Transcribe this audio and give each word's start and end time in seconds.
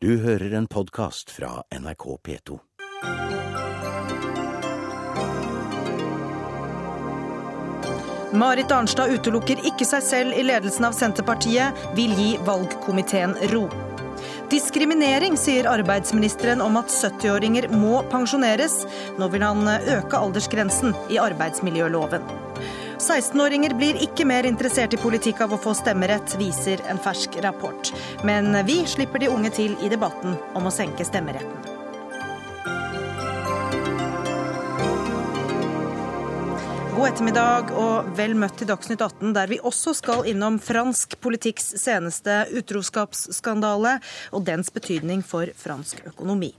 Du 0.00 0.12
hører 0.22 0.52
en 0.54 0.66
podkast 0.70 1.30
fra 1.34 1.64
NRK 1.74 2.04
P2. 2.22 2.58
Marit 8.38 8.70
Arnstad 8.70 9.10
utelukker 9.10 9.58
ikke 9.66 9.82
seg 9.88 10.04
selv 10.06 10.38
i 10.38 10.44
ledelsen 10.46 10.86
av 10.86 10.94
Senterpartiet, 10.94 11.74
vil 11.98 12.14
gi 12.14 12.28
valgkomiteen 12.46 13.34
ro. 13.50 13.64
Diskriminering, 14.54 15.34
sier 15.34 15.66
arbeidsministeren 15.66 16.62
om 16.62 16.78
at 16.78 16.94
70-åringer 16.94 17.66
må 17.74 18.04
pensjoneres. 18.14 18.84
Nå 19.18 19.32
vil 19.34 19.42
han 19.42 19.66
øke 19.66 20.22
aldersgrensen 20.28 20.94
i 21.10 21.18
arbeidsmiljøloven. 21.18 22.47
16-åringer 22.98 23.74
blir 23.78 23.98
ikke 24.02 24.26
mer 24.28 24.48
interessert 24.48 24.94
i 24.94 25.00
politikk 25.00 25.42
av 25.46 25.54
å 25.54 25.60
få 25.62 25.74
stemmerett, 25.78 26.34
viser 26.40 26.82
en 26.90 27.00
fersk 27.02 27.40
rapport. 27.46 27.94
Men 28.26 28.52
vi 28.66 28.82
slipper 28.90 29.22
de 29.22 29.32
unge 29.32 29.54
til 29.54 29.78
i 29.84 29.90
debatten 29.92 30.38
om 30.58 30.66
å 30.66 30.74
senke 30.74 31.06
stemmeretten. 31.06 31.77
God 36.98 37.12
ettermiddag 37.12 37.68
og 37.78 38.08
vel 38.18 38.32
møtt 38.34 38.56
til 38.58 38.66
Dagsnytt 38.66 38.98
18, 39.04 39.28
der 39.36 39.46
vi 39.46 39.60
også 39.62 39.92
skal 39.94 40.24
innom 40.26 40.56
fransk 40.58 41.12
politikks 41.22 41.68
seneste 41.78 42.40
utroskapsskandale 42.58 43.92
og 44.34 44.42
dens 44.48 44.72
betydning 44.74 45.22
for 45.22 45.46
fransk 45.62 46.02
økonomi. 46.10 46.50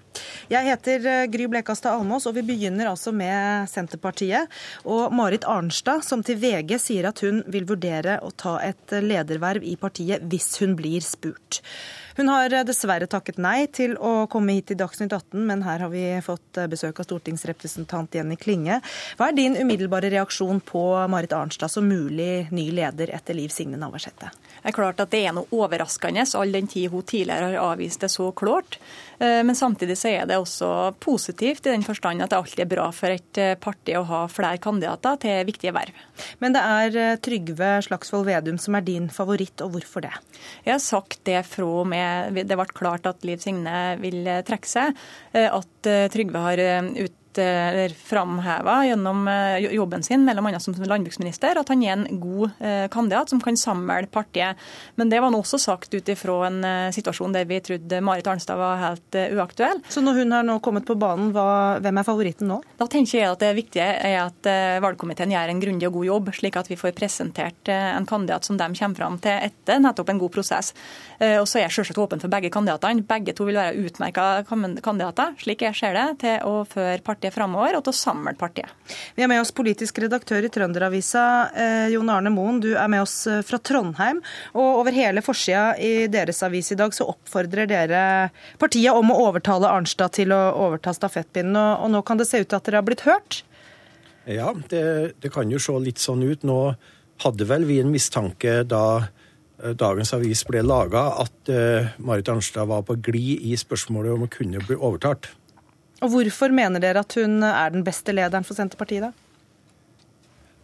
Jeg 0.48 0.64
heter 0.70 1.10
eh, 1.12 1.26
Gry 1.34 1.50
Blekastad 1.52 1.98
Almås, 1.98 2.30
og 2.32 2.38
vi 2.40 2.46
begynner 2.48 2.88
altså 2.88 3.12
med 3.12 3.68
Senterpartiet. 3.68 4.48
Og 4.88 5.12
Marit 5.12 5.44
Arnstad, 5.44 6.08
som 6.08 6.24
til 6.24 6.40
VG 6.40 6.78
sier 6.80 7.12
at 7.12 7.20
hun 7.26 7.44
vil 7.52 7.68
vurdere 7.68 8.22
å 8.24 8.32
ta 8.32 8.62
et 8.64 8.96
lederverv 8.96 9.68
i 9.68 9.76
partiet 9.82 10.24
hvis 10.32 10.54
hun 10.64 10.80
blir 10.80 11.04
spurt. 11.04 11.66
Hun 12.20 12.28
har 12.28 12.52
eh, 12.54 12.66
dessverre 12.68 13.08
takket 13.08 13.38
nei 13.40 13.70
til 13.72 13.94
å 13.96 14.26
komme 14.28 14.58
hit 14.58 14.66
til 14.68 14.78
Dagsnytt 14.82 15.14
18, 15.16 15.40
men 15.48 15.62
her 15.64 15.80
har 15.86 15.92
vi 15.94 16.04
fått 16.20 16.58
eh, 16.60 16.68
besøk 16.68 16.98
av 17.00 17.06
stortingsrepresentant 17.08 18.18
Jenny 18.18 18.36
Klinge. 18.36 18.82
Hva 19.16 19.30
er 19.30 19.38
din 19.38 19.56
umiddelbare 19.56 20.10
reaksjon 20.12 20.60
på 20.68 20.82
Marit 21.08 21.32
Arnstad 21.38 21.72
som 21.72 21.88
mulig 21.88 22.50
ny 22.52 22.66
leder 22.76 23.14
etter 23.16 23.40
Liv 23.40 23.56
Signe 23.56 23.80
Navarsete? 23.80 24.34
Det 24.58 24.68
er 24.68 24.76
klart 24.76 25.00
at 25.00 25.14
det 25.16 25.22
er 25.30 25.38
noe 25.38 25.48
overraskende, 25.56 26.28
all 26.36 26.52
den 26.52 26.68
tid 26.68 26.92
hun 26.92 27.08
tidligere 27.08 27.54
har 27.54 27.70
avvist 27.70 28.04
det 28.04 28.12
så 28.12 28.34
klart. 28.36 28.82
Men 29.20 29.56
samtidig 29.58 29.98
så 30.00 30.12
er 30.14 30.28
det 30.30 30.38
også 30.40 30.70
positivt 31.04 31.66
i 31.68 31.74
den 31.74 31.84
forstand 31.84 32.24
at 32.24 32.32
det 32.32 32.38
alltid 32.38 32.64
er 32.64 32.70
bra 32.72 32.86
for 32.96 33.12
et 33.12 33.40
parti 33.60 33.96
å 34.00 34.06
ha 34.08 34.22
flere 34.32 34.62
kandidater 34.64 35.20
til 35.20 35.44
viktige 35.50 35.74
verv. 35.76 35.98
Men 36.40 36.56
det 36.56 36.64
er 36.64 37.20
Trygve 37.24 37.74
Slagsvold 37.84 38.30
Vedum 38.30 38.60
som 38.62 38.78
er 38.80 38.88
din 38.88 39.10
favoritt, 39.12 39.60
og 39.66 39.76
hvorfor 39.76 40.06
det? 40.08 40.14
Jeg 40.64 40.74
har 40.76 40.84
sagt 40.84 41.20
det 41.28 41.42
fra 41.52 41.68
og 41.82 41.90
med 41.92 42.40
det 42.40 42.56
ble 42.60 42.68
klart 42.72 43.10
at 43.12 43.28
Liv 43.28 43.44
Signe 43.44 43.76
vil 44.00 44.24
trekke 44.48 44.72
seg, 44.72 45.04
at 45.36 45.92
Trygve 46.16 46.46
har 46.48 46.64
ut 46.96 47.19
framheva 47.38 48.86
gjennom 48.88 49.28
jobben 49.62 50.04
sin, 50.04 50.24
annet 50.30 50.62
som 50.64 50.74
landbruksminister, 50.74 51.60
at 51.60 51.70
han 51.70 51.84
er 51.84 51.94
en 51.94 52.20
god 52.20 52.50
kandidat 52.90 53.30
som 53.30 53.42
kan 53.44 53.58
samle 53.60 54.08
partiet. 54.10 54.58
Men 54.96 55.10
det 55.12 55.20
var 55.22 55.30
nå 55.30 55.40
også 55.44 55.60
sagt 55.62 55.94
ut 55.94 56.10
ifra 56.10 56.48
en 56.48 56.64
situasjon 56.96 57.36
der 57.36 57.46
vi 57.46 57.60
trodde 57.62 58.02
Marit 58.02 58.28
Arnstad 58.28 58.58
var 58.58 58.80
helt 58.82 59.16
uaktuell. 59.36 59.84
Så 59.92 60.02
når 60.02 60.24
hun 60.24 60.32
har 60.34 60.48
nå 60.48 60.58
kommet 60.66 60.88
på 60.88 60.98
banen, 60.98 61.30
hvem 61.30 62.02
er 62.02 62.08
favoritten 62.08 62.50
nå? 62.50 62.58
Da 62.80 62.88
tenker 62.90 63.20
jeg 63.20 63.30
at 63.30 63.44
det 63.44 63.54
viktige 63.60 63.86
er 63.86 64.18
at 64.24 64.50
valgkomiteen 64.82 65.36
gjør 65.36 65.54
en 65.54 65.62
grundig 65.62 65.88
og 65.92 66.00
god 66.00 66.10
jobb, 66.10 66.34
slik 66.40 66.58
at 66.58 66.72
vi 66.72 66.80
får 66.80 66.98
presentert 66.98 67.70
en 67.76 68.10
kandidat 68.10 68.48
som 68.48 68.58
de 68.58 68.72
kommer 68.74 68.98
fram 69.04 69.20
til 69.22 69.38
etter 69.52 69.84
nettopp 69.84 70.10
en 70.16 70.24
god 70.26 70.34
prosess. 70.40 70.74
Og 71.20 71.46
så 71.46 71.60
er 71.60 71.68
jeg 71.68 71.78
selvsagt 71.78 72.02
åpen 72.02 72.24
for 72.24 72.32
begge 72.32 72.50
kandidatene. 72.54 73.06
Begge 73.06 73.38
to 73.38 73.46
vil 73.46 73.60
være 73.60 73.78
utmerka 73.86 74.28
kandidater, 74.50 75.38
slik 75.38 75.62
jeg 75.68 75.78
ser 75.78 75.94
det, 75.94 76.08
til 76.26 76.50
å 76.50 76.64
føre 76.66 76.98
partiet 77.04 77.19
framover 77.34 77.76
og 77.76 77.84
til 77.84 77.92
å 77.92 78.00
samle 78.00 78.34
partiet. 78.40 78.72
Vi 79.18 79.26
er 79.26 79.30
med 79.32 79.42
oss 79.42 79.52
politisk 79.56 80.00
redaktør 80.00 80.48
i 80.48 80.52
Trønderavisa, 80.56 81.26
eh, 81.52 81.88
Jon 81.92 82.10
Arne 82.14 82.32
Moen. 82.32 82.62
Du 82.64 82.72
er 82.72 82.88
med 82.88 83.04
oss 83.04 83.28
fra 83.46 83.60
Trondheim. 83.60 84.22
Og 84.56 84.80
over 84.80 84.96
hele 84.96 85.22
forsida 85.26 85.76
i 85.76 86.08
deres 86.08 86.40
avis 86.48 86.72
i 86.72 86.80
dag 86.80 86.96
så 86.96 87.10
oppfordrer 87.12 87.68
dere 87.68 88.32
partiet 88.62 88.96
om 88.96 89.12
å 89.12 89.20
overtale 89.28 89.68
Arnstad 89.68 90.16
til 90.16 90.32
å 90.32 90.40
overta 90.56 90.96
stafettpinnen. 90.96 91.60
Og, 91.60 91.86
og 91.86 91.94
nå 91.98 92.04
kan 92.08 92.18
det 92.18 92.30
se 92.32 92.40
ut 92.40 92.48
til 92.48 92.62
at 92.62 92.66
dere 92.70 92.80
har 92.80 92.88
blitt 92.88 93.04
hørt? 93.10 93.44
Ja, 94.30 94.54
det, 94.72 95.20
det 95.20 95.34
kan 95.36 95.52
jo 95.52 95.60
se 95.60 95.76
litt 95.84 96.00
sånn 96.00 96.24
ut. 96.24 96.48
Nå 96.48 96.76
hadde 97.26 97.50
vel 97.50 97.68
vi 97.68 97.82
en 97.84 97.92
mistanke 97.92 98.62
da 98.64 99.10
dagens 99.60 100.14
avis 100.16 100.46
ble 100.48 100.62
laga, 100.64 101.02
at 101.20 101.52
uh, 101.52 101.92
Marit 102.04 102.30
Arnstad 102.32 102.70
var 102.70 102.86
på 102.88 102.96
glid 103.04 103.44
i 103.44 103.58
spørsmålet 103.60 104.16
om 104.16 104.26
å 104.26 104.32
kunne 104.32 104.62
bli 104.64 104.78
overtalt. 104.78 105.32
Og 106.00 106.14
Hvorfor 106.14 106.54
mener 106.56 106.80
dere 106.80 107.04
at 107.04 107.16
hun 107.20 107.44
er 107.44 107.74
den 107.74 107.84
beste 107.84 108.16
lederen 108.16 108.46
for 108.48 108.56
Senterpartiet, 108.58 109.10
da? 109.10 109.14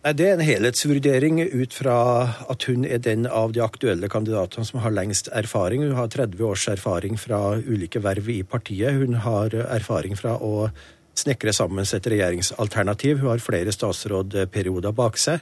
Det 0.06 0.22
er 0.22 0.36
en 0.36 0.46
helhetsvurdering 0.46 1.40
ut 1.42 1.74
fra 1.74 1.96
at 2.46 2.66
hun 2.70 2.84
er 2.86 3.00
den 3.02 3.26
av 3.26 3.56
de 3.56 3.64
aktuelle 3.66 4.06
kandidatene 4.06 4.68
som 4.68 4.84
har 4.84 4.94
lengst 4.94 5.32
erfaring. 5.34 5.82
Hun 5.82 5.98
har 5.98 6.12
30 6.14 6.44
års 6.46 6.68
erfaring 6.70 7.18
fra 7.18 7.58
ulike 7.58 8.04
verv 8.06 8.30
i 8.30 8.44
partiet. 8.46 8.94
Hun 8.94 9.18
har 9.24 9.56
erfaring 9.66 10.14
fra 10.20 10.36
å 10.38 10.68
snekre 11.18 11.56
sammen 11.58 11.90
et 11.90 12.10
regjeringsalternativ. 12.14 13.24
Hun 13.24 13.32
har 13.34 13.42
flere 13.42 13.74
statsrådperioder 13.74 14.94
bak 14.94 15.18
seg. 15.18 15.42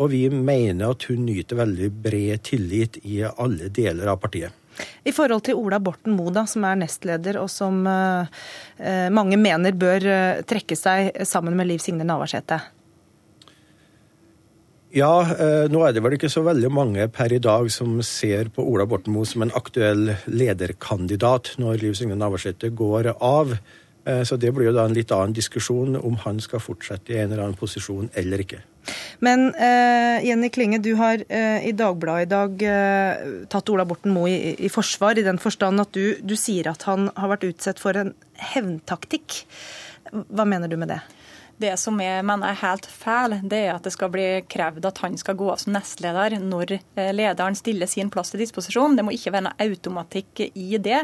Og 0.00 0.14
vi 0.14 0.24
mener 0.32 0.94
at 0.94 1.04
hun 1.10 1.26
nyter 1.26 1.60
veldig 1.60 1.90
bred 2.08 2.46
tillit 2.48 2.96
i 3.04 3.20
alle 3.28 3.68
deler 3.68 4.08
av 4.08 4.22
partiet. 4.24 4.56
I 5.08 5.12
forhold 5.14 5.44
til 5.46 5.58
Ola 5.58 5.80
Borten 5.82 6.16
Moe, 6.16 6.32
da, 6.34 6.44
som 6.48 6.66
er 6.68 6.78
nestleder, 6.80 7.38
og 7.40 7.50
som 7.52 7.80
eh, 7.88 9.06
mange 9.14 9.38
mener 9.40 9.76
bør 9.78 10.08
eh, 10.08 10.42
trekke 10.48 10.76
seg 10.78 11.22
sammen 11.28 11.56
med 11.58 11.70
Liv 11.70 11.82
Signe 11.82 12.06
Navarsete? 12.06 12.60
Ja, 14.96 15.12
eh, 15.34 15.66
nå 15.68 15.82
er 15.84 15.92
det 15.94 16.02
vel 16.04 16.16
ikke 16.16 16.32
så 16.32 16.42
veldig 16.46 16.70
mange 16.72 17.08
per 17.12 17.34
i 17.34 17.42
dag 17.42 17.68
som 17.72 17.98
ser 18.06 18.52
på 18.54 18.64
Ola 18.64 18.88
Borten 18.88 19.14
Moe 19.16 19.28
som 19.28 19.44
en 19.44 19.54
aktuell 19.56 20.14
lederkandidat 20.30 21.56
når 21.60 21.84
Liv 21.84 21.98
Signe 21.98 22.16
Navarsete 22.18 22.72
går 22.72 23.12
av. 23.18 23.58
Så 24.24 24.38
det 24.40 24.54
blir 24.56 24.70
jo 24.70 24.72
da 24.72 24.86
en 24.88 24.94
litt 24.96 25.10
annen 25.12 25.34
diskusjon 25.36 25.98
om 25.98 26.14
han 26.22 26.38
skal 26.40 26.62
fortsette 26.64 27.12
i 27.12 27.18
en 27.20 27.26
eller 27.26 27.42
annen 27.44 27.58
posisjon 27.60 28.06
eller 28.16 28.40
ikke. 28.40 28.62
Men 29.24 29.48
uh, 29.56 30.18
Jenny 30.24 30.50
Klinge, 30.54 30.78
du 30.82 30.92
har 30.98 31.22
uh, 31.24 31.58
i 31.66 31.74
Dagbladet 31.76 32.28
i 32.28 32.30
dag 32.30 32.64
uh, 32.70 33.44
tatt 33.50 33.72
Ola 33.72 33.86
Borten 33.88 34.14
Moe 34.14 34.30
i, 34.30 34.54
i, 34.54 34.70
forsvar, 34.72 35.18
i 35.18 35.26
den 35.26 35.40
forstand 35.42 35.82
at 35.82 35.92
du, 35.96 36.18
du 36.22 36.36
sier 36.38 36.70
at 36.70 36.86
han 36.88 37.10
har 37.18 37.34
vært 37.34 37.48
utsatt 37.50 37.82
for 37.82 37.98
en 37.98 38.14
hevntaktikk. 38.54 39.42
Hva 40.12 40.46
mener 40.48 40.70
du 40.70 40.78
med 40.80 40.92
det? 40.94 41.02
Det 41.58 41.72
som 41.80 41.98
jeg 41.98 42.22
mener 42.22 42.52
er 42.52 42.60
helt 42.60 42.86
feil, 42.86 43.34
det 43.42 43.58
er 43.66 43.72
at 43.74 43.82
det 43.82 43.90
skal 43.94 44.12
bli 44.14 44.26
krevd 44.46 44.84
at 44.86 45.00
han 45.02 45.16
skal 45.18 45.34
gå 45.38 45.48
av 45.50 45.58
som 45.58 45.74
nestleder 45.74 46.36
når 46.38 46.76
lederen 47.16 47.58
stiller 47.58 47.90
sin 47.90 48.12
plass 48.14 48.30
til 48.30 48.42
disposisjon. 48.44 48.94
Det 48.94 49.02
må 49.02 49.14
ikke 49.16 49.32
være 49.34 49.48
noe 49.48 49.66
automatikk 49.66 50.44
i 50.54 50.78
det. 50.78 51.00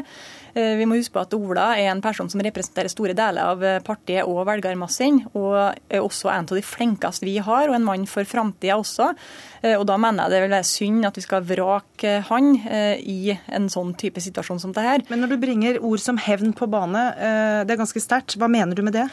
Vi 0.55 0.85
må 0.87 0.95
huske 0.95 1.11
på 1.17 1.25
at 1.25 1.35
Ola 1.35 1.65
er 1.75 1.89
en 1.91 2.03
person 2.03 2.29
som 2.31 2.39
representerer 2.39 2.87
store 2.87 3.15
deler 3.17 3.43
av 3.43 3.65
partiet 3.83 4.23
og 4.23 4.45
velgermassen, 4.47 5.25
og 5.35 5.75
er 5.91 5.99
også 5.99 6.31
en 6.31 6.47
av 6.47 6.55
de 6.55 6.63
flinkeste 6.63 7.27
vi 7.27 7.35
har, 7.43 7.67
og 7.67 7.75
en 7.75 7.87
mann 7.89 8.07
for 8.07 8.23
framtida 8.23 8.77
også. 8.79 9.11
Og 9.75 9.83
Da 9.89 9.97
mener 9.99 10.23
jeg 10.23 10.31
det 10.31 10.41
vil 10.45 10.55
være 10.55 10.69
synd 10.69 11.07
at 11.09 11.19
vi 11.19 11.25
skal 11.25 11.43
vrake 11.43 12.15
han 12.29 12.53
i 13.01 13.35
en 13.35 13.67
sånn 13.71 13.91
type 13.99 14.23
situasjon 14.23 14.61
som 14.63 14.71
det 14.75 14.85
her. 14.85 15.03
Men 15.09 15.23
når 15.23 15.33
du 15.33 15.37
bringer 15.41 15.81
ord 15.83 15.99
som 15.99 16.19
hevn 16.21 16.55
på 16.55 16.69
bane, 16.71 17.03
det 17.67 17.75
er 17.75 17.81
ganske 17.83 18.03
sterkt. 18.03 18.37
Hva 18.39 18.47
mener 18.51 18.77
du 18.77 18.83
med 18.85 18.95
det? 18.95 19.09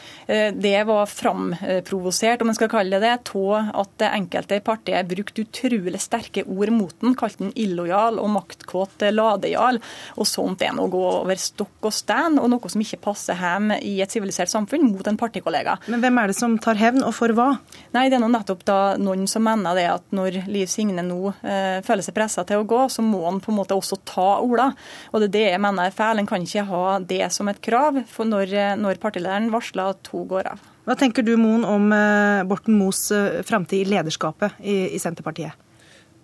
Det 0.62 0.76
var 0.86 1.10
framprovosert, 1.32 2.42
om 2.42 2.48
en 2.48 2.54
skal 2.56 2.70
kalle 2.70 3.00
det 3.00 3.02
det, 3.02 3.32
av 3.34 3.70
at 3.82 4.04
enkelte 4.08 4.56
i 4.58 4.64
partiet 4.64 5.08
brukte 5.08 5.44
utrolig 5.44 6.00
sterke 6.00 6.44
ord 6.44 6.72
mot 6.72 6.94
den, 7.00 7.14
kalte 7.18 7.44
den 7.44 7.52
illojal 7.58 8.18
og 8.20 8.30
maktkåt 8.36 9.02
ladejarl. 9.12 9.80
Og 10.16 10.28
sånt 10.28 10.62
er 10.62 10.74
noe 10.76 10.88
å 10.88 10.92
gå 10.92 11.02
over 11.22 11.40
stokk 11.40 11.88
og 11.88 11.94
stein, 11.94 12.38
og 12.40 12.50
noe 12.52 12.72
som 12.72 12.82
ikke 12.82 13.00
passer 13.02 13.38
hjem 13.38 13.72
i 13.80 13.98
et 14.02 14.12
sivilisert 14.12 14.52
samfunn 14.52 14.88
mot 14.90 15.06
en 15.08 15.18
partikollega. 15.20 15.78
Men 15.92 16.02
hvem 16.02 16.20
er 16.20 16.32
det 16.32 16.38
som 16.38 16.56
tar 16.62 16.80
hevn, 16.80 17.04
og 17.06 17.14
for 17.16 17.32
hva? 17.36 17.50
Nei, 17.92 18.08
Det 18.12 18.18
er 18.18 18.24
noe 18.24 18.32
nettopp 18.32 18.64
da 18.68 18.78
noen 19.00 19.26
som 19.30 19.44
mener 19.46 19.76
det 19.78 19.86
at 19.88 20.04
når 20.12 20.42
Liv 20.50 20.68
Signe 20.68 21.04
nå 21.06 21.32
eh, 21.40 21.80
føler 21.84 22.04
seg 22.04 22.16
pressa 22.16 22.44
til 22.48 22.60
å 22.60 22.68
gå, 22.68 22.84
så 22.92 23.04
må 23.04 23.24
han 23.24 23.40
på 23.42 23.52
en 23.52 23.60
måte 23.60 23.76
også 23.76 24.02
ta 24.08 24.28
Ola. 24.42 24.70
Og 25.12 25.22
det 25.22 25.30
er 25.30 25.36
det 25.36 25.46
jeg 25.52 25.62
mener 25.64 25.88
er 25.88 25.96
feil. 25.96 26.20
En 26.20 26.28
kan 26.28 26.44
ikke 26.44 26.66
ha 26.68 26.98
det 26.98 27.24
som 27.32 27.48
et 27.48 27.62
krav 27.64 28.02
for 28.10 28.28
når, 28.28 28.76
når 28.80 29.00
partilederen 29.02 29.52
varsler 29.52 29.94
at 29.94 30.12
hun 30.12 30.28
går 30.30 30.52
av. 30.52 30.71
Hva 30.82 30.96
tenker 30.98 31.22
du, 31.22 31.36
Moen, 31.38 31.62
om 31.62 31.92
eh, 31.94 32.42
Borten 32.48 32.74
Moes 32.74 33.04
eh, 33.14 33.42
framtid 33.46 33.84
i 33.84 33.90
lederskapet 33.92 34.58
i, 34.66 34.94
i 34.96 34.98
Senterpartiet? 34.98 35.54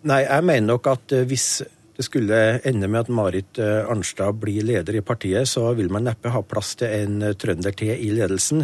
Nei, 0.09 0.25
jeg 0.25 0.47
mener 0.47 0.73
nok 0.73 0.89
at 0.91 1.15
eh, 1.15 1.27
hvis 1.31 1.61
det 1.99 2.07
skulle 2.07 2.39
ende 2.67 2.87
med 2.91 3.07
at 3.07 3.09
Marit 3.11 3.59
Arnstad 3.59 4.37
blir 4.39 4.63
leder 4.63 4.95
i 4.95 5.03
partiet, 5.03 5.51
så 5.51 5.65
vil 5.75 5.91
man 5.91 6.07
neppe 6.07 6.31
ha 6.31 6.45
plass 6.47 6.77
til 6.79 6.93
en 6.95 7.25
trønder 7.35 7.75
til 7.75 7.91
i 7.91 8.13
ledelsen. 8.15 8.63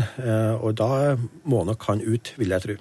Og 0.62 0.76
da 0.78 1.16
må 1.42 1.64
nok 1.66 1.88
han 1.88 2.04
ut, 2.04 2.30
vil 2.38 2.54
jeg 2.54 2.62
tro. 2.62 2.76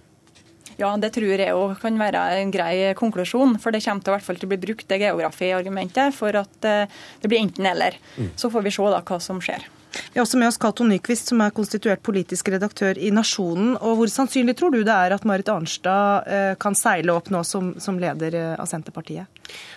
Ja, 0.78 0.92
det 1.02 1.10
tror 1.18 1.42
jeg 1.42 1.58
òg 1.58 1.74
kan 1.82 1.98
være 1.98 2.22
en 2.38 2.54
grei 2.54 2.76
konklusjon. 2.94 3.58
For 3.58 3.74
det 3.74 3.82
kommer 3.82 4.06
til, 4.06 4.14
hvert 4.14 4.30
fall 4.30 4.38
til 4.38 4.46
å 4.46 4.54
bli 4.54 4.62
brukt 4.68 4.86
det 4.94 5.02
geografi-argumentet 5.02 6.14
for 6.14 6.38
at 6.38 6.54
det 6.62 7.26
blir 7.26 7.48
enten-eller. 7.48 7.98
Mm. 8.22 8.36
Så 8.38 8.54
får 8.54 8.70
vi 8.70 8.78
se 8.78 8.94
da 8.94 9.02
hva 9.10 9.24
som 9.26 9.42
skjer. 9.42 9.66
Vi 9.94 10.20
har 10.20 10.26
også 10.26 10.38
med 10.38 10.48
oss 10.48 10.58
Cato 10.58 10.86
Nyquist, 10.88 11.30
som 11.30 11.42
er 11.44 11.54
konstituert 11.56 12.02
politisk 12.06 12.50
redaktør 12.54 12.98
i 12.98 13.12
Nasjonen. 13.14 13.76
Og 13.78 14.00
Hvor 14.00 14.12
sannsynlig 14.12 14.56
tror 14.58 14.74
du 14.74 14.82
det 14.82 14.94
er 14.94 15.14
at 15.14 15.26
Marit 15.28 15.50
Arnstad 15.54 16.30
eh, 16.30 16.54
kan 16.62 16.78
seile 16.78 17.14
opp 17.14 17.30
nå 17.34 17.44
som, 17.48 17.74
som 17.82 18.00
leder 18.02 18.38
eh, 18.38 18.54
av 18.58 18.70
Senterpartiet? 18.70 19.30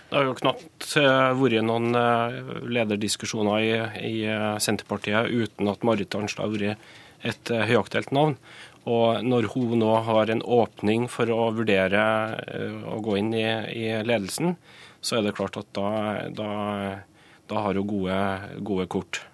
Det 0.08 0.16
har 0.16 0.28
jo 0.28 0.36
knapt 0.38 0.88
eh, 1.00 1.32
vært 1.40 1.66
noen 1.66 1.90
lederdiskusjoner 2.72 3.66
i, 3.66 3.74
i 4.08 4.16
Senterpartiet 4.62 5.28
uten 5.32 5.72
at 5.72 5.84
Marit 5.86 6.16
Arnstad 6.16 6.46
har 6.46 6.56
vært 6.56 7.26
et 7.26 7.52
høyaktuelt 7.70 8.12
navn. 8.14 8.36
Og 8.86 9.24
når 9.26 9.50
hun 9.52 9.78
nå 9.80 9.92
har 10.06 10.30
en 10.30 10.44
åpning 10.44 11.08
for 11.10 11.30
å 11.34 11.48
vurdere 11.56 12.02
å 12.86 13.00
gå 13.02 13.16
inn 13.18 13.32
i, 13.34 13.46
i 13.74 13.86
ledelsen, 14.06 14.54
så 15.02 15.18
er 15.18 15.26
det 15.26 15.34
klart 15.38 15.58
at 15.58 15.72
da, 15.74 15.88
da, 16.30 16.50
da 17.50 17.64
har 17.66 17.80
hun 17.80 17.90
gode, 17.90 18.20
gode 18.62 18.86
kort. 18.94 19.24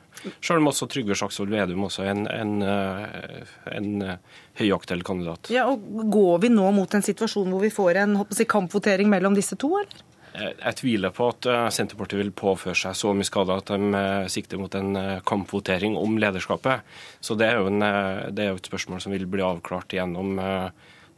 Selv 0.41 0.61
om 0.61 0.71
også 0.71 0.89
Trygve 0.91 1.17
Slagsvold 1.19 1.53
Vedum 1.53 1.87
også 1.89 2.05
er 2.05 2.13
en, 2.15 2.23
en, 2.31 2.55
eh, 2.63 3.51
en 3.73 3.91
eh, 4.07 4.39
høyaktuell 4.61 5.03
kandidat. 5.07 5.51
Ja, 5.53 5.67
og 5.71 5.83
Går 6.13 6.45
vi 6.45 6.53
nå 6.53 6.71
mot 6.77 6.95
en 6.95 7.05
situasjon 7.05 7.51
hvor 7.53 7.63
vi 7.63 7.73
får 7.75 8.03
en 8.05 8.17
si, 8.31 8.47
kampvotering 8.49 9.11
mellom 9.13 9.37
disse 9.39 9.59
to, 9.61 9.75
eller? 9.81 10.09
Jeg 10.33 10.77
tviler 10.79 11.13
på 11.13 11.27
at 11.29 11.47
eh, 11.51 11.67
Senterpartiet 11.75 12.23
vil 12.23 12.33
påføre 12.37 12.77
seg 12.79 12.97
så 12.97 13.13
mye 13.17 13.29
skade 13.29 13.59
at 13.59 13.75
de 13.75 14.03
sikter 14.33 14.61
mot 14.61 14.75
en 14.79 14.97
kampvotering 15.29 15.99
om 16.01 16.17
lederskapet. 16.23 16.87
Så 17.21 17.37
det 17.39 17.51
er 17.51 17.61
jo, 17.61 17.69
en, 17.73 17.85
det 18.33 18.47
er 18.47 18.53
jo 18.53 18.61
et 18.63 18.73
spørsmål 18.73 19.03
som 19.05 19.15
vil 19.15 19.29
bli 19.31 19.45
avklart 19.45 19.97
gjennom, 19.99 20.39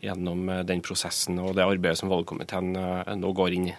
gjennom 0.02 0.50
den 0.66 0.82
prosessen 0.84 1.38
og 1.42 1.54
det 1.58 1.66
arbeidet 1.66 2.00
som 2.00 2.12
valgkomiteen 2.12 2.74
nå 3.20 3.34
går 3.36 3.58
inn 3.58 3.72
i. 3.72 3.76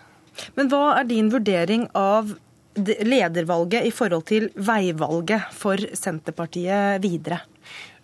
Men 0.55 0.69
hva 0.71 0.97
er 0.99 1.07
din 1.07 1.29
vurdering 1.31 1.87
av 1.95 2.35
ledervalget 2.75 3.87
i 3.87 3.91
forhold 3.95 4.25
til 4.29 4.49
veivalget 4.55 5.51
for 5.55 5.79
Senterpartiet 5.95 7.01
videre? 7.03 7.41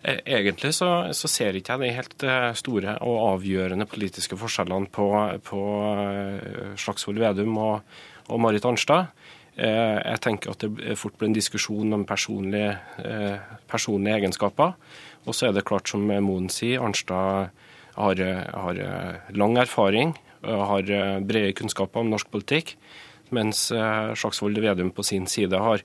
Eh, 0.02 0.18
egentlig 0.26 0.72
så, 0.74 0.88
så 1.14 1.28
ser 1.30 1.54
ikke 1.54 1.76
jeg 1.76 1.82
de 1.82 1.94
helt 1.94 2.24
eh, 2.26 2.48
store 2.58 2.96
og 3.06 3.18
avgjørende 3.36 3.86
politiske 3.86 4.38
forskjellene 4.38 4.90
på, 4.90 5.06
på 5.46 5.60
eh, 5.92 6.72
Slagsvold 6.74 7.20
Vedum 7.22 7.54
og, 7.54 7.94
og, 8.26 8.40
Marit 8.42 8.66
Arnstad. 8.66 9.12
Jeg 9.52 10.16
tenker 10.24 10.54
at 10.54 10.62
det 10.64 10.94
fort 10.96 11.12
blir 11.20 11.28
en 11.28 11.34
diskusjon 11.36 11.92
om 11.92 12.06
personlige, 12.08 12.70
personlige 13.68 14.22
egenskaper. 14.22 14.72
Og 15.28 15.36
så 15.36 15.50
er 15.50 15.52
det 15.52 15.66
klart, 15.68 15.90
som 15.92 16.06
Moen 16.08 16.46
sier, 16.48 16.80
Arnstad 16.80 17.50
har, 17.98 18.22
har 18.56 18.80
lang 19.36 19.58
erfaring, 19.60 20.14
har 20.40 20.88
brede 21.28 21.52
kunnskaper 21.58 22.00
om 22.00 22.08
norsk 22.14 22.32
politikk 22.32 22.72
mens 23.36 23.66
eh, 23.74 24.14
Slagsvold 24.18 24.60
Vedum 24.62 24.92
på 24.94 25.04
sin 25.06 25.28
side 25.30 25.58
har, 25.58 25.84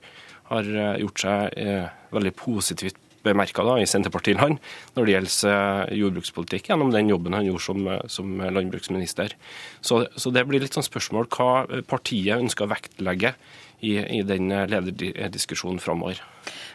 har 0.52 0.72
eh, 0.72 0.96
gjort 1.02 1.22
seg 1.24 1.60
eh, 1.60 1.90
veldig 2.14 2.34
positivt 2.38 2.98
bemerka 3.26 3.64
i 3.82 3.86
Senterpartiland 3.88 4.60
når 4.94 5.04
det 5.04 5.14
gjelder 5.14 5.94
jordbrukspolitikk, 5.98 6.68
gjennom 6.70 6.92
den 6.94 7.10
jobben 7.10 7.34
han 7.34 7.48
gjorde 7.48 7.64
som, 7.64 7.88
som 8.08 8.36
landbruksminister. 8.40 9.34
Så, 9.82 10.04
så, 10.14 10.30
det 10.32 10.46
blir 10.48 10.62
litt 10.62 10.78
sånn 10.78 10.86
spørsmål 10.86 11.26
hva 11.34 11.82
partiet 11.90 12.38
ønsker 12.38 12.68
å 12.68 12.70
vektlegge 12.70 13.34
i, 13.82 13.98
i 13.98 14.22
den 14.26 14.54
lederdiskusjonen 14.70 15.82
framover. 15.82 16.22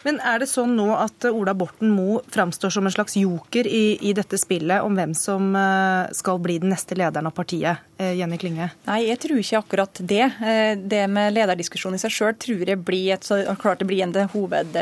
Men 0.03 0.19
er 0.19 0.41
det 0.41 0.49
sånn 0.51 0.75
nå 0.75 0.89
at 0.97 1.25
Ola 1.29 1.53
Borten 1.55 1.93
Moe 1.95 2.21
framstår 2.31 2.73
som 2.75 2.87
en 2.87 2.93
slags 2.93 3.15
joker 3.19 3.67
i, 3.67 3.95
i, 4.03 4.11
dette 4.15 4.37
spillet 4.39 4.83
om 4.83 4.95
hvem 4.97 5.13
som 5.17 5.53
eh, 5.55 6.11
skal 6.15 6.41
bli 6.43 6.59
den 6.63 6.73
neste 6.73 6.97
lederen 6.99 7.29
av 7.29 7.35
partiet? 7.37 7.85
Eh, 7.97 8.11
Jenny 8.19 8.39
Klinge? 8.41 8.69
Nei, 8.89 8.99
jeg 9.07 9.21
tror 9.23 9.39
ikke 9.39 9.61
akkurat 9.61 10.01
det. 10.03 10.25
Eh, 10.43 10.73
det 10.75 11.05
med 11.11 11.35
lederdiskusjon 11.37 11.95
i 11.95 12.01
seg 12.01 12.11
sjøl 12.13 12.35
tror 12.35 12.73
jeg 12.73 12.81
blir 12.83 13.13
et, 13.15 13.29
klart 13.61 13.79
det 13.79 13.87
blir 13.87 14.03
en 14.03 14.29
hoved, 14.33 14.75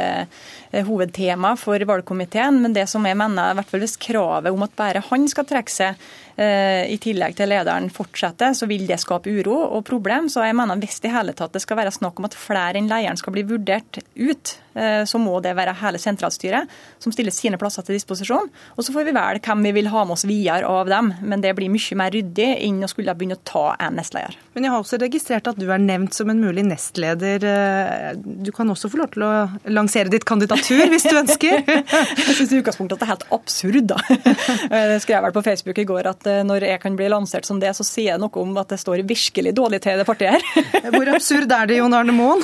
hovedtema 0.89 1.53
for 1.59 1.85
valgkomiteen. 1.91 2.57
Men 2.63 2.73
det 2.77 2.87
som 2.89 3.05
jeg 3.05 3.19
mener, 3.19 3.53
i 3.53 3.59
hvert 3.59 3.69
fall 3.69 3.85
hvis 3.85 3.99
kravet 4.01 4.53
om 4.53 4.65
at 4.65 4.75
bare 4.79 5.05
han 5.11 5.29
skal 5.29 5.47
trekke 5.47 5.73
seg 5.73 6.11
i 6.41 6.95
tillegg 6.97 7.35
til 7.37 7.51
lederen 7.51 7.89
fortsetter, 7.93 8.55
så 8.57 8.65
vil 8.65 8.87
det 8.89 8.97
skape 9.03 9.29
uro 9.29 9.59
og 9.75 9.83
problem. 9.85 10.29
Så 10.31 10.41
jeg 10.47 10.55
mener 10.57 10.79
hvis 10.81 10.97
det 11.03 11.11
i 11.11 11.13
hele 11.13 11.35
tatt 11.37 11.53
det 11.53 11.61
skal 11.61 11.77
være 11.77 11.91
snakk 11.93 12.17
om 12.17 12.25
at 12.25 12.37
flere 12.39 12.79
enn 12.79 12.89
lederen 12.89 13.19
skal 13.19 13.35
bli 13.35 13.43
vurdert 13.51 13.99
ut, 14.15 14.55
Eh, 14.73 14.80
så 15.07 15.19
må 15.21 15.37
det 15.43 15.53
være 15.57 15.75
hele 15.81 15.99
sentralstyret 16.01 16.69
som 17.01 17.13
stiller 17.13 17.33
sine 17.33 17.59
plasser 17.61 17.85
til 17.85 17.97
disposisjon. 17.97 18.49
Og 18.75 18.85
så 18.85 18.93
får 18.93 19.07
vi 19.07 19.15
velge 19.15 19.43
hvem 19.45 19.65
vi 19.67 19.73
vil 19.79 19.89
ha 19.93 20.05
med 20.05 20.15
oss 20.15 20.25
videre 20.27 20.69
av 20.69 20.89
dem. 20.91 21.13
Men 21.21 21.43
det 21.43 21.53
blir 21.57 21.71
mye 21.71 21.97
mer 21.99 22.13
ryddig 22.13 22.49
enn 22.67 22.81
å 22.85 22.89
skulle 22.91 23.15
begynne 23.17 23.37
å 23.39 23.43
ta 23.47 23.65
en 23.81 23.97
nestleder. 23.99 24.37
Men 24.55 24.65
jeg 24.65 24.73
har 24.73 24.83
også 24.83 24.99
registrert 25.01 25.47
at 25.47 25.59
du 25.59 25.67
er 25.71 25.81
nevnt 25.81 26.15
som 26.15 26.29
en 26.31 26.41
mulig 26.41 26.63
nestleder. 26.67 27.45
Eh, 27.47 28.11
du 28.17 28.51
kan 28.55 28.69
også 28.71 28.89
få 28.91 29.01
lov 29.01 29.13
til 29.13 29.25
å 29.25 29.31
lansere 29.71 30.11
ditt 30.11 30.25
kandidatur 30.27 30.83
hvis 30.91 31.07
du 31.07 31.15
ønsker. 31.15 31.63
jeg 32.27 32.37
syns 32.37 32.51
i 32.51 32.59
utgangspunktet 32.59 32.97
at 32.97 33.03
det 33.03 33.07
er 33.07 33.13
helt 33.13 33.27
absurd, 33.39 33.81
da. 33.93 33.99
Det 34.91 34.99
skrev 35.03 35.23
vel 35.23 35.33
på 35.35 35.43
Facebook 35.45 35.79
i 35.79 35.85
går 35.87 36.09
at 36.11 36.27
eh, 36.29 36.41
når 36.47 36.67
jeg 36.67 36.81
kan 36.83 36.97
bli 36.99 37.07
lansert 37.11 37.47
som 37.47 37.61
det, 37.61 37.71
så 37.77 37.85
sier 37.87 38.13
jeg 38.13 38.21
noe 38.21 38.43
om 38.43 38.57
at 38.59 38.73
det 38.73 38.79
står 38.81 39.05
virkelig 39.07 39.55
dårlig 39.57 39.81
til 39.85 40.01
det 40.01 40.07
partiet 40.07 40.35
her. 40.35 40.91
Hvor 40.91 41.13
absurd 41.15 41.51
er 41.55 41.69
det, 41.69 41.79
Jon 41.79 41.95
Arne 41.95 42.15
Moen? 42.15 42.43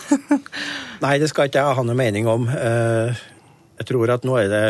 Nei, 1.03 1.17
det 1.21 1.29
skal 1.29 1.49
ikke 1.49 1.61
jeg 1.61 1.77
ha 1.77 1.83
noe 1.85 1.97
mening 1.97 2.16
om. 2.25 2.47
Eh, 2.49 3.17
jeg 3.77 3.89
tror 3.91 4.09
at 4.09 4.23
nå 4.25 4.37
er 4.39 4.47
det 4.49 4.63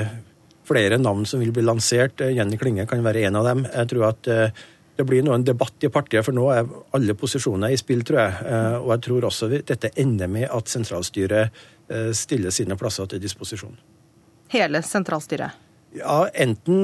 flere 0.67 0.97
navn 0.99 1.23
som 1.25 1.39
vil 1.39 1.53
bli 1.55 1.63
lansert. 1.63 2.19
Eh, 2.19 2.33
Jenny 2.35 2.59
Klinge 2.59 2.87
kan 2.89 3.03
være 3.05 3.23
en 3.29 3.37
av 3.39 3.47
dem. 3.47 3.63
Jeg 3.71 3.91
tror 3.93 4.09
at 4.09 4.27
eh, 4.27 4.63
det 4.97 5.05
blir 5.07 5.23
nå 5.23 5.31
en 5.31 5.45
debatt 5.47 5.85
i 5.85 5.91
partiet, 5.93 6.25
for 6.25 6.35
nå 6.35 6.49
er 6.51 6.67
alle 6.97 7.15
posisjoner 7.15 7.71
i 7.71 7.77
spill, 7.79 8.01
tror 8.03 8.17
jeg. 8.17 8.55
Og 8.81 8.89
jeg 8.95 9.03
tror 9.05 9.27
også 9.29 9.51
dette 9.53 9.91
ender 10.01 10.31
med 10.31 10.47
at 10.49 10.71
sentralstyret 10.71 11.53
stiller 12.17 12.49
sine 12.49 12.73
plasser 12.75 13.05
til 13.11 13.21
disposisjon. 13.21 13.77
Hele 14.49 14.81
sentralstyret? 14.81 15.53
Ja, 16.01 16.17
enten 16.33 16.81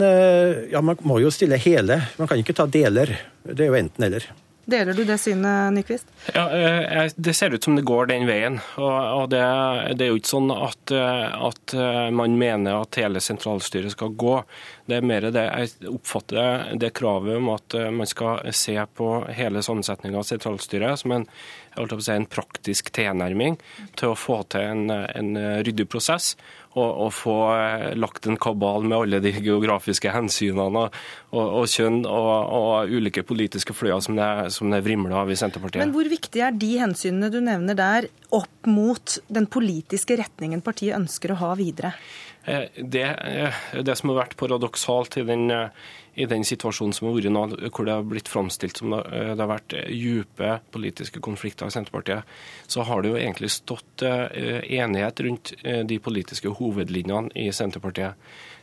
Ja, 0.70 0.84
man 0.86 1.02
må 1.02 1.18
jo 1.26 1.34
stille 1.34 1.58
hele. 1.58 2.04
Man 2.22 2.30
kan 2.30 2.38
ikke 2.38 2.54
ta 2.54 2.70
deler. 2.70 3.18
Det 3.42 3.66
er 3.66 3.74
jo 3.74 3.80
enten-eller. 3.82 4.30
Deler 4.66 4.94
du 4.94 5.04
det 5.04 5.18
synet, 5.18 5.74
Nyquist? 5.74 6.08
Ja, 6.34 6.50
eh, 6.50 7.12
Det 7.16 7.34
ser 7.34 7.50
ut 7.50 7.64
som 7.64 7.76
det 7.76 7.82
går 7.82 8.06
den 8.06 8.28
veien. 8.28 8.60
og 8.78 9.30
Det, 9.30 9.44
det 9.98 10.06
er 10.06 10.12
jo 10.14 10.20
ikke 10.22 10.32
sånn 10.32 10.52
at, 10.56 10.92
eh, 10.92 11.48
at, 11.48 11.74
eh, 11.74 12.10
man 12.16 12.38
mener 12.40 12.80
at 12.82 12.96
hele 12.96 13.20
sentralstyret 13.20 13.92
skal 13.92 14.16
gå. 14.16 14.44
Det 14.88 14.98
er 14.98 15.02
mer 15.02 15.28
det 15.32 15.44
jeg 15.44 15.92
oppfatter 15.92 16.78
det 16.80 16.94
kravet 16.96 17.38
om 17.38 17.50
at 17.50 17.76
man 17.92 18.08
skal 18.08 18.40
se 18.52 18.76
på 18.96 19.10
hele 19.32 19.64
sammensetninga 19.64 20.20
av 20.20 20.28
sentralstyret 20.28 21.00
som 21.00 21.12
en, 21.12 21.28
si, 22.00 22.12
en 22.12 22.26
praktisk 22.26 22.92
tilnærming 22.92 23.60
til 23.96 24.12
å 24.12 24.20
få 24.20 24.44
til 24.52 24.62
en, 24.62 24.92
en 24.92 25.64
ryddig 25.64 25.88
prosess 25.88 26.36
og, 26.74 26.90
å, 27.06 27.08
få 27.14 27.36
eh, 27.54 27.86
lagt 28.00 28.28
en 28.30 28.38
kabal 28.42 28.88
med 28.88 28.98
alle 28.98 29.22
de 29.24 29.34
geografiske 29.38 30.12
hensynene 30.14 30.88
og, 30.88 30.98
og 31.38 31.70
kjønn 31.70 32.02
og, 32.10 32.32
og, 32.58 32.94
ulike 32.94 33.26
politiske 33.28 33.76
fløyer 33.78 34.02
som 34.04 34.18
det, 34.18 34.30
som 34.56 34.74
det 34.74 34.82
vrimler 34.86 35.16
av 35.22 35.32
i 35.32 35.38
Senterpartiet. 35.38 35.84
Men 35.84 35.94
hvor 35.96 36.10
viktig 36.10 36.44
er 36.44 36.58
de 36.58 36.72
hensynene 36.82 37.32
du 37.34 37.40
nevner 37.46 37.78
der, 37.78 38.10
opp 38.34 38.70
mot 38.70 39.20
den 39.30 39.46
politiske 39.52 40.18
retningen 40.18 40.64
partiet 40.66 40.98
ønsker 40.98 41.36
å 41.36 41.42
ha 41.44 41.54
videre? 41.60 41.94
Eh, 42.46 42.70
det, 42.78 43.04
eh, 43.04 43.66
det 43.82 43.96
som 43.96 44.12
har 44.12 44.24
vært 44.26 44.38
paradoksalt 44.40 45.18
i 45.22 45.28
den 45.28 45.52
i 46.14 46.26
den 46.30 46.44
situasjonen 46.46 46.94
som 46.94 47.08
har 47.08 47.16
vært 47.18 47.34
nå, 47.34 47.44
hvor 47.74 47.88
det 47.88 47.94
har 47.96 48.06
blitt 48.06 48.30
framstilt 48.30 48.78
som 48.78 48.94
det 48.94 49.40
har 49.40 49.50
vært 49.50 49.74
dype 49.74 50.60
politiske 50.74 51.22
konflikter 51.26 51.72
i 51.72 51.74
Senterpartiet, 51.74 52.30
så 52.70 52.86
har 52.86 53.02
det 53.02 53.14
jo 53.14 53.18
egentlig 53.18 53.50
stått 53.56 54.06
eh, 54.06 54.62
enighet 54.78 55.24
rundt 55.26 55.56
eh, 55.64 55.82
de 55.90 55.98
politiske 55.98 56.54
hovedlinjene 56.60 57.34
i 57.34 57.48
Senterpartiet. 57.50 58.14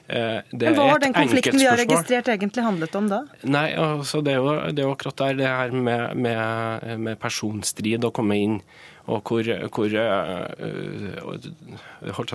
Eh, 0.06 0.38
det 0.50 0.70
Men 0.70 0.78
Hva 0.78 0.86
har 0.92 1.02
den 1.02 1.16
konflikten 1.16 1.58
vi 1.58 1.66
har 1.66 1.78
registrert 1.78 2.30
egentlig 2.30 2.64
handlet 2.66 2.94
om 2.98 3.10
da? 3.10 3.20
Nei, 3.42 3.68
altså 3.78 4.22
Det 4.26 4.36
er 4.36 4.38
jo, 4.38 4.54
det 4.74 4.84
er 4.84 4.94
akkurat 4.94 5.20
der 5.24 5.42
det 5.42 5.50
her 5.50 5.74
med, 5.74 6.16
med, 6.18 6.88
med 6.98 7.20
personstrid 7.22 8.06
å 8.06 8.14
komme 8.14 8.38
inn 8.38 8.56
og 9.08 9.22
hvor, 9.24 9.46
hvor 9.72 9.88
uh, 9.88 11.40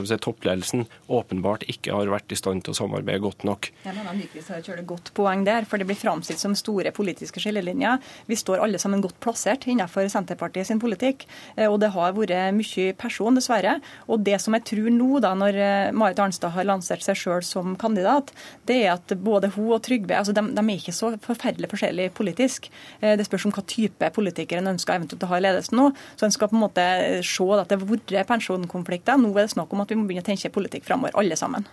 si, 0.06 0.18
toppledelsen 0.26 0.86
åpenbart 1.12 1.66
ikke 1.72 1.94
har 1.96 2.10
vært 2.12 2.34
i 2.34 2.40
stand 2.40 2.66
til 2.66 2.74
å 2.74 2.78
samarbeide 2.80 3.24
godt 3.24 3.46
nok. 3.48 3.70
Jeg 3.86 3.96
mener 3.98 4.18
Nyquist 4.18 4.52
har 4.54 4.62
et 4.64 4.88
godt 4.88 5.12
poeng 5.18 5.46
der, 5.48 5.68
for 5.70 5.82
det 5.82 5.88
blir 5.90 6.00
framstilt 6.00 6.42
som 6.42 6.56
store 6.58 6.92
politiske 6.96 7.42
skillelinjer. 7.44 8.02
Vi 8.30 8.40
står 8.40 8.64
alle 8.64 8.82
sammen 8.82 9.04
godt 9.04 9.20
plassert 9.24 9.68
innenfor 9.70 10.10
Senterpartiet 10.12 10.70
sin 10.70 10.82
politikk, 10.82 11.28
eh, 11.56 11.70
og 11.70 11.80
det 11.84 11.92
har 11.96 12.16
vært 12.16 12.56
mye 12.56 12.94
person, 12.98 13.36
dessverre. 13.36 13.78
Og 14.10 14.24
det 14.26 14.40
som 14.42 14.56
jeg 14.58 14.66
tror 14.72 14.90
nå, 14.94 15.10
da, 15.24 15.34
når 15.38 15.60
Marit 15.96 16.20
Arnstad 16.22 16.54
har 16.56 16.68
lansert 16.68 17.04
seg 17.06 17.18
sjøl 17.20 17.44
som 17.46 17.76
kandidat, 17.80 18.32
det 18.70 18.82
er 18.84 18.96
at 18.96 19.16
både 19.22 19.52
hun 19.56 19.74
og 19.76 19.84
Trygve 19.86 20.16
altså 20.18 20.34
de, 20.36 20.42
de 20.56 20.62
er 20.62 20.80
ikke 20.80 20.94
så 20.96 21.12
forferdelig 21.22 21.70
forskjellige 21.72 22.14
politisk. 22.18 22.70
Det 23.02 23.26
spørs 23.28 23.46
om 23.48 23.54
hva 23.54 23.64
type 23.70 24.10
politikere 24.16 24.62
en 24.62 24.74
ønsker 24.74 24.96
eventuelt 24.98 25.26
å 25.26 25.30
ha 25.32 25.40
i 25.40 25.44
ledelsen 25.46 25.80
nå. 25.80 25.90
så 26.16 26.28
en 26.28 26.34
skal 26.34 26.50
på 26.56 26.62
en 26.62 26.66
måte 26.66 26.86
se 27.28 27.48
at 27.60 27.72
det 27.72 27.80
har 27.80 27.90
vært 27.90 28.16
pensjonkonflikter. 28.30 29.20
Nå 29.20 29.34
er 29.36 29.44
det 29.44 29.56
snakk 29.56 29.74
om 29.76 29.84
at 29.84 29.92
vi 29.92 30.00
må 30.00 30.08
begynne 30.08 30.24
å 30.24 30.30
tenke 30.32 30.54
politikk 30.54 30.88
framover, 30.88 31.16
alle 31.20 31.38
sammen. 31.40 31.68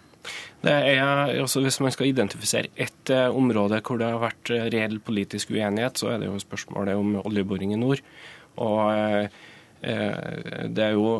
Det 0.63 0.73
er, 0.73 1.01
altså 1.43 1.63
Hvis 1.65 1.81
man 1.83 1.95
skal 1.95 2.11
identifisere 2.13 2.71
ett 2.77 3.11
eh, 3.11 3.27
område 3.27 3.81
hvor 3.83 3.99
det 3.99 4.11
har 4.13 4.21
vært 4.23 4.53
eh, 4.55 4.69
reell 4.71 5.01
politisk 5.03 5.51
uenighet, 5.51 5.99
så 5.99 6.13
er 6.13 6.23
det 6.23 6.29
jo 6.31 6.39
spørsmålet 6.43 6.99
om 6.99 7.17
oljeboring 7.25 7.75
i 7.75 7.81
nord. 7.81 8.03
Og 8.63 8.93
eh, 8.95 9.41
det 9.83 10.83
er 10.85 10.93
jo 10.95 11.17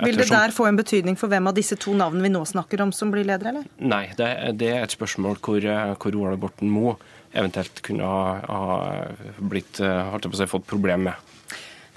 Vil 0.00 0.16
det 0.16 0.30
der 0.30 0.54
få 0.56 0.64
en 0.64 0.78
betydning 0.78 1.18
for 1.20 1.28
hvem 1.28 1.50
av 1.50 1.58
disse 1.58 1.76
to 1.76 1.92
navnene 1.92 2.24
vi 2.24 2.30
nå 2.32 2.40
snakker 2.48 2.80
om, 2.80 2.92
som 2.96 3.12
blir 3.12 3.26
leder, 3.28 3.50
eller? 3.50 3.66
Nei, 3.84 4.06
det, 4.16 4.30
det 4.56 4.70
er 4.72 4.86
et 4.86 4.94
spørsmål 4.94 5.36
hvor, 5.44 5.66
hvor 6.00 6.16
Ola 6.22 6.38
Borten 6.40 6.72
Moe 6.72 6.96
eventuelt 7.36 7.82
kunne 7.84 8.08
ha, 8.08 8.24
ha 8.48 8.78
blitt, 9.36 9.76
holdt 9.80 10.24
jeg 10.24 10.32
på 10.32 10.38
å 10.38 10.40
si, 10.40 10.48
fått 10.54 10.66
problem 10.72 11.04
med. 11.10 11.31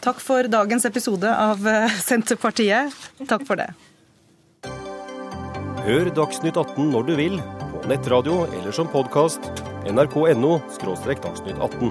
Takk 0.06 0.20
for 0.22 0.46
dagens 0.46 0.86
episode 0.86 1.26
av 1.26 1.64
Senterpartiet. 2.06 2.94
Takk 3.26 3.42
for 3.48 3.58
det. 3.58 3.72
Hør 5.82 6.12
Dagsnytt 6.14 6.60
18 6.62 6.92
når 6.94 7.08
du 7.08 7.16
vil, 7.18 7.40
på 7.74 7.90
nettradio 7.90 8.44
eller 8.52 8.76
som 8.76 8.86
podkast. 8.92 9.50
nrk.no– 9.90 10.60
dagsnytt 11.26 11.58
18. 11.58 11.90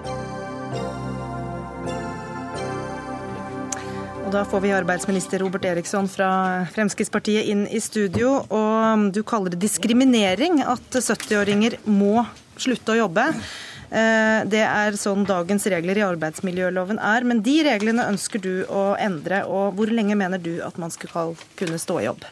Og 4.23 4.30
Da 4.30 4.47
får 4.47 4.62
vi 4.62 4.73
arbeidsminister 4.78 5.42
Robert 5.42 5.66
Eriksson 5.66 6.06
fra 6.06 6.30
Fremskrittspartiet 6.71 7.50
inn 7.50 7.66
i 7.66 7.83
studio. 7.83 8.44
og 8.47 9.11
Du 9.11 9.25
kaller 9.26 9.50
det 9.50 9.62
diskriminering 9.66 10.62
at 10.62 10.87
70-åringer 11.02 11.80
må 11.90 12.23
slutte 12.62 12.94
å 12.94 13.00
jobbe. 13.09 13.33
Eh, 13.90 14.40
det 14.50 14.62
er 14.64 14.96
sånn 14.98 15.26
dagens 15.28 15.66
regler 15.70 16.00
i 16.00 16.06
arbeidsmiljøloven 16.06 17.00
er, 17.02 17.26
men 17.28 17.42
de 17.44 17.58
reglene 17.66 18.06
ønsker 18.12 18.42
du 18.42 18.54
å 18.68 18.94
endre. 19.00 19.44
og 19.44 19.76
Hvor 19.78 19.92
lenge 19.92 20.16
mener 20.18 20.40
du 20.42 20.56
at 20.64 20.80
man 20.80 20.94
skal 20.94 21.36
kunne 21.58 21.80
stå 21.80 22.00
i 22.00 22.08
jobb? 22.08 22.24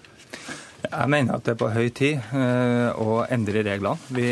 Jeg 0.82 1.08
mener 1.08 1.38
at 1.38 1.46
det 1.46 1.54
er 1.54 1.60
på 1.60 1.70
høy 1.72 1.88
tid 1.94 2.34
eh, 2.34 2.90
å 2.98 3.22
endre 3.30 3.62
reglene. 3.64 4.12
Vi 4.12 4.26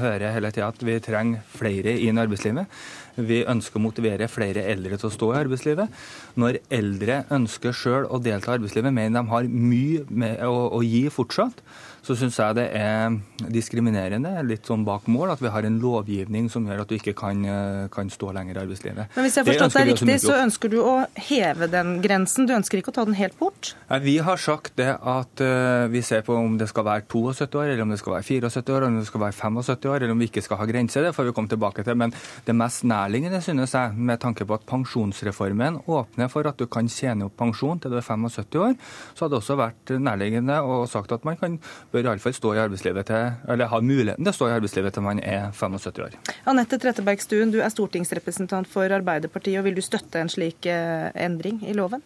hører 0.00 0.34
hele 0.34 0.50
tida 0.52 0.68
at 0.72 0.82
vi 0.84 0.98
trenger 1.00 1.44
flere 1.54 1.94
inn 2.02 2.18
i 2.18 2.24
arbeidslivet. 2.24 2.82
Vi 3.14 3.44
ønsker 3.46 3.78
å 3.78 3.84
motivere 3.84 4.26
flere 4.30 4.64
eldre 4.72 4.98
til 4.98 5.08
å 5.08 5.14
stå 5.14 5.30
i 5.30 5.38
arbeidslivet. 5.44 6.04
Når 6.40 6.58
eldre 6.74 7.20
ønsker 7.34 7.76
sjøl 7.76 8.08
å 8.10 8.18
delta 8.18 8.50
i 8.50 8.56
arbeidslivet, 8.58 8.94
mener 8.94 9.20
de 9.20 9.30
har 9.30 9.46
mye 9.48 10.34
å, 10.48 10.56
å 10.74 10.82
gi 10.82 11.06
fortsatt, 11.14 11.62
så 12.04 12.16
syns 12.18 12.36
jeg 12.38 12.56
det 12.58 12.66
er 12.76 13.14
diskriminerende, 13.52 14.32
litt 14.44 14.68
sånn 14.68 14.84
bak 14.86 15.06
mål, 15.10 15.32
at 15.34 15.42
vi 15.42 15.52
har 15.52 15.64
en 15.64 15.78
lovgivning 15.80 16.50
som 16.52 16.66
gjør 16.68 16.82
at 16.84 16.90
du 16.90 16.96
ikke 16.98 17.14
kan, 17.16 17.40
eh, 17.48 17.86
kan 17.92 18.10
stå 18.12 18.32
lenger 18.36 18.58
i 18.58 18.62
arbeidslivet. 18.64 19.14
Men 19.16 19.24
hvis 19.24 19.38
jeg 19.38 19.44
har 19.44 19.50
forstått 19.52 19.78
deg 19.78 19.90
riktig, 19.92 20.18
så 20.24 20.36
ønsker 20.42 20.72
du 20.72 20.78
å 20.82 20.94
heve 21.16 21.68
den 21.72 21.96
grensen? 22.04 22.46
Du 22.46 22.54
ønsker 22.56 22.80
ikke 22.80 22.92
å 22.92 22.98
ta 22.98 23.04
den 23.08 23.16
helt 23.18 23.38
bort? 23.38 23.74
Ja, 23.88 23.98
vi 24.04 24.18
har 24.18 24.36
sagt 24.36 24.76
det 24.76 24.90
at 25.00 25.40
uh, 25.40 25.86
vi 25.88 26.02
ser 26.04 26.24
på 26.26 26.36
om 26.36 26.58
det 26.60 26.68
skal 26.68 26.84
være 26.84 27.06
72 27.08 27.60
år, 27.60 27.72
eller 27.72 27.82
om 27.86 27.94
det 27.94 28.00
skal 28.02 28.16
være 28.18 28.28
74 28.28 28.74
år, 28.74 28.76
eller 28.82 28.92
om 28.92 29.00
det 29.00 29.08
skal 29.08 29.24
være 29.24 29.38
75 29.40 29.88
år, 29.88 29.96
eller 29.96 30.14
om 30.14 30.24
vi 30.24 30.28
ikke 30.28 30.44
skal 30.44 30.60
ha 30.60 30.68
grense. 30.68 31.04
Det 31.04 31.14
får 31.16 31.30
vi 31.30 31.34
komme 31.36 31.52
tilbake 31.52 31.84
til. 31.86 31.96
Men 31.96 32.14
det 32.46 32.56
mest 32.56 32.84
nærliggende, 32.84 33.40
synes 33.44 33.74
jeg, 33.74 33.96
med 33.96 34.20
tanke 34.20 34.44
på 34.44 34.58
at 34.58 34.68
pensjonsreformen 34.68 35.80
åpner 35.88 36.28
for 36.32 36.48
at 36.50 36.60
du 36.60 36.66
kan 36.66 36.88
tjene 36.88 37.28
opp 37.28 37.36
pensjon 37.40 37.80
til 37.80 37.94
du 37.94 37.98
er 38.00 38.06
75 38.06 38.60
år, 38.60 38.76
så 39.14 39.24
hadde 39.24 39.34
det 39.34 39.40
også 39.40 39.58
vært 39.58 39.94
nærliggende 40.04 40.60
og 40.60 40.88
sagt 40.90 41.12
at 41.14 41.24
man 41.24 41.38
kan 41.40 41.58
bør 41.94 42.08
iallfall 42.10 42.34
stå 42.36 42.54
i 42.56 42.62
arbeidslivet 42.64 43.08
til, 43.10 43.36
eller 43.54 43.70
ha 43.70 43.80
muligheten 43.84 44.24
til 44.24 44.32
å 44.32 44.36
stå 44.36 44.50
i 44.50 44.56
arbeidslivet 44.56 44.96
til 44.96 45.06
man 45.06 45.22
er 45.22 45.50
75 45.54 46.02
år. 46.06 46.16
Anette 46.50 46.80
Trettebergstuen, 46.82 47.54
du 47.54 47.60
er 47.62 47.72
stortingsrepresentant 47.72 48.70
for 48.70 48.90
Arbeiderpartiet. 48.98 49.60
og 49.60 49.68
Vil 49.68 49.78
du 49.78 49.84
støtte 49.84 50.20
en 50.22 50.32
slik 50.32 50.66
eh, 50.70 51.10
endring 51.14 51.62
i 51.64 51.76
loven? 51.76 52.02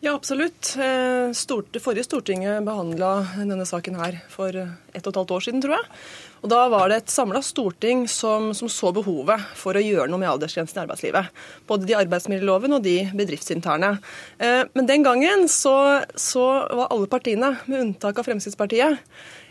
Ja, 0.00 0.14
absolutt. 0.14 0.76
Eh, 0.78 1.32
stort, 1.32 1.76
forrige 1.82 2.04
Stortinget 2.06 2.62
behandla 2.62 3.26
denne 3.34 3.64
saken 3.66 3.96
her 3.98 4.20
for 4.30 4.54
ett 4.54 5.02
og 5.02 5.10
et 5.10 5.18
halvt 5.18 5.32
år 5.34 5.42
siden, 5.42 5.62
tror 5.64 5.74
jeg. 5.74 5.88
Og 6.38 6.52
Da 6.52 6.60
var 6.70 6.86
det 6.88 7.00
et 7.00 7.10
samla 7.10 7.40
storting 7.42 8.04
som, 8.06 8.52
som, 8.54 8.70
så 8.70 8.92
behovet 8.94 9.42
for 9.58 9.74
å 9.74 9.82
gjøre 9.82 10.06
noe 10.12 10.22
med 10.22 10.30
aldersgrensen 10.30 10.78
i 10.78 10.84
arbeidslivet. 10.84 11.32
Både 11.66 11.88
de 11.88 11.98
arbeidsmiljøloven 11.98 12.78
og 12.78 12.86
de 12.86 12.96
bedriftsinterne. 13.18 13.96
Eh, 14.38 14.62
men 14.70 14.86
den 14.86 15.02
gangen 15.02 15.48
så, 15.50 15.74
så 16.14 16.46
var 16.62 16.92
alle 16.94 17.10
partiene, 17.10 17.56
med 17.66 17.88
unntak 17.88 18.22
av 18.22 18.30
Fremskrittspartiet, 18.30 19.02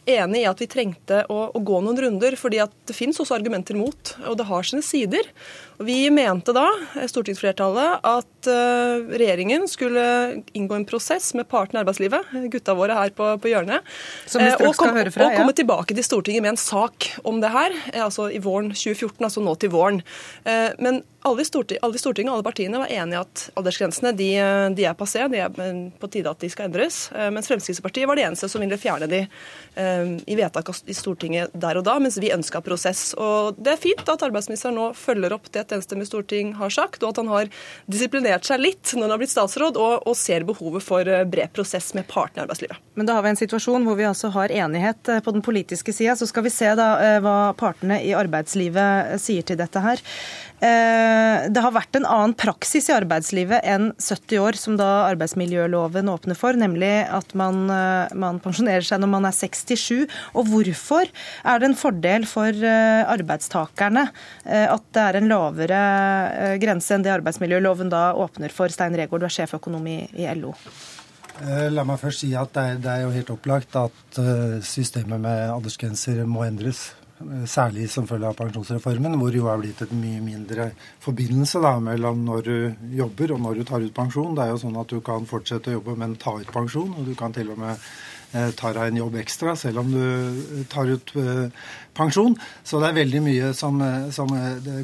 enig 0.07 0.45
i 0.45 0.47
at 0.47 0.61
vi 0.63 0.69
trengte 0.71 1.25
å, 1.27 1.41
å, 1.51 1.59
gå 1.59 1.81
noen 1.83 1.99
runder, 1.99 2.37
fordi 2.39 2.61
at 2.63 2.71
det 2.87 2.95
finnes 2.95 3.19
også 3.19 3.35
argumenter 3.35 3.75
mot, 3.75 4.13
og 4.23 4.37
det 4.39 4.47
har 4.47 4.67
sine 4.67 4.85
sider. 4.85 5.27
Vi 5.79 6.09
mente 6.09 6.53
da, 6.53 6.65
stortingsflertallet, 7.05 7.99
at 8.01 8.47
uh, 8.49 9.03
regjeringen 9.13 9.67
skulle 9.69 10.03
inngå 10.57 10.73
en 10.73 10.85
prosess 10.89 11.35
med 11.37 11.45
partene 11.51 11.77
i 11.77 11.83
arbeidslivet, 11.83 12.31
gutta 12.49 12.73
våre 12.77 12.95
her 12.97 13.13
på, 13.13 13.27
på 13.43 13.51
hjørnet, 13.51 13.85
uh, 13.85 14.47
og, 14.65 14.73
kom, 14.73 14.97
fra, 15.13 15.27
og, 15.27 15.37
komme 15.37 15.53
tilbake 15.57 15.93
til 15.93 16.07
Stortinget 16.07 16.41
med 16.41 16.55
en 16.55 16.61
sak 16.61 17.11
om 17.21 17.43
det 17.43 17.53
her, 17.53 17.75
eh, 17.93 18.01
altså 18.01 18.25
i 18.33 18.41
våren 18.41 18.71
2014, 18.73 19.21
altså 19.21 19.43
nå 19.45 19.53
til 19.61 19.71
våren. 19.73 20.01
Men 20.81 21.01
alle 21.27 21.43
i, 21.43 21.45
Stortinget, 21.45 21.83
alle 21.83 21.99
Stortinget, 22.01 22.33
alle 22.33 22.45
partiene 22.45 22.81
var 22.81 22.91
enige 22.93 23.21
at 23.21 23.43
aldersgrensene 23.59 24.13
de, 24.17 24.29
de 24.77 24.85
er 24.87 24.97
passé, 24.97 25.25
de 25.29 25.41
er 25.43 25.53
på 25.99 26.09
tide 26.13 26.31
at 26.31 26.41
de 26.41 26.49
skal 26.51 26.69
endres. 26.69 26.99
Mens 27.35 27.49
Fremskrittspartiet 27.49 28.07
var 28.07 28.17
det 28.17 28.23
eneste 28.29 28.47
som 28.51 28.63
ville 28.63 28.79
fjerne 28.79 29.09
de 29.11 29.23
i 30.23 30.37
vedtak 30.39 30.71
i 30.87 30.95
Stortinget 30.95 31.51
der 31.57 31.81
og 31.81 31.87
da, 31.89 31.97
mens 31.99 32.19
vi 32.21 32.31
ønska 32.31 32.61
prosess. 32.63 33.11
Og 33.19 33.59
Det 33.59 33.73
er 33.73 33.81
fint 33.81 34.13
at 34.13 34.23
arbeidsministeren 34.29 34.77
nå 34.79 34.87
følger 34.97 35.35
opp 35.35 35.51
det 35.51 35.66
et 35.67 35.77
enstemmig 35.77 36.07
storting 36.09 36.53
har 36.57 36.73
sagt, 36.73 37.03
og 37.03 37.13
at 37.13 37.21
han 37.21 37.31
har 37.31 37.51
disiplinert 37.91 38.47
seg 38.47 38.61
litt 38.63 38.93
når 38.95 39.05
han 39.05 39.15
har 39.15 39.21
blitt 39.21 39.33
statsråd, 39.33 39.79
og, 39.81 40.07
og 40.07 40.17
ser 40.17 40.47
behovet 40.47 40.85
for 40.85 41.07
eh, 41.07 41.25
bred 41.27 41.53
prosess 41.55 41.93
med 41.97 42.07
partene 42.09 42.41
i 42.41 42.45
arbeidslivet. 42.47 42.81
Men 42.97 43.09
da 43.09 43.17
har 43.17 43.25
vi 43.25 43.33
en 43.33 43.39
situasjon 43.39 43.85
hvor 43.87 43.99
vi 43.99 44.07
altså 44.09 44.31
har 44.33 44.53
enighet 44.53 45.13
eh, 45.13 45.21
på 45.23 45.35
den 45.35 45.45
politiske 45.45 45.93
sida. 45.93 46.15
Så 46.17 46.29
skal 46.31 46.47
vi 46.47 46.53
se 46.53 46.73
da 46.79 46.89
eh, 47.03 47.19
hva 47.23 47.37
partene 47.59 47.99
i 48.05 48.15
arbeidslivet 48.17 49.17
sier 49.21 49.45
til 49.47 49.59
dette 49.59 49.83
her. 49.83 50.03
Det 50.57 51.61
har 51.61 51.73
vært 51.75 51.99
en 51.99 52.07
annen 52.09 52.33
praksis 52.37 52.87
i 52.89 52.95
arbeidslivet 52.95 53.61
enn 53.67 53.91
70 54.01 54.41
år, 54.41 54.57
som 54.57 54.77
da 54.79 54.87
arbeidsmiljøloven 55.11 56.09
åpner 56.09 56.37
for, 56.37 56.57
nemlig 56.57 56.89
at 57.13 57.35
man, 57.37 57.69
man 58.17 58.39
pensjonerer 58.41 58.85
seg 58.85 59.03
når 59.03 59.11
man 59.11 59.27
er 59.29 59.35
67. 59.37 60.07
Og 60.33 60.49
hvorfor 60.49 61.05
er 61.45 61.61
det 61.61 61.69
en 61.69 61.77
fordel 61.77 62.25
for 62.29 62.65
arbeidstakerne 62.67 64.07
at 64.47 64.87
det 64.97 65.03
er 65.03 65.19
en 65.19 65.29
lavere 65.29 65.81
eh, 66.33 66.55
grense 66.61 66.95
enn 66.95 67.05
det 67.05 67.13
arbeidsmiljøloven 67.17 67.91
da 67.93 68.11
åpner 68.17 68.53
for. 68.53 68.71
Stein 68.73 68.95
Regaard, 68.97 69.23
du 69.23 69.27
er 69.27 69.35
sjeføkonom 69.39 69.87
i, 69.89 69.99
i 70.17 70.27
LO. 70.37 70.53
Eh, 71.43 71.67
la 71.73 71.85
meg 71.87 71.99
først 72.01 72.23
si 72.23 72.33
at 72.37 72.53
det 72.55 72.63
er, 72.63 72.79
det 72.83 72.93
er 72.93 73.03
jo 73.05 73.13
helt 73.15 73.33
opplagt 73.33 73.77
at 73.79 74.21
eh, 74.21 74.57
systemet 74.65 75.21
med 75.23 75.51
aldersgrenser 75.53 76.23
må 76.29 76.45
endres. 76.47 76.89
Særlig 77.49 77.87
som 77.89 78.05
følge 78.05 78.29
av 78.29 78.35
pensjonsreformen, 78.37 79.15
hvor 79.17 79.31
det 79.33 79.39
jo 79.39 79.47
er 79.49 79.57
blitt 79.57 79.79
et 79.81 79.93
mye 79.97 80.19
mindre 80.21 80.67
forbindelse 81.01 81.61
da, 81.63 81.71
mellom 81.81 82.19
når 82.27 82.43
du 82.45 82.57
jobber 82.99 83.33
og 83.33 83.41
når 83.41 83.57
du 83.57 83.63
tar 83.65 83.81
ut 83.81 83.95
pensjon. 83.95 84.35
Det 84.37 84.43
er 84.43 84.51
jo 84.51 84.59
sånn 84.61 84.77
at 84.77 84.93
du 84.93 84.99
kan 85.01 85.25
fortsette 85.25 85.71
å 85.71 85.79
jobbe, 85.79 85.95
men 85.97 86.13
ta 86.21 86.35
ut 86.37 86.51
pensjon. 86.53 86.93
Og 86.93 87.09
du 87.09 87.15
kan 87.17 87.33
til 87.33 87.49
og 87.55 87.57
med 87.63 87.81
tar 88.31 88.75
deg 88.75 88.91
en 88.91 88.99
jobb 88.99 89.15
ekstra 89.21 89.53
selv 89.55 89.81
om 89.83 89.91
du 89.93 90.01
eh, 90.03 90.63
tar 90.71 90.89
ut 90.89 91.13
eh, 91.15 91.47
pensjon. 91.97 92.35
Så 92.67 92.81
det 92.81 92.89
er 92.89 92.97
veldig 92.99 93.21
mye 93.25 93.51
som, 93.57 93.79
som 94.13 94.29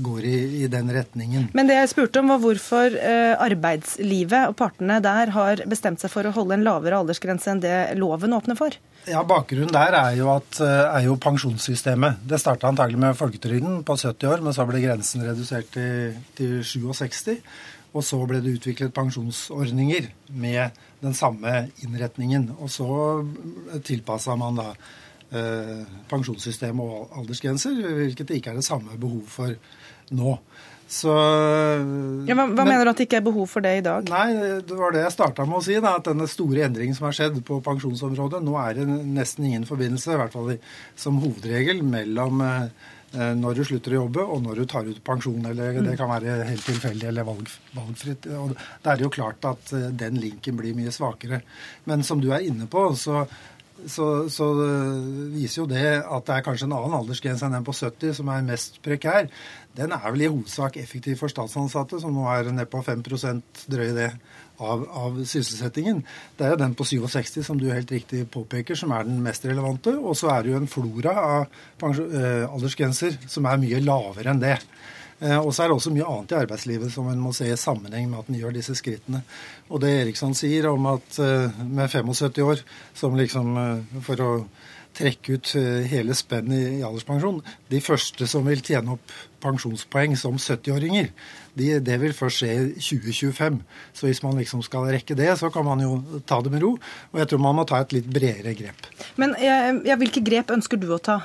går 0.02 0.26
i, 0.26 0.38
i, 0.64 0.70
den 0.72 0.90
retningen. 0.94 1.50
Men 1.54 1.70
det 1.70 1.76
jeg 1.78 1.92
spurte 1.92 2.24
om 2.24 2.32
var 2.32 2.42
hvorfor 2.42 2.96
arbeidslivet 3.44 4.50
og 4.50 4.56
partene 4.58 4.98
der 5.04 5.30
har 5.36 5.62
bestemt 5.70 6.02
seg 6.02 6.10
for 6.10 6.26
å 6.26 6.34
holde 6.34 6.58
en 6.58 6.66
lavere 6.66 7.04
aldersgrense 7.04 7.52
enn 7.54 7.62
det 7.62 7.76
loven 8.00 8.34
åpner 8.34 8.58
for? 8.58 8.74
Ja, 9.06 9.22
Bakgrunnen 9.28 9.76
der 9.76 9.94
er 10.00 10.18
jo, 10.18 10.32
at, 10.34 10.58
er 10.64 11.06
jo 11.06 11.20
pensjonssystemet. 11.22 12.24
Det 12.26 12.42
starta 12.42 12.72
antagelig 12.72 13.04
med 13.04 13.20
folketrygden 13.20 13.84
på 13.86 14.00
70 14.00 14.32
år, 14.32 14.42
men 14.42 14.58
så 14.58 14.66
ble 14.66 14.82
grensen 14.82 15.28
redusert 15.28 15.70
til, 15.76 16.18
til 16.40 16.58
67. 16.66 17.36
Og 17.94 18.02
så 18.02 18.18
ble 18.26 18.42
det 18.42 18.56
utviklet 18.58 18.96
pensjonsordninger 18.96 20.10
med 20.34 20.82
den 21.03 21.15
samme 21.17 21.67
innretningen. 21.83 22.50
Og 22.60 22.72
så 22.72 22.89
tilpassa 23.86 24.38
man 24.39 24.60
da 24.60 24.69
eh, 24.74 25.81
pensjonssystem 26.12 26.83
og 26.83 27.17
aldersgrenser, 27.22 27.79
hvilket 28.00 28.29
det 28.29 28.39
ikke 28.39 28.53
er 28.53 28.62
det 28.62 28.67
samme 28.67 29.00
behov 29.00 29.25
for 29.31 29.55
nå. 30.13 30.38
Så, 30.93 31.10
ja, 31.10 32.36
hva, 32.36 32.43
hva 32.43 32.65
men, 32.65 32.67
mener 32.67 32.86
du 32.86 32.91
at 32.91 33.00
det 33.00 33.07
ikke 33.07 33.17
er 33.22 33.25
behov 33.25 33.48
for 33.50 33.65
det 33.65 33.72
i 33.79 33.86
dag? 33.86 34.10
Nei, 34.13 34.60
Det 34.67 34.75
var 34.77 34.93
det 34.93 35.05
jeg 35.05 35.15
starta 35.15 35.45
med 35.48 35.57
å 35.57 35.63
si. 35.65 35.77
Da, 35.81 35.95
at 35.98 36.10
denne 36.10 36.27
store 36.29 36.67
endringen 36.67 36.98
som 36.98 37.07
har 37.07 37.15
skjedd 37.17 37.39
på 37.48 37.57
pensjonsområdet, 37.65 38.43
nå 38.45 38.57
er 38.62 38.77
det 38.77 38.86
nesten 38.89 39.48
ingen 39.48 39.65
forbindelse, 39.65 40.13
i 40.13 40.19
hvert 40.22 40.36
fall 40.36 40.51
som 41.00 41.17
hovedregel, 41.24 41.81
mellom 41.88 42.43
eh, 42.45 42.67
Eh, 42.67 42.93
når 43.13 43.60
du 43.60 43.63
slutter 43.67 43.93
å 43.93 44.01
jobbe, 44.03 44.25
og 44.25 44.41
når 44.41 44.62
du 44.62 44.65
tar 44.70 44.88
ut 44.89 45.03
pensjon. 45.05 45.46
eller 45.46 45.79
Det 45.86 45.96
kan 46.00 46.10
være 46.10 46.39
helt 46.48 46.65
tilfeldig 46.65 47.08
eller 47.12 47.27
valg, 47.27 47.50
valgfritt. 47.75 48.27
Og 48.34 48.55
Da 48.82 48.93
er 48.93 48.98
det 48.98 49.05
jo 49.05 49.13
klart 49.13 49.46
at 49.46 49.74
eh, 49.74 49.89
den 49.93 50.17
linken 50.22 50.58
blir 50.58 50.74
mye 50.77 50.93
svakere. 50.93 51.43
Men 51.86 52.03
som 52.03 52.22
du 52.22 52.32
er 52.34 52.46
inne 52.48 52.67
på, 52.67 52.88
så 52.98 53.25
så, 53.89 54.29
så 54.29 54.48
viser 55.34 55.63
jo 55.63 55.67
det 55.67 55.88
at 56.01 56.27
det 56.27 56.36
er 56.36 56.46
kanskje 56.46 56.67
en 56.70 56.75
annen 56.77 56.96
aldersgrense 57.00 57.46
enn 57.48 57.55
den 57.58 57.65
på 57.67 57.74
70 57.75 58.13
som 58.20 58.29
er 58.32 58.46
mest 58.46 58.77
prekær. 58.86 59.27
Den 59.75 59.96
er 59.96 60.05
vel 60.05 60.24
i 60.24 60.29
hovedsak 60.29 60.77
effektiv 60.79 61.17
for 61.20 61.32
statsansatte, 61.32 62.00
som 62.00 62.13
nå 62.15 62.27
er 62.32 62.51
nede 62.51 62.70
på 62.70 62.84
5 62.86 63.03
drøye 63.03 63.96
det 63.98 64.12
av, 64.57 64.83
av, 64.89 65.19
sysselsettingen. 65.25 66.01
Det 66.38 66.45
er 66.45 66.53
jo 66.53 66.62
den 66.62 66.75
på 66.77 66.86
67 66.88 67.41
som 67.45 67.60
du 67.60 67.69
helt 67.72 67.91
riktig 67.91 68.25
påpeker, 68.33 68.77
som 68.77 68.93
er 68.93 69.07
den 69.07 69.22
mest 69.24 69.45
relevante. 69.48 69.95
Og 69.98 70.17
så 70.19 70.31
er 70.33 70.43
det 70.43 70.53
jo 70.53 70.60
en 70.62 70.69
flora 70.72 71.15
av 71.22 71.45
eh, 71.83 72.43
aldersgrenser 72.48 73.17
som 73.27 73.50
er 73.50 73.62
mye 73.62 73.81
lavere 73.83 74.33
enn 74.33 74.43
det. 74.43 74.57
Eh, 75.24 75.38
og 75.39 75.51
så 75.53 75.63
er 75.63 75.72
det 75.72 75.77
også 75.77 75.93
mye 75.95 76.10
annet 76.10 76.36
i 76.36 76.39
arbeidslivet 76.41 76.93
som 76.93 77.10
en 77.10 77.24
må 77.24 77.33
se 77.36 77.50
i 77.50 77.57
sammenheng 77.60 78.10
med 78.12 78.22
at 78.22 78.29
en 78.31 78.39
gjør 78.41 78.55
disse 78.57 78.77
skrittene. 78.77 79.24
Og 79.72 79.81
det 79.83 79.93
Eriksson 80.03 80.38
sier 80.38 80.69
om 80.72 80.91
at 80.93 81.19
eh, 81.24 81.63
med 81.63 81.89
75 81.89 82.43
år 82.45 82.63
som 82.98 83.17
liksom 83.19 83.57
for 84.05 84.24
å 84.24 84.31
trekke 84.98 85.38
ut 85.38 85.54
hele 85.90 86.16
spennet 86.18 86.80
i 86.80 86.84
alderspensjon. 86.86 87.42
De 87.72 87.82
første 87.84 88.28
som 88.30 88.46
vil 88.48 88.62
tjene 88.64 88.96
opp 88.96 89.14
pensjonspoeng 89.44 90.16
som 90.20 90.38
70-åringer, 90.40 91.10
de, 91.58 91.70
det 91.84 92.00
vil 92.02 92.16
først 92.16 92.42
skje 92.42 92.52
i 92.54 92.82
2025. 92.82 93.60
Så 93.94 94.08
hvis 94.08 94.24
man 94.26 94.40
liksom 94.40 94.64
skal 94.66 94.88
rekke 94.94 95.18
det, 95.18 95.30
så 95.40 95.52
kan 95.54 95.68
man 95.68 95.84
jo 95.84 95.98
ta 96.30 96.40
det 96.42 96.54
med 96.54 96.64
ro. 96.66 96.74
Og 97.12 97.22
jeg 97.22 97.30
tror 97.30 97.44
man 97.44 97.60
må 97.60 97.68
ta 97.70 97.84
et 97.84 97.94
litt 97.98 98.10
bredere 98.10 98.56
grep. 98.58 98.90
Men 99.22 99.36
ja, 99.42 99.98
hvilke 100.00 100.24
grep 100.26 100.54
ønsker 100.56 100.82
du 100.82 100.90
å 100.96 101.02
ta? 101.04 101.20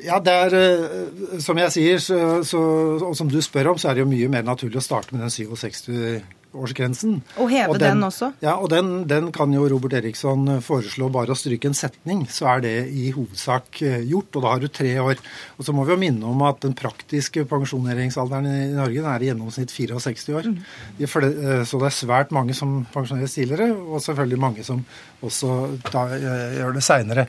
Ja, 0.00 0.20
det 0.22 0.32
er, 0.32 0.54
eh, 0.54 1.40
Som 1.40 1.58
jeg 1.58 1.72
sier, 1.74 1.98
så, 1.98 2.42
så, 2.46 2.60
og 3.04 3.16
som 3.16 3.28
du 3.28 3.40
spør 3.42 3.74
om, 3.74 3.78
så 3.78 3.90
er 3.90 3.98
det 3.98 4.04
jo 4.04 4.10
mye 4.10 4.30
mer 4.32 4.46
naturlig 4.46 4.80
å 4.80 4.84
starte 4.84 5.14
med 5.14 5.26
den 5.26 5.30
67 5.34 6.22
årsgrensen. 6.56 7.20
Og 7.38 7.50
heve 7.52 7.74
og 7.74 7.78
den, 7.78 7.96
den, 7.96 8.06
også? 8.06 8.30
Ja, 8.42 8.56
og 8.58 8.70
den, 8.72 9.04
den, 9.10 9.30
kan 9.34 9.52
jo 9.54 9.66
Robert 9.70 9.94
Eriksson 10.00 10.48
foreslå 10.64 11.10
bare 11.12 11.34
å 11.34 11.38
stryke 11.38 11.70
en 11.70 11.76
setning, 11.76 12.24
så 12.30 12.48
er 12.54 12.64
det 12.64 12.74
i 12.90 13.10
hovedsak 13.14 13.80
eh, 13.86 14.00
gjort. 14.10 14.34
Og 14.34 14.44
da 14.44 14.54
har 14.54 14.62
du 14.62 14.68
tre 14.72 14.92
år. 15.02 15.20
Og 15.58 15.66
så 15.66 15.74
må 15.76 15.86
vi 15.86 15.94
jo 15.94 16.00
minne 16.02 16.26
om 16.30 16.44
at 16.48 16.62
den 16.64 16.74
praktiske 16.78 17.46
pensjoneringsalderen 17.50 18.50
i 18.50 18.74
Norge 18.74 19.06
er 19.14 19.24
i 19.24 19.30
gjennomsnitt 19.30 19.74
64 19.74 20.36
år. 20.40 20.50
Mm. 20.50 20.60
Eh, 21.00 21.64
så 21.68 21.80
det 21.80 21.90
er 21.90 21.98
svært 22.00 22.34
mange 22.34 22.56
som 22.56 22.80
pensjoneres 22.94 23.38
tidligere, 23.38 23.70
og 23.74 24.02
selvfølgelig 24.04 24.44
mange 24.48 24.66
som 24.66 24.84
også 25.26 25.56
da, 25.90 26.06
eh, 26.16 26.56
gjør 26.58 26.78
det 26.78 26.86
seinere. 26.86 27.26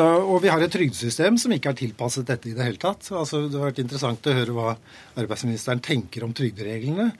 Og 0.00 0.38
vi 0.40 0.48
har 0.48 0.62
et 0.64 0.72
trygdesystem 0.72 1.36
som 1.36 1.52
ikke 1.52 1.74
er 1.74 1.76
tilpasset 1.76 2.24
dette 2.28 2.48
i 2.48 2.54
det 2.56 2.64
hele 2.64 2.80
tatt. 2.80 3.04
Altså, 3.12 3.42
det 3.48 3.58
har 3.58 3.68
vært 3.68 3.82
interessant 3.82 4.24
å 4.30 4.36
høre 4.38 4.54
hva 4.56 4.76
arbeidsministeren 5.20 5.82
tenker 5.84 6.24
om 6.24 6.32
trygdereglene 6.32 7.10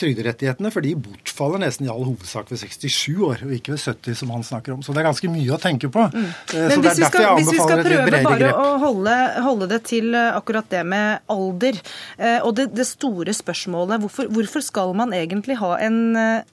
trygderettighetene, 0.00 0.70
for 0.72 0.84
de 0.84 0.94
bortfaller 0.98 1.60
nesten 1.62 1.86
i 1.86 1.90
all 1.92 2.04
hovedsak 2.06 2.50
ved 2.52 2.60
67 2.62 3.20
år, 3.26 3.44
og 3.46 3.52
ikke 3.56 3.74
ved 3.74 3.82
70, 3.82 4.16
som 4.22 4.32
han 4.34 4.44
snakker 4.46 4.74
om. 4.74 4.82
Så 4.84 4.94
det 4.94 5.02
er 5.02 5.08
ganske 5.10 5.30
mye 5.32 5.54
å 5.54 5.60
tenke 5.60 5.90
på. 5.92 6.06
Mm. 6.12 6.26
Eh, 6.26 6.66
Men 6.72 6.84
hvis 6.84 7.00
vi, 7.00 7.08
skal, 7.08 7.26
hvis 7.38 7.50
vi, 7.52 7.58
skal, 7.60 7.82
prøve 7.84 8.22
bare 8.26 8.50
å 8.54 8.66
holde, 8.82 9.16
holde, 9.44 9.68
det 9.70 9.80
til 9.90 10.14
eh, 10.16 10.30
akkurat 10.36 10.70
det 10.72 10.82
med 10.88 11.24
alder, 11.32 11.80
eh, 12.18 12.38
og 12.46 12.54
det, 12.58 12.70
det 12.76 12.86
store 12.88 13.34
spørsmålet 13.36 14.04
hvorfor, 14.04 14.30
hvorfor, 14.32 14.64
skal 14.64 14.92
man 14.96 15.14
egentlig 15.16 15.56
ha 15.60 15.72
en 15.80 15.98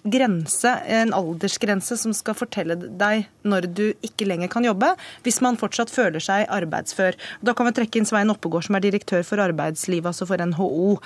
grense, 0.07 0.71
en 0.87 1.11
aldersgrense 1.15 1.97
som 1.99 2.13
skal 2.15 2.37
fortelle 2.37 2.77
deg 2.77 3.27
når 3.47 3.67
du 3.71 3.85
ikke 4.05 4.27
lenger 4.27 4.49
kan 4.51 4.65
jobbe, 4.65 4.93
hvis 5.25 5.41
man 5.43 5.59
fortsatt 5.59 5.91
føler 5.93 6.23
seg 6.23 6.47
arbeidsfør? 6.53 7.17
Da 7.45 7.55
kan 7.57 7.67
vi 7.67 7.75
trekke 7.77 7.99
inn 7.99 8.07
Svein 8.07 8.31
Oppegård, 8.31 8.67
som 8.67 8.77
er 8.79 8.85
direktør 8.85 9.25
for 9.27 9.43
arbeidslivet, 9.43 10.07
altså 10.09 10.27
for 10.29 10.41
NHO. 10.41 10.97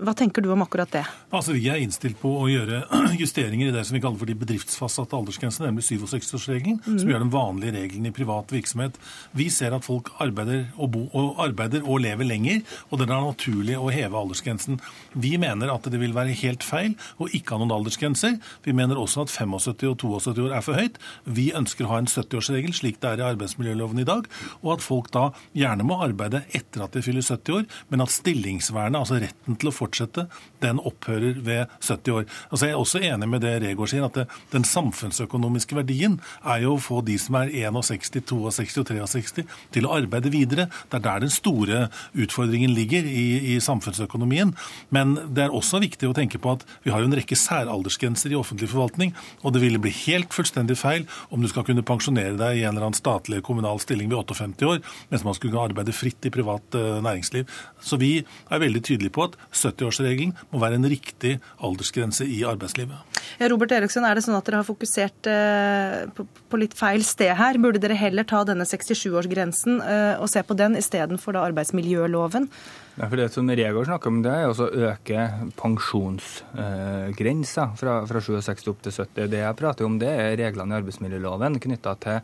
Hva 0.00 0.09
hva 0.10 0.16
tenker 0.18 0.42
du 0.42 0.50
om 0.50 0.62
akkurat 0.64 0.90
det? 0.90 1.04
Altså, 1.30 1.54
Vi 1.54 1.68
er 1.70 1.78
innstilt 1.78 2.18
på 2.18 2.30
å 2.40 2.46
gjøre 2.50 2.82
justeringer 3.22 3.70
i 3.70 3.74
det 3.74 3.84
som 3.86 3.94
vi 3.94 4.02
kaller 4.02 4.18
for 4.18 4.30
de 4.30 4.34
bedriftsfastsatte 4.40 5.14
aldersgrensene, 5.14 5.68
nemlig 5.68 5.86
67-årsregelen, 5.86 6.80
mm. 6.82 6.96
som 6.98 7.10
gjør 7.12 7.22
den 7.22 7.30
vanlige 7.30 7.74
regelen 7.76 8.08
i 8.08 8.14
privat 8.14 8.50
virksomhet. 8.50 8.98
Vi 9.36 9.46
ser 9.54 9.76
at 9.76 9.86
folk 9.86 10.10
arbeider 10.22 10.64
og, 10.76 10.90
bo, 10.94 11.04
og 11.14 11.38
arbeider 11.44 11.86
og 11.86 12.02
lever 12.02 12.26
lenger, 12.26 12.64
og 12.88 12.98
det 12.98 13.06
er 13.06 13.22
naturlig 13.22 13.76
å 13.78 13.92
heve 13.94 14.18
aldersgrensen. 14.18 14.80
Vi 15.14 15.36
mener 15.40 15.70
at 15.70 15.86
det 15.92 16.00
vil 16.02 16.16
være 16.16 16.34
helt 16.42 16.66
feil 16.66 16.96
å 17.22 17.30
ikke 17.30 17.54
ha 17.54 17.62
noen 17.62 17.76
aldersgrenser. 17.78 18.40
Vi 18.66 18.74
mener 18.74 18.98
også 18.98 19.26
at 19.28 19.34
75 19.36 19.54
og 19.60 20.24
72 20.24 20.48
år 20.48 20.56
er 20.58 20.66
for 20.66 20.80
høyt. 20.80 20.98
Vi 21.28 21.50
ønsker 21.54 21.86
å 21.86 21.92
ha 21.94 22.00
en 22.02 22.10
70-årsregel, 22.10 22.74
slik 22.74 22.98
det 23.04 23.12
er 23.12 23.22
i 23.22 23.28
arbeidsmiljøloven 23.30 24.02
i 24.02 24.08
dag, 24.08 24.26
og 24.64 24.74
at 24.74 24.86
folk 24.86 25.12
da 25.14 25.28
gjerne 25.56 25.86
må 25.86 26.00
arbeide 26.02 26.42
etter 26.56 26.82
at 26.86 26.96
de 26.96 27.04
fyller 27.04 27.22
70 27.26 27.60
år, 27.60 27.70
men 27.92 28.02
at 28.02 28.14
stillingsvernet, 28.14 28.98
altså 29.04 29.20
retten 29.22 29.58
til 29.60 29.70
å 29.70 29.76
fortsette 29.76 29.89
fortsette, 29.90 30.26
den 30.62 30.78
opphører 30.78 31.40
ved 31.44 31.66
70 31.80 32.14
år. 32.14 32.24
Altså 32.50 32.66
jeg 32.66 32.74
er 32.74 32.80
også 32.80 33.00
enig 33.02 33.28
med 33.28 33.42
det 33.44 33.56
Regård 33.62 33.90
sier, 33.90 34.04
at 34.06 34.16
det, 34.16 34.26
den 34.52 34.64
samfunnsøkonomiske 34.64 35.76
verdien 35.76 36.18
er 36.44 36.64
jo 36.64 36.76
å 36.76 36.82
få 36.82 37.00
de 37.06 37.16
som 37.20 37.38
er 37.40 37.50
61, 37.50 38.22
62 38.30 38.78
og 38.80 38.94
63 39.10 39.44
til 39.74 39.86
å 39.86 39.94
arbeide 39.96 40.32
videre. 40.32 40.68
Det 40.90 41.00
er 41.00 41.06
der 41.06 41.24
den 41.24 41.32
store 41.32 41.88
utfordringen 42.14 42.72
ligger 42.76 43.06
i, 43.06 43.54
i 43.54 43.58
samfunnsøkonomien. 43.62 44.54
Men 44.94 45.16
det 45.34 45.46
er 45.46 45.56
også 45.56 45.82
viktig 45.82 46.10
å 46.10 46.16
tenke 46.16 46.40
på 46.40 46.54
at 46.56 46.66
vi 46.84 46.94
har 46.94 47.02
jo 47.02 47.10
en 47.10 47.18
rekke 47.18 47.38
særaldersgrenser 47.38 48.32
i 48.32 48.38
offentlig 48.38 48.70
forvaltning, 48.72 49.14
og 49.42 49.54
det 49.54 49.64
ville 49.64 49.80
bli 49.82 49.92
helt 50.04 50.34
fullstendig 50.34 50.78
feil 50.80 51.06
om 51.30 51.42
du 51.42 51.48
skal 51.50 51.66
kunne 51.66 51.84
pensjonere 51.86 52.36
deg 52.38 52.60
i 52.60 52.64
en 52.64 52.74
eller 52.74 52.90
annen 52.90 52.98
statlig 52.98 53.42
kommunal 53.46 53.80
stilling 53.82 54.10
ved 54.10 54.20
58 54.22 54.68
år, 54.68 54.82
mens 55.10 55.26
man 55.26 55.36
skulle 55.36 55.60
arbeide 55.60 55.94
fritt 55.96 56.28
i 56.28 56.32
privat 56.34 56.78
uh, 56.78 57.00
næringsliv. 57.04 57.48
Så 57.80 57.98
vi 58.00 58.12
er 58.20 58.62
veldig 58.62 58.82
tydelige 58.84 59.14
på 59.16 59.26
at 59.28 59.36
70 59.56 59.79
år 59.86 59.90
60-årsregelen 59.90 60.34
må 60.50 60.60
være 60.62 60.78
en 60.78 60.88
riktig 60.90 61.38
aldersgrense 61.64 62.26
i 62.28 62.42
arbeidslivet. 62.48 63.18
Ja, 63.40 63.48
Robert 63.50 63.72
Eriksson, 63.72 64.04
er 64.04 64.16
det 64.16 64.24
sånn 64.24 64.36
at 64.36 64.46
dere 64.46 64.60
har 64.60 64.68
fokusert 64.68 65.30
eh, 65.30 66.10
på, 66.16 66.26
på, 66.50 66.60
litt 66.60 66.76
feil 66.78 67.04
sted 67.06 67.32
her? 67.38 67.58
Burde 67.62 67.82
dere 67.82 67.98
heller 67.98 68.26
ta 68.28 68.42
denne 68.48 68.66
67-årsgrensen 68.68 69.80
eh, 69.84 70.14
og 70.20 70.30
se 70.32 70.42
på 70.44 70.56
den 70.58 70.78
istedenfor 70.80 71.38
arbeidsmiljøloven? 71.40 72.50
Ja, 72.98 73.06
for 73.06 73.16
Det 73.16 73.32
som 73.32 73.50
Regård 73.50 73.86
snakker 73.86 74.08
om, 74.10 74.22
det 74.24 74.32
er 74.34 74.48
å 74.50 74.66
øke 74.66 75.30
pensjonsgrensa 75.58 77.62
eh, 77.68 77.76
fra, 77.78 78.06
fra 78.10 78.20
67 78.20 78.68
opp 78.72 78.82
til 78.82 78.92
70. 78.96 79.30
Det 79.30 79.40
jeg 79.44 79.58
prater 79.60 79.84
om, 79.86 79.98
det 80.00 80.10
er 80.10 80.38
reglene 80.40 80.74
i 80.74 80.78
arbeidsmiljøloven 80.80 81.60
knytta 81.62 81.92
til 82.02 82.18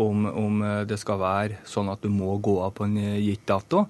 om, 0.00 0.24
om, 0.26 0.62
det 0.88 0.96
skal 0.98 1.20
være 1.20 1.58
sånn 1.70 1.88
at 1.92 2.02
du 2.02 2.08
må 2.10 2.34
gå 2.42 2.56
av 2.64 2.72
på 2.74 2.84
en 2.86 2.96
gitt 2.98 3.44
dato 3.46 3.84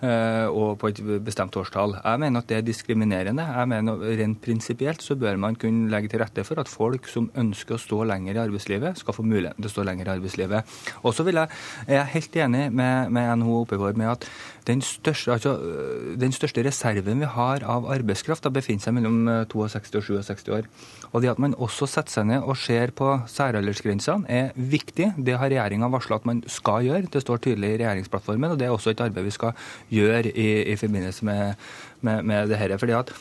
eh, 0.00 0.46
og 0.48 0.78
på 0.80 0.88
et 0.88 1.00
bestemt 1.24 1.56
årstall. 1.60 1.98
Jeg 2.00 2.22
mener 2.22 2.40
at 2.40 2.48
det 2.48 2.56
er 2.60 2.68
diskriminerende. 2.68 3.44
Jeg 3.44 3.66
mener 3.72 3.92
Rent 4.20 4.40
prinsipielt 4.44 5.04
så 5.04 5.16
bør 5.20 5.36
man 5.40 5.58
kunne 5.60 5.90
legge 5.92 6.08
til 6.12 6.22
rette 6.22 6.44
for 6.48 6.56
at 6.62 6.70
folk 6.70 7.08
som 7.10 7.28
ønsker 7.40 7.76
å 7.76 7.82
stå 7.82 7.98
lenger 8.08 8.36
i 8.36 8.44
arbeidslivet, 8.44 9.00
skal 9.00 9.16
få 9.16 9.26
muligheten 9.26 9.60
til 9.60 9.72
å 9.72 9.74
stå 9.74 9.82
lenger 9.88 10.08
i 10.08 10.14
arbeidslivet. 10.16 10.60
Og 11.04 11.16
så 11.16 11.26
er 11.28 11.40
jeg, 11.40 12.08
helt 12.14 12.40
enig 12.46 12.64
med, 12.72 13.12
med 13.12 13.24
NHO 13.40 13.62
Oppegård 13.64 14.00
med 14.00 14.14
at 14.14 14.28
den 14.68 14.82
største, 14.84 15.32
altså, 15.32 15.54
den 16.20 16.34
største 16.36 16.64
reserven 16.66 17.22
vi 17.22 17.28
har 17.32 17.64
av 17.64 17.88
arbeidskraft, 17.90 18.44
da 18.44 18.52
befinner 18.52 18.84
seg 18.84 18.96
mellom 18.96 19.20
62 19.52 19.96
og 19.98 20.24
67 20.26 20.50
år. 20.56 20.68
Og 21.10 21.24
det 21.24 21.32
at 21.32 21.40
man 21.42 21.56
også 21.58 21.88
setter 21.90 22.20
seg 22.20 22.28
ned 22.30 22.44
og 22.44 22.58
ser 22.60 22.92
på 22.96 23.12
særaldersgrensene, 23.30 24.28
er 24.30 24.52
viktig. 24.54 25.12
Det 25.18 25.38
har 25.40 25.50
regjeringa 25.50 25.90
varsla 25.90 26.20
at 26.20 26.28
man 26.28 26.44
skal 26.50 26.86
gjøre. 26.86 27.10
Det 27.10 27.24
står 27.24 27.42
tydelig 27.46 27.74
i 27.74 27.80
regjeringsplattformen, 27.80 28.52
og 28.52 28.60
det 28.60 28.68
er 28.68 28.76
også 28.76 28.94
et 28.94 29.02
arbeid 29.02 29.26
vi 29.26 29.34
skal 29.34 29.68
gjøre 29.90 30.30
i, 30.30 30.48
i 30.70 30.78
forbindelse 30.78 31.26
med, 31.26 31.68
med, 32.06 32.22
med 32.22 32.52
det 32.52 32.60
dette. 32.60 32.78
Fordi 32.78 32.98
at 32.98 33.12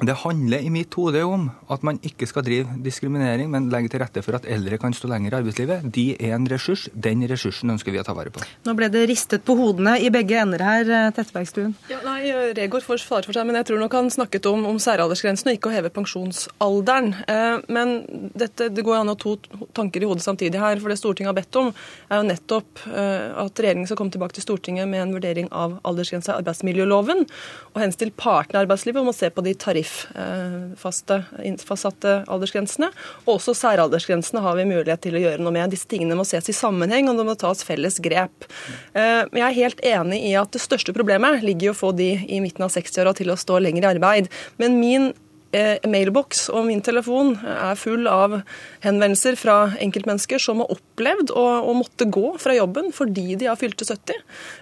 det 0.00 0.14
handler 0.22 0.64
i 0.64 0.70
mitt 0.72 0.94
hode 0.96 1.20
om 1.28 1.48
at 1.68 1.82
man 1.84 1.98
ikke 2.06 2.24
skal 2.28 2.44
drive 2.46 2.78
diskriminering, 2.84 3.50
men 3.52 3.68
legge 3.72 3.90
til 3.92 4.00
rette 4.00 4.22
for 4.24 4.38
at 4.38 4.46
eldre 4.48 4.78
kan 4.80 4.94
stå 4.96 5.10
lenger 5.10 5.34
i 5.34 5.38
arbeidslivet. 5.40 5.84
De 5.92 6.04
er 6.16 6.32
en 6.36 6.46
ressurs. 6.48 6.86
Den 6.94 7.26
ressursen 7.28 7.72
ønsker 7.74 7.92
vi 7.92 8.00
å 8.00 8.04
ta 8.06 8.14
vare 8.16 8.32
på. 8.32 8.40
Nå 8.64 8.74
ble 8.78 8.88
det 8.92 9.02
ristet 9.10 9.44
på 9.44 9.56
hodene 9.58 9.98
i 10.00 10.08
begge 10.12 10.38
ender 10.40 10.64
her, 10.64 10.88
eh, 10.88 11.10
Tettebergstuen. 11.16 11.74
Ja, 11.92 12.00
nei, 12.06 12.32
Regård 12.56 12.86
får 12.86 13.02
svare 13.04 13.28
for 13.28 13.36
seg, 13.36 13.44
men 13.46 13.58
jeg 13.60 13.68
tror 13.70 13.82
nok 13.82 13.96
han 13.98 14.08
snakket 14.10 14.48
om, 14.48 14.64
om 14.70 14.78
særaldersgrensen 14.80 15.52
og 15.52 15.58
ikke 15.58 15.68
å 15.68 15.74
heve 15.74 15.92
pensjonsalderen. 15.92 17.12
Eh, 17.28 17.58
men 17.68 17.94
dette, 18.32 18.70
det 18.72 18.86
går 18.86 19.02
an 19.02 19.12
å 19.12 19.16
ha 19.16 19.20
to 19.20 19.36
tanker 19.76 20.00
i 20.00 20.08
hodet 20.08 20.24
samtidig 20.24 20.60
her. 20.60 20.80
For 20.80 20.88
det 20.88 20.98
Stortinget 21.00 21.34
har 21.34 21.38
bedt 21.42 21.60
om, 21.60 21.72
er 22.08 22.22
jo 22.22 22.28
nettopp 22.30 22.86
eh, 22.88 23.28
at 23.44 23.60
regjeringen 23.60 23.90
skal 23.90 24.00
komme 24.00 24.16
tilbake 24.16 24.38
til 24.38 24.48
Stortinget 24.48 24.88
med 24.88 25.04
en 25.04 25.14
vurdering 25.18 25.52
av 25.52 25.76
aldersgrensa 25.84 26.32
i 26.32 26.40
arbeidsmiljøloven, 26.40 27.26
og 27.74 27.84
henstille 27.84 28.16
partene 28.16 28.62
i 28.62 28.64
arbeidslivet 28.64 29.04
om 29.04 29.12
å 29.12 29.16
se 29.16 29.28
på 29.28 29.44
de 29.44 29.52
tariffene 29.60 29.89
tariffastsatte 30.14 32.12
aldersgrensene. 32.30 32.90
Også 33.30 33.54
særaldersgrensene 33.56 34.42
har 34.44 34.58
vi 34.58 34.68
mulighet 34.68 35.02
til 35.04 35.16
å 35.16 35.22
gjøre 35.22 35.42
noe 35.42 35.54
med. 35.54 35.72
Disse 35.72 35.88
tingene 35.90 36.18
må 36.18 36.26
ses 36.28 36.50
i 36.50 36.56
sammenheng, 36.56 37.08
og 37.10 37.20
det 37.20 37.26
må 37.28 37.36
tas 37.38 37.64
felles 37.66 38.00
grep. 38.02 38.46
Eh, 38.94 39.22
jeg 39.26 39.46
er 39.46 39.58
helt 39.58 39.82
enig 39.86 40.22
i 40.30 40.36
at 40.38 40.52
det 40.54 40.62
største 40.62 40.94
problemet 40.96 41.44
ligger 41.46 41.70
i 41.70 41.74
å 41.74 41.78
få 41.78 41.92
de 41.96 42.12
i 42.26 42.40
midten 42.42 42.66
av 42.66 42.74
60-åra 42.74 43.14
til 43.18 43.32
å 43.32 43.40
stå 43.40 43.60
lenger 43.62 43.86
i 43.86 43.92
arbeid. 43.94 44.30
Men 44.60 44.78
min 44.80 45.10
eh, 45.10 45.18
mailboks 45.50 46.44
og 46.54 46.66
min 46.68 46.82
telefon 46.84 47.32
er 47.42 47.78
full 47.78 48.06
av 48.10 48.36
henvendelser 48.84 49.38
fra 49.38 49.56
enkeltmennesker 49.82 50.38
som 50.42 50.62
har 50.62 50.70
opplevd 50.70 51.32
å, 51.34 51.44
å 51.66 51.74
måtte 51.74 52.06
gå 52.06 52.36
fra 52.40 52.54
jobben 52.56 52.90
fordi 52.94 53.36
de 53.40 53.48
har 53.50 53.58
fylte 53.60 53.86
70, 53.88 54.20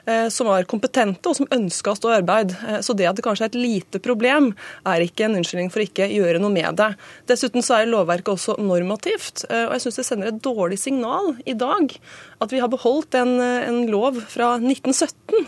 eh, 0.09 0.27
som 0.33 0.49
var 0.49 0.69
kompetente 0.71 1.29
og 1.29 1.37
som 1.39 1.51
ønska 1.55 1.93
å 1.93 1.99
stå 1.99 2.13
i 2.13 2.17
arbeid. 2.21 2.55
Eh, 2.69 2.81
så 2.85 2.97
det 2.97 3.09
at 3.11 3.19
det 3.19 3.25
kanskje 3.27 3.49
er 3.49 3.53
et 3.53 3.61
lite 3.61 4.03
problem, 4.05 4.53
er 4.89 5.05
ikke 5.05 5.27
en 5.27 5.39
unnskyldning 5.41 5.73
for 5.75 5.85
ikke 5.85 6.09
gjøre 6.13 6.41
noe 6.43 6.55
med 6.55 6.79
det. 6.81 6.91
Dessuten 7.31 7.65
så 7.65 7.79
er 7.79 7.93
lovverket 7.93 8.35
også 8.35 8.59
normativt, 8.63 9.45
eh, 9.51 9.67
og 9.67 9.77
jeg 9.77 9.87
syns 9.87 10.01
det 10.01 10.09
sender 10.09 10.33
et 10.33 10.43
dårlig 10.45 10.81
signal 10.81 11.35
i 11.45 11.57
dag 11.59 11.99
at 12.39 12.55
vi 12.55 12.61
har 12.63 12.71
beholdt 12.71 13.17
en, 13.19 13.39
en 13.43 13.81
lov 13.91 14.21
fra 14.31 14.55
1917 14.61 15.39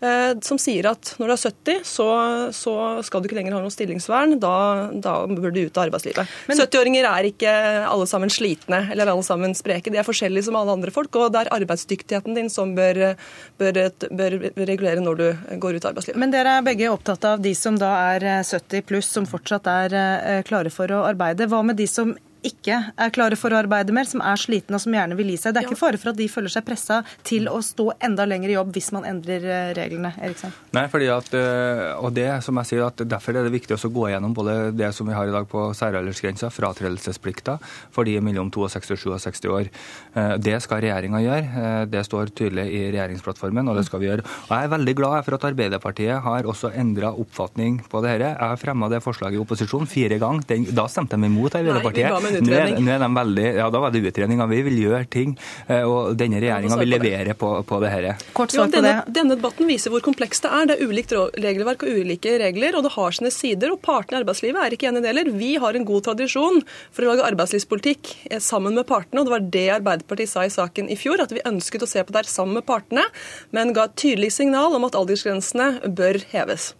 eh, 0.00 0.32
som 0.44 0.60
sier 0.60 0.86
at 0.90 1.14
når 1.18 1.32
du 1.32 1.34
er 1.34 1.42
70, 1.42 1.80
så, 1.88 2.08
så 2.54 2.74
skal 3.06 3.22
du 3.22 3.28
ikke 3.28 3.40
lenger 3.40 3.56
ha 3.56 3.62
noe 3.64 3.74
stillingsvern. 3.74 4.36
Da, 4.42 4.54
da 5.04 5.14
bør 5.26 5.54
du 5.54 5.60
ut 5.64 5.78
av 5.78 5.86
arbeidslivet. 5.88 6.34
70-åringer 6.48 7.08
er 7.08 7.28
ikke 7.30 7.54
alle 7.88 8.06
sammen 8.10 8.32
slitne 8.32 8.84
eller 8.92 9.12
alle 9.12 9.26
sammen 9.26 9.56
spreke. 9.58 9.92
De 9.92 10.00
er 10.00 10.06
forskjellige 10.06 10.48
som 10.48 10.58
alle 10.58 10.76
andre 10.76 10.92
folk, 10.94 11.14
og 11.18 11.32
det 11.34 11.44
er 11.44 11.52
arbeidsdyktigheten 11.58 12.38
din 12.38 12.52
som 12.52 12.74
bør, 12.78 13.14
bør, 13.60 13.82
bør 14.10 14.38
regulere 14.68 15.04
når 15.04 15.20
du 15.20 15.26
går 15.60 15.78
ut 15.78 15.84
av 15.84 15.92
arbeidslivet. 15.92 16.20
Men 16.20 16.34
dere 16.34 16.58
er 16.58 16.66
begge 16.66 16.92
opptatt 16.92 17.26
av 17.28 17.42
de 17.44 17.54
som 17.58 17.78
da 17.80 17.92
er 18.14 18.28
70 18.46 18.86
pluss, 18.88 19.10
som 19.14 19.28
fortsatt 19.28 19.68
er 19.70 19.98
eh, 19.98 20.40
klare 20.48 20.72
for 20.74 20.90
å 20.94 21.04
arbeide. 21.08 21.48
Hva 21.50 21.62
med 21.66 21.78
de 21.78 21.88
som 21.90 22.14
ikke 22.46 22.80
er 22.96 23.12
klare 23.14 23.38
for 23.38 23.54
å 23.54 23.60
arbeide 23.60 23.94
mer, 23.94 24.06
som 24.08 24.22
er 24.24 24.40
slitne 24.40 24.76
og 24.78 24.82
som 24.82 24.94
gjerne 24.94 25.16
vil 25.18 25.32
gi 25.32 25.38
seg. 25.40 25.54
Det 25.54 25.62
er 25.62 25.68
ikke 25.68 25.78
fare 25.78 26.00
for 26.00 26.12
at 26.12 26.18
de 26.18 26.26
føler 26.30 26.52
seg 26.52 26.66
pressa 26.66 27.00
til 27.26 27.48
å 27.50 27.60
stå 27.64 27.90
enda 28.04 28.26
lenger 28.28 28.52
i 28.52 28.56
jobb 28.56 28.72
hvis 28.76 28.90
man 28.96 29.06
endrer 29.08 29.44
eh, 29.44 29.70
reglene? 29.78 30.12
Eriksen? 30.18 30.54
Nei, 30.76 30.84
fordi 30.92 31.08
at, 31.12 31.30
eh, 31.38 31.84
og 31.96 32.12
det 32.16 32.28
som 32.44 32.60
jeg 32.60 32.70
sier, 32.72 32.84
at 32.88 33.04
derfor 33.08 33.38
er 33.38 33.46
det 33.46 33.54
viktig 33.54 33.78
å 33.78 33.92
gå 33.92 34.08
gjennom 34.12 34.34
både 34.36 34.58
det 34.76 34.90
som 34.96 35.08
vi 35.08 35.16
har 35.16 35.30
i 35.30 35.34
dag 35.34 35.48
på 35.50 35.68
særaldersgrensa, 35.78 36.50
fratredelsesplikta 36.54 37.58
for 37.94 38.08
de 38.08 38.18
mellom 38.24 38.52
62 38.54 39.14
og 39.14 39.22
67 39.22 39.48
år. 39.54 39.72
Eh, 40.14 40.34
det 40.42 40.58
skal 40.64 40.82
regjeringa 40.84 41.22
gjøre. 41.24 41.64
Det 41.88 42.04
står 42.06 42.34
tydelig 42.36 42.66
i 42.68 42.84
regjeringsplattformen, 42.90 43.70
og 43.70 43.78
det 43.78 43.86
skal 43.88 44.02
vi 44.02 44.10
gjøre. 44.10 44.26
Og 44.48 44.54
Jeg 44.54 44.68
er 44.68 44.74
veldig 44.76 44.96
glad 44.98 45.26
for 45.26 45.38
at 45.38 45.48
Arbeiderpartiet 45.48 46.22
har 46.24 46.48
også 46.48 46.72
endra 46.76 47.14
oppfatning 47.14 47.80
på 47.88 48.02
det 48.04 48.08
dette. 48.18 48.30
Jeg 48.32 48.50
har 48.52 48.60
fremma 48.60 48.88
det 48.90 49.00
forslaget 49.04 49.38
i 49.38 49.42
opposisjon 49.42 49.88
fire 49.90 50.18
ganger. 50.20 50.72
Da 50.74 50.86
stemte 50.90 51.18
de 51.18 51.28
imot 51.28 51.54
Arbeiderpartiet. 51.58 52.10
Nei, 52.28 52.40
en 52.40 52.48
utredning. 52.48 52.86
Nå 52.86 52.94
er, 52.94 53.04
de 53.04 53.10
veldig, 53.18 53.46
ja, 53.58 53.68
da 53.74 53.82
var 53.82 53.94
det 53.94 54.02
utredninga. 54.08 54.48
Vi 54.50 54.60
vil 54.68 54.78
gjøre 54.84 55.04
ting, 55.12 55.34
eh, 55.66 55.82
og 55.82 56.14
denne 56.18 56.40
regjeringa 56.42 56.78
vil 56.80 56.92
levere 56.94 57.36
på, 57.38 57.52
på 57.68 57.80
det 57.82 57.92
dette. 57.96 58.32
Kort 58.36 58.54
svar 58.54 58.70
på 58.72 58.82
det. 58.84 58.94
Denne 59.14 59.36
debatten 59.36 59.68
viser 59.68 59.92
hvor 59.92 60.04
komplekst 60.04 60.46
det 60.46 60.52
er. 60.54 60.68
Det 60.70 60.76
er 60.78 60.90
ulikt 60.90 61.14
regelverk 61.38 61.84
og 61.86 62.00
ulike 62.02 62.36
regler, 62.42 62.78
og 62.78 62.86
det 62.86 62.94
har 62.94 63.16
sine 63.16 63.32
sider. 63.34 63.74
og 63.74 63.82
Partene 63.84 64.18
i 64.18 64.22
arbeidslivet 64.22 64.62
er 64.62 64.76
ikke 64.76 64.90
enige 64.90 65.06
deler. 65.08 65.32
Vi 65.38 65.54
har 65.60 65.78
en 65.78 65.86
god 65.88 66.08
tradisjon 66.10 66.62
for 66.90 67.04
å 67.04 67.12
lage 67.12 67.28
arbeidslivspolitikk 67.28 68.14
eh, 68.30 68.42
sammen 68.42 68.76
med 68.78 68.88
partene, 68.88 69.22
og 69.22 69.28
det 69.28 69.36
var 69.36 69.46
det 69.58 69.66
Arbeiderpartiet 69.78 70.32
sa 70.32 70.44
i 70.46 70.52
saken 70.52 70.90
i 70.92 70.98
fjor, 70.98 71.22
at 71.22 71.34
vi 71.34 71.44
ønsket 71.48 71.84
å 71.84 71.90
se 71.90 72.02
på 72.04 72.14
det 72.14 72.24
her 72.24 72.30
sammen 72.30 72.58
med 72.60 72.66
partene, 72.68 73.06
men 73.54 73.74
ga 73.76 73.88
et 73.88 73.98
tydelig 74.00 74.34
signal 74.38 74.76
om 74.76 74.86
at 74.88 74.98
aldersgrensene 74.98 75.94
bør 75.98 76.20
heves. 76.32 76.72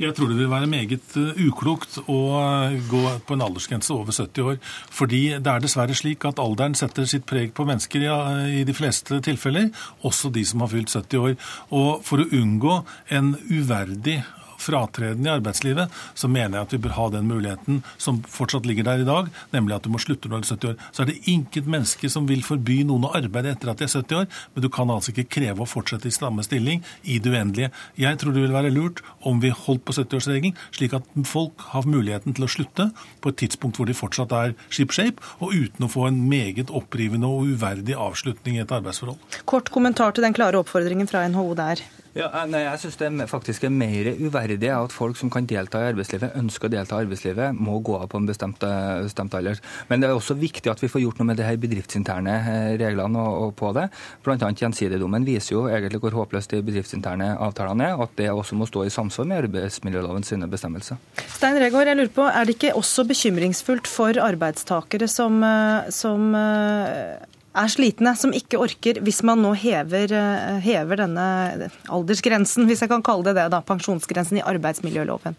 Jeg 0.00 0.14
tror 0.16 0.26
det 0.26 0.38
vil 0.40 0.50
være 0.50 0.66
meget 0.66 1.16
eh, 1.20 1.42
uklokt 1.46 2.00
å 2.10 2.18
eh, 2.40 2.78
gå 2.90 3.02
på 3.26 3.36
en 3.36 3.44
aldersgrense 3.46 3.94
over 3.94 4.10
70 4.10 4.48
år. 4.50 4.56
Fordi 4.90 5.22
det 5.38 5.52
er 5.52 5.62
dessverre 5.62 5.94
slik 5.94 6.26
at 6.26 6.42
alderen 6.42 6.74
setter 6.78 7.06
sitt 7.06 7.26
preg 7.30 7.54
på 7.54 7.66
mennesker 7.68 8.08
i 8.50 8.64
de 8.66 8.74
fleste 8.74 9.20
tilfeller, 9.22 9.70
også 10.02 10.32
de 10.34 10.42
som 10.48 10.64
har 10.64 10.72
fylt 10.74 10.90
70 10.90 11.22
år. 11.22 11.36
Og 11.70 12.02
for 12.06 12.24
å 12.24 12.30
unngå 12.40 12.80
en 13.14 13.36
uverdig 13.52 14.18
fratreden 14.64 15.26
i 15.26 15.32
arbeidslivet, 15.32 15.92
så 16.14 16.30
mener 16.30 16.58
jeg 16.58 16.68
at 16.68 16.74
vi 16.74 16.82
bør 16.84 16.96
ha 16.98 17.08
den 17.14 17.28
muligheten 17.28 17.82
som 18.00 18.22
fortsatt 18.30 18.66
ligger 18.68 18.88
der 18.88 19.04
i 19.04 19.08
dag, 19.08 19.30
nemlig 19.54 19.76
at 19.76 19.86
du 19.86 19.92
må 19.92 20.00
slutte 20.02 20.30
når 20.30 20.44
du 20.44 20.48
er 20.48 20.54
70 20.54 20.70
år. 20.72 20.78
Så 20.90 21.04
er 21.04 21.10
det 21.10 21.20
intet 21.30 21.70
menneske 21.70 22.10
som 22.12 22.28
vil 22.28 22.44
forby 22.46 22.80
noen 22.88 23.08
å 23.08 23.12
arbeide 23.16 23.54
etter 23.54 23.72
at 23.72 23.80
de 23.80 23.88
er 23.88 23.94
70 23.94 24.20
år, 24.22 24.28
men 24.54 24.64
du 24.64 24.70
kan 24.72 24.92
altså 24.92 25.12
ikke 25.12 25.28
kreve 25.38 25.64
å 25.64 25.68
fortsette 25.68 26.10
i 26.10 26.14
samme 26.14 26.44
stilling 26.46 26.84
i 27.02 27.18
det 27.22 27.32
uendelige. 27.32 27.70
Jeg 28.00 28.20
tror 28.20 28.34
det 28.34 28.44
vil 28.44 28.56
være 28.56 28.72
lurt 28.74 29.02
om 29.26 29.40
vi 29.42 29.52
holdt 29.54 29.84
på 29.86 29.96
70-årsregelen, 29.96 30.56
slik 30.74 30.96
at 30.96 31.08
folk 31.28 31.66
har 31.72 31.88
muligheten 31.88 32.36
til 32.36 32.46
å 32.46 32.50
slutte 32.50 32.90
på 33.24 33.32
et 33.32 33.40
tidspunkt 33.44 33.80
hvor 33.80 33.88
de 33.88 33.96
fortsatt 33.96 34.34
er 34.36 34.54
ship-shape, 34.68 35.22
og 35.40 35.54
uten 35.54 35.86
å 35.86 35.90
få 35.90 36.08
en 36.08 36.22
meget 36.30 36.72
opprivende 36.74 37.30
og 37.30 37.52
uverdig 37.54 37.96
avslutning 37.98 38.58
i 38.58 38.64
et 38.64 38.74
arbeidsforhold. 38.74 39.20
Kort 39.48 39.70
kommentar 39.74 40.14
til 40.14 40.26
den 40.26 40.36
klare 40.36 40.60
oppfordringen 40.60 41.10
fra 41.10 41.26
NHO 41.28 41.52
der. 41.58 41.84
Ja, 42.14 42.28
nei, 42.46 42.60
jeg 42.62 42.78
syns 42.78 42.96
det 43.00 43.26
faktisk 43.26 43.64
er 43.66 43.72
mer 43.74 44.06
uverdig 44.22 44.68
at 44.70 44.92
folk 44.94 45.18
som 45.18 45.32
kan 45.34 45.48
delta 45.50 45.80
i 45.82 45.88
arbeidslivet, 45.90 46.36
ønsker 46.38 46.68
å 46.68 46.70
delta 46.70 47.00
i 47.00 47.02
arbeidslivet, 47.02 47.58
må 47.58 47.80
gå 47.82 47.96
av 47.98 48.06
på 48.12 48.20
en 48.20 48.28
bestemt, 48.28 48.62
bestemt 49.02 49.34
alder. 49.34 49.58
Men 49.88 49.98
det 49.98 50.08
er 50.08 50.14
også 50.14 50.36
viktig 50.38 50.70
at 50.70 50.82
vi 50.82 50.90
får 50.92 51.02
gjort 51.02 51.18
noe 51.18 51.32
med 51.32 51.40
de 51.40 51.48
her 51.48 51.58
bedriftsinterne 51.58 52.36
eh, 52.52 52.68
reglene 52.78 53.18
og, 53.18 53.48
og 53.48 53.56
på 53.58 53.72
det. 53.74 53.88
Bl.a. 54.22 54.38
gjensidigdommen 54.38 55.26
viser 55.26 55.56
jo 55.56 55.64
egentlig 55.66 56.04
hvor 56.04 56.14
håpløst 56.20 56.54
de 56.54 56.62
bedriftsinterne 56.62 57.32
avtalene 57.34 57.90
er, 57.90 57.98
og 57.98 58.06
at 58.06 58.16
det 58.22 58.30
også 58.30 58.60
må 58.62 58.70
stå 58.70 58.86
i 58.86 58.94
samsvar 58.94 59.26
med 59.32 59.48
arbeidsmiljøloven 59.48 60.26
sine 60.26 60.46
bestemmelser. 60.50 61.02
Stein 61.26 61.58
Regård, 61.58 61.90
jeg 61.90 61.98
lurer 61.98 62.14
på, 62.14 62.30
er 62.30 62.46
det 62.46 62.54
ikke 62.60 62.76
også 62.78 63.08
bekymringsfullt 63.10 63.90
for 63.90 64.22
arbeidstakere 64.22 65.10
som, 65.10 65.42
eh, 65.42 65.90
som 65.90 66.30
eh, 66.38 67.33
er 67.54 67.70
slitne, 67.70 68.14
som 68.18 68.34
ikke 68.34 68.58
orker, 68.62 68.98
hvis 69.04 69.22
man 69.26 69.42
nå 69.44 69.54
hever, 69.58 70.12
eh, 70.12 70.58
hever 70.64 71.04
denne 71.04 71.70
aldersgrensen, 71.92 72.66
hvis 72.68 72.82
jeg 72.82 72.90
kan 72.90 73.04
kalle 73.06 73.28
det 73.28 73.36
det, 73.38 73.48
da, 73.54 73.62
pensjonsgrensen 73.62 74.40
i 74.40 74.46
arbeidsmiljøloven? 74.46 75.38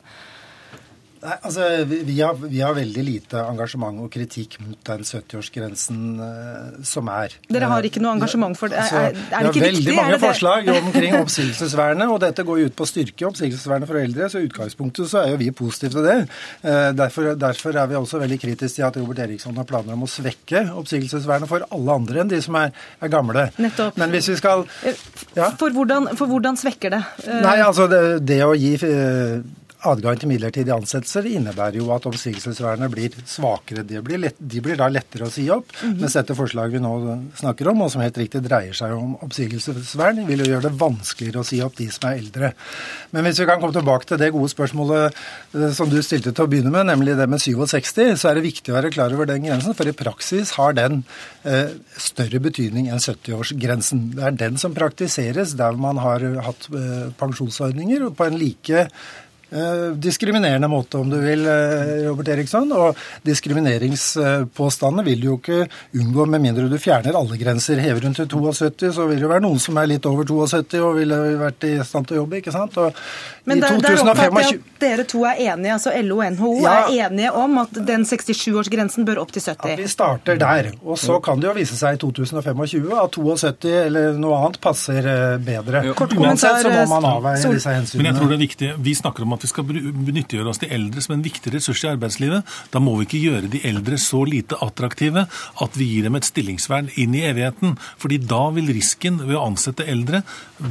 Nei, 1.26 1.36
altså, 1.48 1.66
vi 1.88 2.16
har, 2.20 2.36
vi, 2.38 2.60
har, 2.62 2.74
veldig 2.76 3.04
lite 3.06 3.42
engasjement 3.42 4.04
og 4.04 4.12
kritikk 4.14 4.60
mot 4.62 4.78
den 4.86 5.06
70-årsgrensen 5.08 6.02
uh, 6.20 6.76
som 6.86 7.10
er. 7.10 7.34
Dere 7.50 7.70
har 7.72 7.88
ikke 7.88 8.04
noe 8.04 8.14
engasjement 8.20 8.58
for 8.60 8.70
det? 8.70 8.84
Altså, 8.84 9.02
er, 9.08 9.18
er, 9.32 9.48
det 9.48 9.54
ikke 9.54 9.64
viktig? 9.64 9.88
Vi 9.88 9.96
har 9.96 10.12
veldig 10.12 10.20
mange 10.20 10.20
forslag 10.22 10.70
omkring 10.82 11.18
oppsigelsesvernet, 11.18 12.14
og 12.14 12.22
dette 12.22 12.46
går 12.46 12.62
jo 12.62 12.70
ut 12.70 12.78
på 12.78 12.86
å 12.86 12.92
styrke 12.92 13.28
oppsigelsesvernet 13.32 13.90
for 13.90 14.02
eldre. 14.02 14.30
Så 14.30 14.44
i 14.44 14.50
utgangspunktet 14.50 15.10
så 15.10 15.24
er 15.24 15.34
jo 15.34 15.42
vi 15.42 15.50
positive 15.56 15.98
til 15.98 16.06
det. 16.06 16.18
Uh, 16.62 16.92
derfor, 17.00 17.34
derfor, 17.42 17.82
er 17.82 17.90
vi 17.90 18.00
også 18.00 18.22
veldig 18.22 18.40
kritiske 18.46 18.78
til 18.78 18.88
at 18.88 19.02
Robert 19.02 19.26
Eriksson 19.26 19.58
har 19.58 19.70
planer 19.70 19.98
om 19.98 20.06
å 20.06 20.12
svekke 20.12 20.68
oppsigelsesvernet 20.78 21.50
for 21.50 21.66
alle 21.66 22.00
andre 22.04 22.22
enn 22.22 22.34
de 22.36 22.42
som 22.46 22.60
er, 22.62 22.74
er 23.02 23.14
gamle. 23.14 23.50
Nettopp. 23.58 23.98
Men 23.98 24.14
hvis 24.14 24.30
vi 24.36 24.40
skal 24.44 24.68
eh, 24.86 25.06
ja? 25.40 25.50
for, 25.58 25.74
hvordan, 25.74 26.14
for, 26.14 26.30
hvordan, 26.30 26.60
svekker 26.60 27.00
det? 27.00 27.04
Uh, 27.26 27.40
Nei, 27.42 27.60
altså 27.66 27.90
det, 27.90 28.04
det 28.30 28.44
å 28.46 28.54
gi 28.54 28.76
adgang 29.90 30.20
til 30.20 30.30
midlertidige 30.32 30.76
ansettelser 30.76 31.28
innebærer 31.30 31.80
jo 31.80 31.90
at 31.96 32.06
oppsigelsesvernet 32.10 32.92
blir 32.92 33.16
svakere. 33.30 33.86
De 33.88 34.02
blir, 34.06 34.20
lett, 34.22 34.38
de 34.40 34.62
blir, 34.64 34.78
da 34.80 34.88
lettere 34.92 35.28
å 35.28 35.32
si 35.32 35.48
opp. 35.50 35.72
Mm 35.82 35.92
-hmm. 35.92 36.02
Mens 36.02 36.14
dette 36.14 36.36
forslaget 36.36 36.74
vi 36.74 36.80
nå 36.80 36.94
snakker 37.36 37.68
om, 37.68 37.82
og 37.82 37.92
som 37.92 38.02
helt 38.02 38.18
riktig 38.18 38.42
dreier 38.44 38.74
seg 38.74 38.92
om 38.92 39.16
oppsigelsesvern, 39.22 40.26
vil 40.28 40.40
jo 40.40 40.52
gjøre 40.52 40.70
det 40.70 40.80
vanskeligere 40.80 41.40
å 41.40 41.46
si 41.46 41.62
opp 41.62 41.76
de 41.78 41.90
som 41.92 42.10
er 42.10 42.18
eldre. 42.18 42.54
Men 43.12 43.24
hvis 43.24 43.40
vi 43.40 43.46
kan 43.46 43.60
komme 43.60 43.74
tilbake 43.74 44.06
til 44.06 44.18
det 44.18 44.32
gode 44.32 44.50
spørsmålet 44.50 45.14
eh, 45.54 45.72
som 45.72 45.90
du 45.90 46.02
stilte 46.02 46.32
til 46.32 46.44
å 46.44 46.48
begynne 46.48 46.72
med, 46.72 46.86
nemlig 46.86 47.18
det 47.18 47.30
med 47.30 47.40
67, 47.40 48.18
så 48.18 48.30
er 48.30 48.36
det 48.36 48.44
viktig 48.44 48.72
å 48.72 48.78
være 48.78 48.92
klar 48.92 49.14
over 49.14 49.26
den 49.26 49.44
grensen. 49.44 49.74
For 49.74 49.88
i 49.88 49.92
praksis 49.92 50.52
har 50.52 50.74
den 50.74 51.04
eh, 51.44 51.70
større 51.98 52.40
betydning 52.40 52.90
enn 52.90 53.00
70-årsgrensen. 53.00 54.16
Det 54.16 54.24
er 54.24 54.32
den 54.32 54.58
som 54.58 54.74
praktiseres 54.74 55.56
der 55.60 55.72
man 55.72 55.98
har 55.98 56.20
hatt 56.46 56.70
eh, 56.72 57.12
pensjonsordninger 57.20 58.10
på 58.16 58.26
en 58.26 58.40
like 58.40 58.88
diskriminerende 60.02 60.68
måte, 60.68 60.98
om 60.98 61.10
du 61.10 61.18
vil, 61.22 61.46
eh, 61.48 62.08
Robert 62.08 62.28
Eriksson. 62.28 62.72
Og 62.72 62.98
diskrimineringspåstandene 63.24 65.06
vil 65.06 65.22
du 65.22 65.28
jo 65.28 65.38
ikke 65.38 65.68
unngå 65.96 66.26
med 66.28 66.42
mindre 66.42 66.70
du 66.70 66.78
fjerner 66.82 67.16
alle 67.16 67.38
grenser. 67.38 67.80
Hever 67.80 68.02
hun 68.02 68.14
til 68.14 68.28
72, 68.28 68.92
så 68.96 69.08
vil 69.08 69.20
det 69.20 69.30
være 69.30 69.46
noen 69.46 69.60
som 69.60 69.78
er 69.78 69.88
litt 69.88 70.06
over 70.06 70.26
72 70.26 70.82
og 70.82 70.96
ville 71.00 71.20
vært 71.40 71.68
i 71.70 71.76
stand 71.86 72.08
til 72.08 72.18
å 72.18 72.24
jobbe, 72.24 72.42
ikke 72.42 72.52
sant. 72.56 72.78
Og 72.78 72.94
Men 73.46 73.62
der, 73.62 73.78
der 73.78 74.02
oppfatter 74.02 74.42
jeg 74.42 74.60
at 74.60 74.82
dere 74.82 75.06
to 75.06 75.24
er 75.30 75.42
enige, 75.54 75.74
altså 75.78 75.94
LO 76.02 76.18
og 76.20 76.34
NHO 76.34 76.52
ja, 76.64 76.74
er 76.74 77.06
enige 77.08 77.32
om 77.38 77.58
at 77.62 77.78
den 77.86 78.06
67-årsgrensen 78.10 79.06
bør 79.06 79.22
opp 79.22 79.32
til 79.36 79.46
70? 79.46 79.76
At 79.76 79.80
vi 79.80 79.88
starter 79.92 80.42
der. 80.42 80.72
Og 80.84 80.98
så 81.00 81.20
kan 81.24 81.40
det 81.40 81.50
jo 81.52 81.56
vise 81.56 81.78
seg 81.78 82.00
i 82.00 82.02
2025 82.02 82.90
at 82.98 83.20
72 83.20 83.76
eller 83.86 84.18
noe 84.20 84.42
annet 84.42 84.60
passer 84.64 85.06
eh, 85.06 85.38
bedre. 85.38 85.86
Uansett 85.94 86.66
så 86.66 86.74
må 86.74 86.86
man 86.98 87.10
avveie 87.14 87.54
disse 87.56 87.76
hensynene. 87.78 88.02
Men 88.02 88.12
jeg 88.12 88.20
tror 88.20 88.32
det 88.34 88.38
er 88.40 88.44
viktig, 88.46 88.72
Vi 88.86 88.96
snakker 88.98 89.26
om 89.26 89.35
at 89.36 89.46
vi 89.46 89.52
skal 89.52 89.68
benyttiggjøre 89.68 90.52
oss 90.52 90.62
de 90.64 90.72
eldre 90.74 91.04
som 91.04 91.16
en 91.16 91.26
viktig 91.26 91.54
ressurs 91.54 91.84
i 91.86 91.92
arbeidslivet, 91.92 92.56
da 92.74 92.82
må 92.84 92.96
vi 93.00 93.08
ikke 93.08 93.24
gjøre 93.24 93.52
de 93.52 93.62
eldre 93.68 94.00
så 94.02 94.24
lite 94.28 94.58
attraktive 94.64 95.26
at 95.64 95.78
vi 95.80 95.88
gir 95.94 96.08
dem 96.08 96.18
et 96.18 96.28
stillingsvern 96.28 96.90
inn 97.02 97.16
i 97.18 97.24
evigheten. 97.28 97.76
Fordi 98.02 98.20
da 98.24 98.44
vil 98.56 98.72
risken 98.76 99.20
ved 99.24 99.38
å 99.38 99.46
ansette 99.46 99.86
eldre 99.90 100.24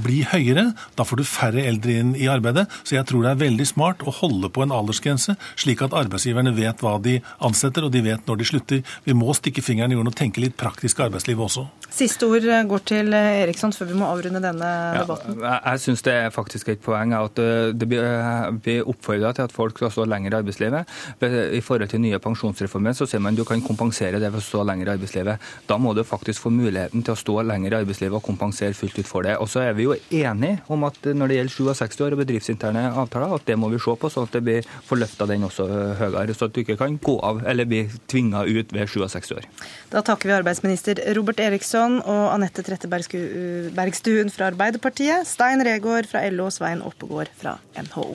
bli 0.04 0.22
høyere. 0.30 0.70
Da 0.98 1.06
får 1.06 1.20
du 1.20 1.26
færre 1.28 1.64
eldre 1.64 1.98
inn 2.00 2.14
i 2.18 2.28
arbeidet. 2.30 2.66
Så 2.82 2.98
jeg 2.98 3.08
tror 3.08 3.24
det 3.24 3.34
er 3.34 3.42
veldig 3.44 3.68
smart 3.68 4.04
å 4.04 4.14
holde 4.14 4.50
på 4.52 4.64
en 4.64 4.74
aldersgrense, 4.74 5.36
slik 5.60 5.84
at 5.84 5.96
arbeidsgiverne 5.96 6.54
vet 6.56 6.82
hva 6.84 6.96
de 7.02 7.18
ansetter, 7.44 7.86
og 7.86 7.92
de 7.94 8.04
vet 8.04 8.28
når 8.28 8.40
de 8.40 8.48
slutter. 8.48 8.84
Vi 9.04 9.16
må 9.16 9.34
stikke 9.36 9.64
fingeren 9.64 9.92
i 9.92 9.98
jorden 9.98 10.12
og 10.12 10.18
tenke 10.18 10.42
litt 10.44 10.56
praktisk 10.60 11.02
arbeidsliv 11.04 11.40
også. 11.44 11.66
Siste 11.94 12.26
ord 12.26 12.46
går 12.70 12.86
til 12.88 13.14
Eriksson 13.14 13.74
før 13.74 13.90
vi 13.92 13.98
må 13.98 14.08
avrunde 14.10 14.42
denne 14.42 14.70
debatten. 14.98 15.38
Ja, 15.42 15.58
jeg 15.72 15.84
syns 15.84 16.04
det 16.06 16.14
er 16.24 16.32
faktisk 16.34 16.72
et 16.72 16.82
poeng 16.84 17.14
at 17.16 17.38
det 17.38 17.88
blir 17.90 18.53
vi 18.64 18.78
oppfordrer 18.82 19.36
til 19.36 19.46
at 19.48 19.54
folk 19.54 19.78
skal 19.78 19.92
stå 19.94 20.06
lenger 20.10 20.34
i 20.34 20.38
arbeidslivet. 20.40 20.94
I 21.24 21.62
forhold 21.64 21.90
til 21.92 22.02
nye 22.04 22.20
pensjonsreformer 22.22 22.96
så 22.96 23.08
sier 23.08 23.22
man 23.24 23.36
du 23.38 23.44
kan 23.48 23.62
kompensere 23.64 24.20
det 24.22 24.30
ved 24.30 24.42
å 24.42 24.44
stå 24.44 24.64
lenger 24.68 24.90
i 24.90 24.94
arbeidslivet. 24.94 25.50
Da 25.68 25.78
må 25.80 25.94
du 25.96 26.04
faktisk 26.06 26.44
få 26.44 26.52
muligheten 26.54 27.04
til 27.04 27.14
å 27.14 27.18
stå 27.18 27.40
lenger 27.46 27.74
i 27.74 27.80
arbeidslivet 27.82 28.18
og 28.18 28.26
kompensere 28.26 28.76
fullt 28.76 28.98
ut 29.00 29.10
for 29.10 29.26
det. 29.26 29.36
Og 29.42 29.50
så 29.50 29.64
er 29.66 29.76
vi 29.78 29.88
jo 29.88 29.96
enige 30.10 30.60
om 30.72 30.86
at 30.88 30.98
når 31.04 31.30
det 31.30 31.40
gjelder 31.40 31.74
67 31.74 32.00
år 32.06 32.16
og 32.16 32.22
bedriftsinterne 32.24 32.84
avtaler, 32.92 33.34
at 33.34 33.48
det 33.48 33.58
må 33.60 33.70
vi 33.72 33.80
se 33.82 33.96
på, 33.98 34.10
sånn 34.12 34.28
at 34.28 34.38
det 34.38 34.44
blir 34.46 34.70
får 34.88 35.00
løfta 35.00 35.28
den 35.30 35.46
også 35.48 35.66
høyere. 36.00 36.36
Så 36.36 36.48
at 36.48 36.54
du 36.54 36.62
ikke 36.62 36.78
kan 36.80 36.98
gå 37.02 37.16
av 37.24 37.42
eller 37.48 37.68
bli 37.68 37.84
tvinga 38.10 38.44
ut 38.46 38.74
ved 38.74 38.90
67 38.90 39.34
år. 39.36 39.48
Da 39.92 40.02
takker 40.06 40.30
vi 40.30 40.38
arbeidsminister 40.38 41.02
Robert 41.18 41.42
Eriksson 41.42 42.00
og 42.02 42.24
Anette 42.32 42.64
Trettebergstuen 42.66 44.32
fra 44.34 44.50
Arbeiderpartiet, 44.52 45.28
Stein 45.28 45.64
Regaard 45.64 46.10
fra 46.10 46.24
LO 46.30 46.48
og 46.48 46.56
Svein 46.56 46.84
Oppegård 46.84 47.32
fra 47.38 47.58
NHO. 47.78 48.10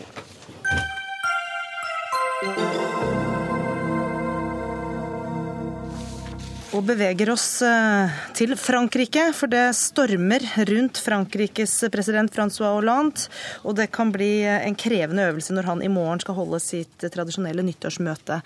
Og 6.79 6.85
beveger 6.87 7.27
oss 7.33 7.59
eh, 7.65 8.19
til 8.37 8.53
Frankrike, 8.55 9.25
for 9.35 9.51
det 9.51 9.65
stormer 9.75 10.45
rundt 10.69 11.01
Frankrikes 11.03 11.73
president 11.91 12.31
Francois 12.31 12.71
Hollande. 12.77 13.25
Og 13.67 13.75
det 13.75 13.89
kan 13.91 14.13
bli 14.15 14.45
eh, 14.45 14.63
en 14.63 14.77
krevende 14.79 15.25
øvelse 15.27 15.55
når 15.57 15.67
han 15.73 15.83
i 15.83 15.91
morgen 15.91 16.23
skal 16.23 16.37
holde 16.37 16.61
sitt 16.63 17.03
tradisjonelle 17.11 17.65
nyttårsmøte 17.67 18.39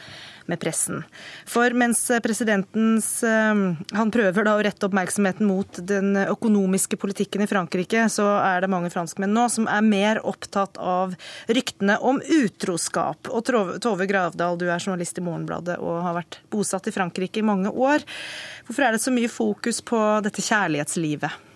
med 0.51 0.60
pressen. 0.62 1.03
For 1.49 1.73
mens 1.77 2.01
presidentens 2.23 3.08
eh, 3.23 3.53
Han 3.97 4.12
prøver 4.13 4.47
da 4.47 4.56
å 4.58 4.63
rette 4.65 4.88
oppmerksomheten 4.88 5.47
mot 5.47 5.79
den 5.79 6.17
økonomiske 6.23 6.99
politikken 6.99 7.45
i 7.45 7.49
Frankrike, 7.49 8.08
så 8.12 8.27
er 8.41 8.63
det 8.63 8.71
mange 8.73 8.91
franskmenn 8.93 9.34
nå 9.34 9.47
som 9.51 9.69
er 9.71 9.86
mer 9.86 10.21
opptatt 10.27 10.79
av 10.82 11.15
ryktene 11.47 11.99
om 12.03 12.21
utroskap. 12.21 13.32
Og 13.32 13.47
Tove 13.84 14.10
Gravdal, 14.10 14.60
du 14.60 14.67
er 14.69 14.79
journalist 14.82 15.19
i 15.19 15.25
Morgenbladet 15.25 15.79
og 15.79 16.03
har 16.06 16.19
vært 16.19 16.41
bosatt 16.53 16.89
i 16.89 16.95
Frankrike 16.95 17.41
i 17.41 17.47
mange 17.47 17.71
år. 17.71 18.03
Hvorfor 18.67 18.88
er 18.88 18.95
det 18.95 19.03
så 19.03 19.13
mye 19.13 19.32
fokus 19.32 19.82
på 19.86 19.99
dette 20.25 20.43
kjærlighetslivet? 20.43 21.53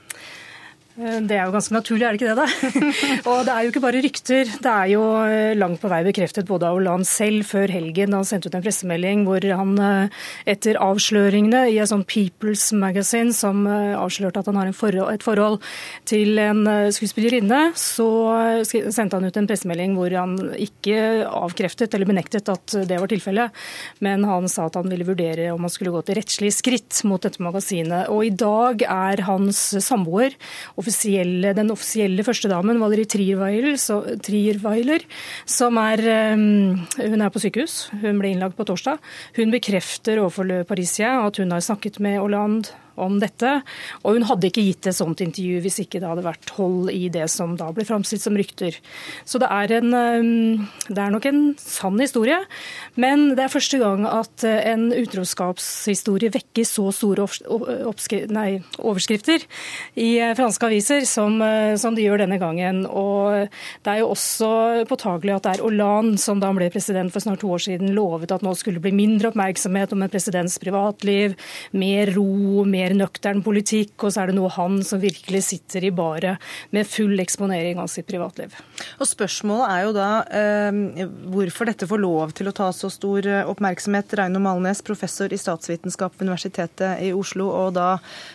Eh, 0.97 1.19
det 1.29 1.35
er 1.37 1.45
jo 1.45 1.53
ganske 1.53 1.75
naturlig, 1.75 2.05
er 2.07 2.15
det 2.15 2.21
ikke 2.21 2.33
det? 2.33 2.37
da? 2.41 2.45
og 3.29 3.43
det 3.45 3.53
er 3.53 3.65
jo 3.65 3.71
ikke 3.71 3.83
bare 3.83 4.01
rykter. 4.01 4.49
Det 4.63 4.71
er 4.71 4.91
jo 4.95 5.03
eh, 5.27 5.53
langt 5.57 5.81
på 5.81 5.91
vei 5.91 5.99
bekreftet 6.07 6.47
både 6.49 6.69
av 6.69 6.77
Hollande 6.79 7.05
selv 7.05 7.45
før 7.45 7.69
helgen, 7.69 8.13
da 8.13 8.21
han 8.21 8.27
sendte 8.27 8.49
ut 8.49 8.57
en 8.57 8.65
pressemelding 8.65 9.25
hvor 9.27 9.45
han 9.59 9.75
eh, 9.77 10.23
etter 10.49 10.79
avsløringene 10.81 11.67
i 11.69 11.77
et 11.83 11.91
sånn 11.91 12.05
People's 12.09 12.71
Magazine 12.73 13.35
som 13.35 13.65
avslørte 13.67 14.41
at 14.41 14.49
han 14.49 14.57
har 14.57 14.71
forhold, 14.73 15.11
et 15.13 15.25
forhold 15.25 15.59
til 16.09 16.39
en 16.41 16.63
skuespillerinne, 16.93 17.59
så 17.77 18.07
sendte 18.65 19.17
han 19.17 19.27
ut 19.27 19.37
en 19.39 19.47
pressemelding 19.49 19.95
hvor 19.97 20.13
han 20.17 20.35
ikke 20.57 21.27
avkreftet 21.27 21.93
eller 21.93 22.09
benektet 22.09 22.49
at 22.51 22.75
det 22.89 22.99
var 22.99 23.11
tilfellet, 23.11 23.55
men 24.05 24.25
han 24.27 24.47
sa 24.51 24.67
at 24.67 24.77
han 24.79 24.89
ville 24.91 25.07
vurdere 25.07 25.49
om 25.53 25.65
han 25.65 25.73
skulle 25.73 25.93
gå 25.93 26.03
til 26.07 26.19
rettslige 26.19 26.57
skritt 26.57 27.01
mot 27.07 27.23
dette 27.23 27.43
magasinet. 27.43 28.09
Og 28.13 28.27
i 28.27 28.33
dag 28.33 28.83
er 28.87 29.25
hans 29.27 29.61
samboer 29.83 30.35
og 30.75 30.86
offisielle, 30.87 31.53
den 31.57 31.71
offisielle 31.73 32.23
førstedamen, 32.23 32.79
Valerie 32.79 33.09
Trierweiler, 33.09 35.03
som 35.45 35.77
er 35.81 36.03
um, 36.33 36.79
Hun 36.97 37.21
er 37.21 37.31
på 37.33 37.43
sykehus. 37.43 37.89
Hun 38.01 38.19
ble 38.21 38.31
innlagt 38.31 38.57
på 38.57 38.65
torsdag. 38.67 38.99
Hun 39.37 39.51
bekrefter 39.51 40.21
overfor 40.23 40.47
Le 40.47 40.63
Parisien 40.67 41.27
at 41.27 41.37
hun 41.37 41.51
har 41.51 41.63
snakket 41.63 41.99
med 41.99 42.19
Hollande 42.21 42.71
om 42.97 43.19
dette. 43.21 43.59
Og 44.03 44.17
hun 44.17 44.27
hadde 44.27 44.49
ikke 44.49 44.65
gitt 44.65 44.89
et 44.89 44.97
sånt 44.97 45.21
intervju 45.23 45.61
hvis 45.63 45.79
ikke 45.83 46.01
det 46.01 46.09
hadde 46.09 46.25
vært 46.25 46.53
hold 46.57 46.91
i 46.93 47.07
det 47.13 47.27
som 47.31 47.55
da 47.59 47.69
ble 47.75 47.85
framstilt 47.87 48.23
som 48.23 48.37
rykter. 48.37 48.77
Så 49.27 49.41
det 49.41 49.49
er, 49.53 49.77
en, 49.79 49.93
um, 49.93 50.67
det 50.89 51.01
er 51.01 51.13
nok 51.13 51.27
en 51.29 51.41
sann 51.61 51.99
historie, 52.01 52.39
men 52.99 53.29
det 53.37 53.45
er 53.45 53.53
første 53.53 53.79
gang 53.81 54.05
at 54.09 54.45
uh, 54.47 54.57
en 54.71 54.89
utroskapshistorie 54.95 56.33
vekker 56.33 56.67
så 56.67 56.89
store 56.95 57.27
nei, 58.33 58.49
overskrifter 58.77 59.45
i 59.99 60.09
uh, 60.21 60.33
franske 60.37 60.69
aviser 60.69 61.07
som, 61.09 61.39
uh, 61.41 61.75
som, 61.79 61.95
de 61.97 62.05
gjør 62.05 62.23
denne 62.25 62.39
gangen. 62.41 62.83
Og 62.89 63.47
det 63.85 63.93
er 63.93 64.01
jo 64.03 64.11
også 64.13 64.51
påtagelig 64.89 65.37
at 65.37 65.47
det 65.47 65.55
er 65.55 65.65
Hollande, 65.65 66.19
som 66.21 66.41
da 66.41 66.51
han 66.51 66.59
ble 66.59 66.69
president 66.73 67.13
for 67.13 67.23
snart 67.23 67.41
to 67.43 67.51
år 67.53 67.63
siden, 67.63 67.93
lovet 67.97 68.33
at 68.33 68.43
nå 68.45 68.53
skulle 68.57 68.81
bli 68.83 68.93
mindre 68.95 69.31
oppmerksomhet 69.31 69.93
om 69.95 70.03
en 70.03 70.11
presidents 70.11 70.57
privatliv, 70.61 71.35
mer 71.77 72.11
ro, 72.15 72.63
mer 72.67 72.86
mer 72.87 72.95
nøktern 72.95 73.43
politikk, 73.43 73.95
og 74.03 74.13
så 74.13 74.23
er 74.23 74.31
det 74.31 74.37
noe 74.37 74.51
han 74.53 74.79
som 74.85 75.01
virkelig 75.01 75.43
sitter 75.49 75.87
i 75.87 75.93
baret 75.95 76.43
med 76.75 76.87
full 76.87 77.19
eksponering 77.19 77.81
av 77.81 77.89
sitt 77.91 78.07
privatliv. 78.07 78.53
Og 78.99 79.07
Spørsmålet 79.07 79.73
er 79.73 79.83
jo 79.85 79.93
da 79.95 80.09
eh, 80.31 81.03
hvorfor 81.33 81.69
dette 81.69 81.87
får 81.89 82.01
lov 82.01 82.33
til 82.37 82.49
å 82.49 82.55
ta 82.55 82.69
så 82.75 82.89
stor 82.93 83.27
eh, 83.27 83.43
oppmerksomhet. 83.47 84.15
Reino 84.17 84.41
Malnes, 84.43 84.83
professor 84.85 85.33
i 85.33 85.39
statsvitenskap 85.39 86.15
ved 86.17 86.27
Universitetet 86.27 87.03
i 87.03 87.11
Oslo, 87.15 87.49
og 87.51 87.75
da 87.77 87.89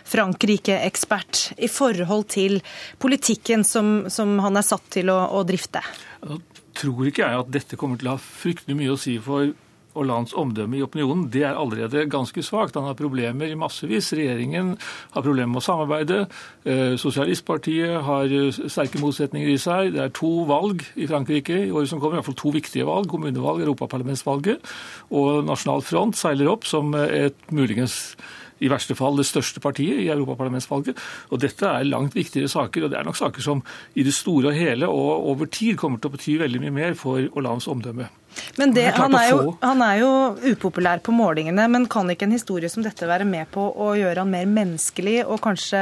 Frankrike-ekspert 0.08 1.52
i 1.62 1.70
forhold 1.72 2.28
til 2.34 2.60
politikken 3.02 3.64
som, 3.66 4.10
som 4.12 4.38
han 4.44 4.58
er 4.58 4.66
satt 4.66 4.88
til 4.92 5.12
å, 5.12 5.18
å 5.32 5.44
drifte. 5.48 5.82
Jeg 6.22 6.40
tror 6.78 7.08
ikke 7.08 7.26
jeg 7.26 7.42
at 7.44 7.52
dette 7.52 7.78
kommer 7.78 8.00
til 8.00 8.10
å 8.10 8.16
ha 8.16 8.22
fryktelig 8.22 8.78
mye 8.78 8.94
å 8.94 9.00
si 9.00 9.18
for 9.22 9.52
Hollands 9.96 10.35
omdømme 10.38 10.78
i 10.78 10.83
opinionen, 10.85 11.26
det 11.33 11.44
er 11.46 11.59
allerede 11.59 12.07
ganske 12.11 12.42
svakt. 12.44 12.78
Han 12.78 12.88
har 12.88 12.98
problemer 12.98 13.50
i 13.50 13.59
massevis. 13.59 14.12
Regjeringen 14.16 14.74
har 15.12 15.24
problemer 15.24 15.52
med 15.52 15.62
å 15.62 15.66
samarbeide. 15.66 16.20
Eh, 16.64 16.94
Sosialistpartiet 17.00 17.98
har 18.07 18.33
eh, 18.33 18.50
sterke 18.72 19.00
motsetninger 19.02 19.52
i 19.52 19.59
seg. 19.61 19.92
Det 19.96 20.05
er 20.05 20.14
to 20.16 20.33
valg 20.48 20.85
i 20.96 21.09
Frankrike 21.11 21.64
i 21.66 21.72
året 21.72 21.92
som 21.92 22.00
kommer, 22.00 22.16
i 22.16 22.22
hvert 22.22 22.31
fall 22.33 22.40
to 22.42 22.55
viktige 22.55 22.88
valg. 22.88 23.11
Kommunevalg, 23.12 23.64
Europaparlamentsvalget. 23.66 24.70
Og 25.12 25.42
Nasjonal 25.48 25.85
Front 25.87 26.20
seiler 26.20 26.52
opp 26.52 26.68
som 26.68 26.94
et 26.96 27.52
muligens 27.52 28.14
i 28.62 28.70
verste 28.70 28.96
fall 28.98 29.18
det 29.18 29.26
største 29.26 29.62
partiet 29.62 30.00
i 30.05 30.11
europaparlamentsvalget. 30.14 30.98
Og 31.35 31.42
dette 31.42 31.66
er 31.66 31.88
langt 31.88 32.16
viktigere 32.16 32.50
saker, 32.50 32.87
og 32.87 32.92
det 32.92 33.00
er 33.00 33.09
nok 33.09 33.18
saker 33.18 33.44
som 33.44 33.62
i 33.98 34.07
det 34.07 34.14
store 34.14 34.52
og 34.52 34.59
hele 34.59 34.88
og 34.88 35.31
over 35.35 35.50
tid 35.50 35.76
kommer 35.81 35.98
til 35.98 36.12
å 36.12 36.16
bety 36.16 36.38
veldig 36.42 36.62
mye 36.62 36.76
mer 36.78 36.98
for 36.98 37.26
Hollands 37.35 37.70
omdømme. 37.70 38.09
Men 38.56 38.74
det, 38.76 38.86
han, 38.96 39.14
er 39.16 39.28
jo, 39.30 39.54
han, 39.62 39.82
er 39.84 40.00
jo, 40.02 40.10
upopulær 40.52 41.02
på 41.04 41.14
målingene, 41.14 41.66
men 41.72 41.86
kan 41.90 42.10
ikke 42.12 42.26
en 42.28 42.34
historie 42.36 42.70
som 42.72 42.84
dette 42.84 43.08
være 43.08 43.26
med 43.28 43.50
på 43.52 43.62
å 43.62 43.92
gjøre 43.98 44.24
han 44.24 44.32
mer 44.32 44.48
menneskelig 44.50 45.22
og 45.24 45.40
kanskje 45.44 45.80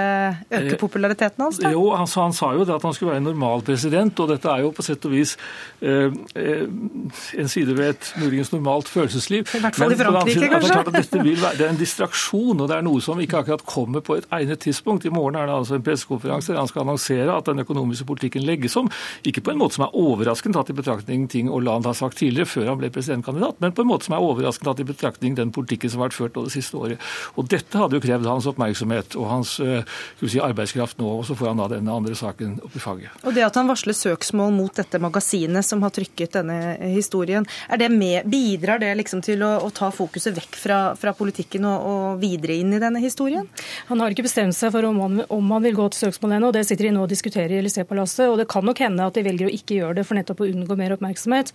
øke 0.50 0.74
eh, 0.74 0.78
populariteten 0.80 1.44
hans? 1.44 1.60
Da? 1.62 1.72
Jo, 1.74 1.90
han, 1.98 2.08
han, 2.10 2.36
sa 2.36 2.52
jo 2.56 2.66
det 2.66 2.76
at 2.76 2.86
han 2.86 2.96
skulle 2.96 3.14
være 3.14 3.22
en 3.24 3.28
normal 3.32 3.64
president, 3.66 4.22
og 4.22 4.32
dette 4.32 4.50
er 4.50 4.64
jo 4.64 4.72
på 4.76 4.86
sett 4.86 5.06
og 5.08 5.14
vis 5.16 5.36
eh, 5.80 6.08
eh 6.34 6.66
en 7.40 7.48
side 7.48 7.72
ved 7.76 7.94
et 7.94 8.08
muligens 8.20 8.50
normalt 8.52 8.88
følelsesliv. 8.90 9.48
I 9.56 9.60
hvert 9.62 9.76
fall 9.76 9.92
i 9.92 9.96
Frankrike, 9.98 10.48
kanskje? 10.50 10.60
Det 10.60 10.68
er, 10.68 10.74
klart 10.74 10.90
at 10.90 10.96
dette 10.96 11.22
vil 11.24 11.38
være, 11.40 11.58
det 11.58 11.66
er 11.66 11.72
en 11.74 11.80
distraksjon, 11.80 12.60
og 12.60 12.68
det 12.70 12.76
er 12.76 12.84
noe 12.86 13.02
som 13.04 13.20
ikke 13.22 13.42
akkurat 13.42 13.64
kommer 13.66 14.04
på 14.04 14.18
et 14.20 14.28
egnet 14.36 14.62
tidspunkt. 14.64 15.06
I 15.06 15.12
morgen 15.14 15.38
er 15.38 15.48
det 15.48 15.56
altså 15.56 15.78
en 15.78 15.84
pressekonferanse 15.86 16.52
der 16.52 16.60
han 16.60 16.70
skal 16.70 16.84
annonsere 16.84 17.36
at 17.36 17.48
den 17.48 17.62
økonomiske 17.64 18.06
politikken 18.08 18.44
legges 18.46 18.76
om. 18.80 18.90
Ikke 19.26 19.42
på 19.44 19.54
en 19.54 19.60
måte 19.60 19.78
som 19.78 19.86
er 19.86 19.96
overraskende 19.98 20.58
tatt 20.58 20.72
i 20.72 20.76
betraktning 20.76 21.26
ting 21.30 21.50
Hollande 21.50 21.90
har 21.90 21.98
sagt 21.98 22.20
tidligere, 22.20 22.39
tidligere, 22.40 22.48
før 22.50 22.70
han 22.70 22.78
ble 22.80 22.90
presidentkandidat, 22.90 23.60
men 23.60 23.72
på 23.72 23.82
en 23.82 23.88
måte 23.90 24.06
som 24.06 24.14
er 24.14 24.24
overraskende 24.24 24.70
tatt 24.70 24.80
i 24.80 24.88
betraktning 24.88 25.36
den 25.36 25.52
politikken 25.52 25.90
som 25.90 26.00
har 26.00 26.10
vært 26.10 26.18
ført 26.18 26.38
det 26.38 26.52
siste 26.52 26.76
året. 26.76 27.00
Og 27.36 27.48
Dette 27.48 27.78
hadde 27.78 27.96
jo 27.96 28.02
krevd 28.02 28.26
hans 28.26 28.46
oppmerksomhet 28.46 29.16
og 29.18 29.26
hans 29.28 29.58
eh, 29.60 29.84
si, 30.22 30.40
arbeidskraft 30.40 30.98
nå, 31.00 31.08
og 31.20 31.26
så 31.26 31.36
får 31.36 31.50
han 31.50 31.60
da 31.60 31.68
denne 31.74 31.92
andre 31.92 32.14
saken 32.14 32.58
opp 32.64 32.76
i 32.76 32.82
faget. 32.82 33.10
Og 33.24 33.34
Det 33.34 33.44
at 33.44 33.56
han 33.58 33.68
varsler 33.68 33.96
søksmål 33.96 34.52
mot 34.54 34.74
dette 34.74 35.00
magasinet 35.02 35.66
som 35.66 35.82
har 35.84 35.92
trykket 35.94 36.38
denne 36.38 36.58
historien, 36.94 37.46
er 37.68 37.80
det 37.80 37.90
med, 37.92 38.28
bidrar 38.30 38.80
det 38.80 38.92
liksom 39.00 39.22
til 39.24 39.42
å, 39.46 39.56
å, 39.64 39.70
ta 39.74 39.90
fokuset 39.94 40.36
vekk 40.36 40.58
fra, 40.58 40.80
fra 40.98 41.14
politikken 41.16 41.66
og, 41.68 41.86
og, 41.90 42.20
videre 42.20 42.58
inn 42.60 42.74
i 42.76 42.82
denne 42.82 43.02
historien? 43.02 43.48
Han 43.90 44.02
har 44.02 44.12
ikke 44.12 44.26
bestemt 44.26 44.56
seg 44.56 44.72
for 44.74 44.86
om 44.86 44.98
han, 45.04 45.24
om 45.32 45.54
han 45.54 45.64
vil 45.66 45.76
gå 45.78 45.88
til 45.92 46.06
søksmål 46.06 46.38
ennå, 46.38 46.52
det 46.54 46.66
sitter 46.68 46.88
de 46.88 46.94
nå 46.96 47.04
og 47.06 47.10
diskuterer 47.12 47.56
i 47.56 47.60
Elysée-palasset. 47.62 48.28
Og 48.30 48.38
det 48.40 48.48
kan 48.50 48.64
nok 48.66 48.80
hende 48.82 49.06
at 49.06 49.16
de 49.16 49.24
velger 49.26 49.48
å 49.48 49.54
ikke 49.54 49.78
gjøre 49.80 50.00
det 50.00 50.06
for 50.08 50.18
nettopp 50.18 50.42
å 50.44 50.48
unngå 50.50 50.76
mer 50.78 50.94
oppmerksomhet. 50.96 51.52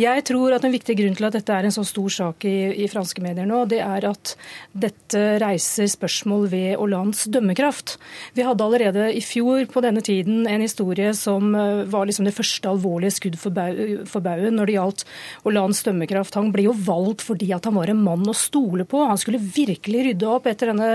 Jeg 0.00 0.23
tror 0.28 0.54
at 0.56 0.64
en 0.66 0.74
viktig 0.74 0.96
grunn 0.98 1.16
til 1.16 1.28
at 1.28 1.36
dette 1.36 1.54
er 1.54 1.66
en 1.66 1.74
så 1.74 1.84
stor 1.86 2.12
sak 2.12 2.44
i, 2.48 2.56
i 2.84 2.88
franske 2.90 3.22
medier 3.24 3.46
nå, 3.48 3.64
det 3.70 3.80
er 3.84 4.06
at 4.08 4.34
dette 4.72 5.22
reiser 5.42 5.88
spørsmål 5.90 6.48
ved 6.52 6.74
Hollands 6.80 7.24
dømmekraft. 7.32 7.96
Vi 8.36 8.44
hadde 8.46 8.64
allerede 8.64 9.08
i 9.14 9.22
fjor 9.24 9.66
på 9.70 9.82
denne 9.84 10.02
tiden 10.04 10.48
en 10.50 10.64
historie 10.64 11.12
som 11.16 11.54
eh, 11.54 11.84
var 11.90 12.08
liksom 12.08 12.28
det 12.28 12.34
første 12.36 12.70
alvorlige 12.70 13.16
skudd 13.18 13.38
for, 13.40 13.54
baugen 13.54 14.58
når 14.58 14.70
det 14.70 14.76
gjaldt 14.76 15.04
Hollands 15.44 15.82
dømmekraft. 15.86 16.38
Han 16.38 16.52
ble 16.54 16.68
jo 16.68 16.76
valgt 16.86 17.24
fordi 17.24 17.50
at 17.56 17.68
han 17.68 17.76
var 17.78 17.92
en 17.92 18.02
mann 18.04 18.26
å 18.28 18.36
stole 18.36 18.86
på. 18.88 19.04
Han 19.08 19.20
skulle 19.20 19.42
virkelig 19.42 20.06
rydde 20.08 20.30
opp 20.30 20.48
etter 20.50 20.72
denne 20.72 20.90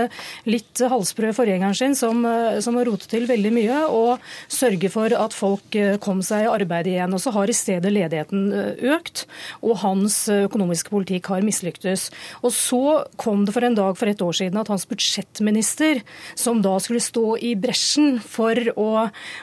litt 0.48 0.80
halsbrøde 0.80 1.36
forgjengeren 1.36 1.76
sin, 1.78 1.96
som, 1.98 2.24
eh, 2.26 2.60
som 2.64 2.78
rotet 2.78 3.10
til 3.12 3.28
veldig 3.30 3.54
mye, 3.54 3.80
og 3.90 4.32
sørge 4.50 4.90
for 4.92 5.14
at 5.16 5.36
folk 5.36 5.76
eh, 5.78 5.96
kom 6.02 6.24
seg 6.26 6.46
i 6.46 6.52
arbeid 6.52 6.90
igjen. 6.90 7.14
Og 7.16 7.22
så 7.22 7.34
har 7.34 7.50
i 7.50 7.56
stedet 7.56 7.92
ledigheten 7.94 8.48
økt. 8.94 9.19
Og 9.64 9.78
hans 9.84 10.22
økonomiske 10.32 10.92
politikk 10.92 11.30
har 11.32 11.44
mislyktes. 11.46 12.08
Og 12.44 12.54
så 12.54 12.82
kom 13.20 13.44
det 13.46 13.54
for 13.56 13.66
en 13.66 13.78
dag 13.78 13.96
for 13.98 14.10
et 14.10 14.22
år 14.24 14.36
siden 14.40 14.60
at 14.60 14.70
hans 14.72 14.86
budsjettminister, 14.90 16.02
som 16.38 16.62
da 16.64 16.76
skulle 16.82 17.02
stå 17.04 17.36
i 17.44 17.54
bresjen 17.58 18.18
for 18.22 18.56
å, 18.76 18.88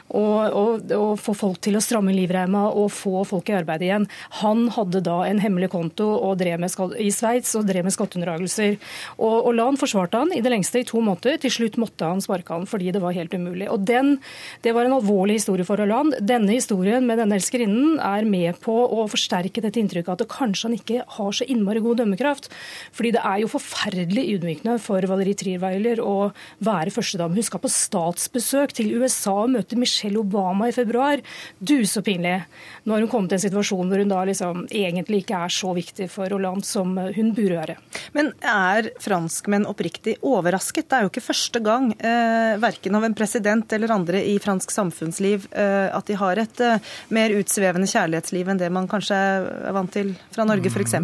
å, 0.10 0.24
å, 0.24 0.66
å 0.98 1.08
få 1.20 1.36
folk 1.38 1.62
til 1.66 1.78
å 1.78 1.84
stramme 1.84 2.16
livreima 2.16 2.68
og 2.70 2.92
få 2.96 3.24
folk 3.28 3.52
i 3.52 3.58
arbeid 3.58 3.86
igjen, 3.88 4.08
han 4.42 4.68
hadde 4.76 5.04
da 5.06 5.22
en 5.28 5.42
hemmelig 5.44 5.72
konto 5.74 6.10
med, 6.38 6.72
i 7.02 7.10
Sveits 7.14 7.54
og 7.58 7.68
drev 7.70 7.88
med 7.88 7.96
skatteunndragelser. 7.96 8.78
Og, 9.18 9.36
og 9.48 9.54
Lan 9.58 9.80
forsvarte 9.80 10.22
han 10.22 10.34
i 10.36 10.42
det 10.44 10.52
lengste 10.54 10.82
i 10.82 10.88
to 10.88 11.02
måneder. 11.04 11.40
Til 11.44 11.54
slutt 11.54 11.80
måtte 11.82 12.08
han 12.08 12.24
sparke 12.24 12.54
han 12.54 12.68
fordi 12.70 12.94
det 12.96 13.02
var 13.04 13.16
helt 13.16 13.34
umulig. 13.34 13.70
Og 13.72 13.86
den, 13.88 14.18
Det 14.64 14.74
var 14.76 14.86
en 14.86 14.98
alvorlig 14.98 15.40
historie 15.40 15.66
for 15.68 15.80
Hollande. 15.82 16.20
Denne 16.22 16.56
historien 16.56 17.06
med 17.08 17.20
denne 17.22 17.38
elskerinnen 17.38 18.00
er 18.04 18.28
med 18.28 18.60
på 18.64 18.74
å 18.74 19.08
forsterke 19.10 19.64
dette 19.68 19.82
inntrykket 19.84 20.14
at 20.16 20.24
det 20.24 20.30
kanskje 20.32 20.70
han 20.70 20.78
ikke 20.78 21.04
har 21.18 21.36
så 21.36 21.48
innmari 21.48 21.84
god 21.84 22.02
dømmekraft. 22.02 22.50
Fordi 22.96 23.14
det 23.16 23.24
er 23.24 23.44
jo 23.44 23.52
forferdelig 23.52 24.26
ydmykende 24.36 24.78
for 24.84 25.06
Valerie 25.10 25.38
Trierweiler 25.38 26.02
å 26.04 26.32
være 26.64 26.94
førstedame. 26.94 27.38
Hun 27.38 27.48
skal 27.48 27.64
på 27.64 27.72
statsbesøk 27.72 28.76
til 28.78 28.96
USA 28.98 29.36
og 29.44 29.54
møte 29.56 29.80
Michelle 29.80 30.22
Obama 30.22 30.70
i 30.70 30.76
februar. 30.76 31.24
Du, 31.60 31.78
så 31.86 32.04
pinlig. 32.06 32.40
Nå 32.86 32.96
har 32.96 33.04
hun 33.04 33.12
kommet 33.12 33.36
i 33.36 33.38
en 33.38 33.46
situasjon 33.48 33.90
hvor 33.92 34.02
hun 34.02 34.12
da 34.12 34.24
liksom 34.28 34.66
egentlig 34.72 35.24
ikke 35.24 35.44
er 35.46 35.54
så 35.54 35.74
viktig 35.78 36.10
for 36.12 36.32
Hollande 36.34 36.68
som 36.68 36.96
hun 36.98 37.34
burde 37.36 37.58
være. 37.58 37.78
Men 38.16 38.32
er 38.42 38.92
franskmenn 39.04 39.68
oppriktig 39.70 40.18
overrasket? 40.26 40.88
Det 40.88 40.98
er 40.98 41.06
jo 41.06 41.12
ikke 41.12 41.26
første 41.26 41.62
gang, 41.64 41.92
eh, 41.94 42.58
verken 42.62 42.96
av 42.96 43.06
en 43.08 43.18
president 43.18 43.74
eller 43.74 43.94
andre 43.94 44.24
i 44.24 44.38
fransk 44.40 44.72
samfunnsliv, 44.72 45.48
eh, 45.52 45.90
at 45.94 46.06
de 46.08 46.18
har 46.18 46.38
et 46.38 46.62
eh, 46.62 46.80
mer 47.10 47.36
utsvevende 47.38 47.90
kjærlighetsliv 47.90 48.50
enn 48.50 48.62
det 48.62 48.72
man 48.74 48.88
kanskje 48.88 49.18
er 49.58 49.76
vant 49.76 49.94
til 49.94 50.16
fra 50.34 50.46
Norge, 50.48 50.72
f.eks. 50.72 50.98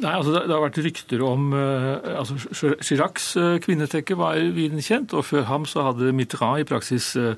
Nei, 0.00 0.12
altså 0.16 0.32
det, 0.32 0.40
det, 0.48 0.54
har 0.54 0.62
vært 0.62 0.78
rykter 0.80 1.22
om 1.26 1.50
uh, 1.52 2.20
altså 2.22 2.36
Chiracs 2.80 3.26
uh, 3.36 3.56
kvinnetekke 3.60 4.16
var 4.16 4.38
viden 4.56 4.80
kjent, 4.84 5.12
og 5.16 5.26
før 5.28 5.44
ham 5.50 5.66
så 5.68 5.84
hadde 5.90 6.14
Mitterrand 6.16 6.62
i 6.62 6.68
praksis 6.68 7.10
uh, 7.20 7.34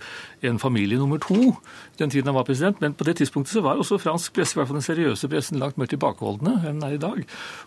en 0.46 0.60
familie 0.62 1.00
nummer 1.00 1.18
to 1.22 1.56
den 1.98 2.12
tiden 2.12 2.30
han 2.30 2.38
var 2.38 2.46
president. 2.46 2.78
Men 2.84 2.94
på 2.94 3.06
det 3.08 3.16
tidspunktet 3.18 3.56
så 3.56 3.64
var 3.64 3.82
også 3.82 3.98
fransk 4.02 4.36
presse, 4.36 4.54
i 4.54 4.60
hvert 4.60 4.70
fall 4.70 4.78
den 4.78 4.86
seriøse 4.86 5.30
pressen, 5.32 5.58
langt 5.62 5.80
mer 5.80 5.90
tilbakeholdne 5.90 6.54
enn 6.60 6.78
den 6.78 6.86
er 6.86 6.94
i 6.94 7.02
dag. 7.02 7.18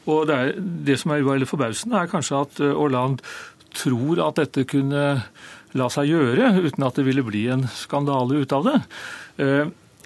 Og 0.08 0.30
det, 0.30 0.40
er, 0.40 0.64
det 0.88 0.98
som 1.02 1.12
er 1.12 1.28
veldig 1.28 1.50
forbausende, 1.50 2.00
er 2.00 2.12
kanskje 2.12 2.40
at 2.46 2.64
Hollande 2.64 3.36
tror 3.76 4.22
at 4.30 4.40
dette 4.40 4.64
kunne 4.72 5.06
la 5.76 5.88
seg 5.92 6.08
gjøre 6.08 6.54
uten 6.64 6.88
at 6.88 6.96
det 6.96 7.04
ville 7.04 7.26
bli 7.28 7.50
en 7.52 7.68
skandale 7.68 8.40
ut 8.46 8.56
av 8.56 8.70
det. 8.70 8.78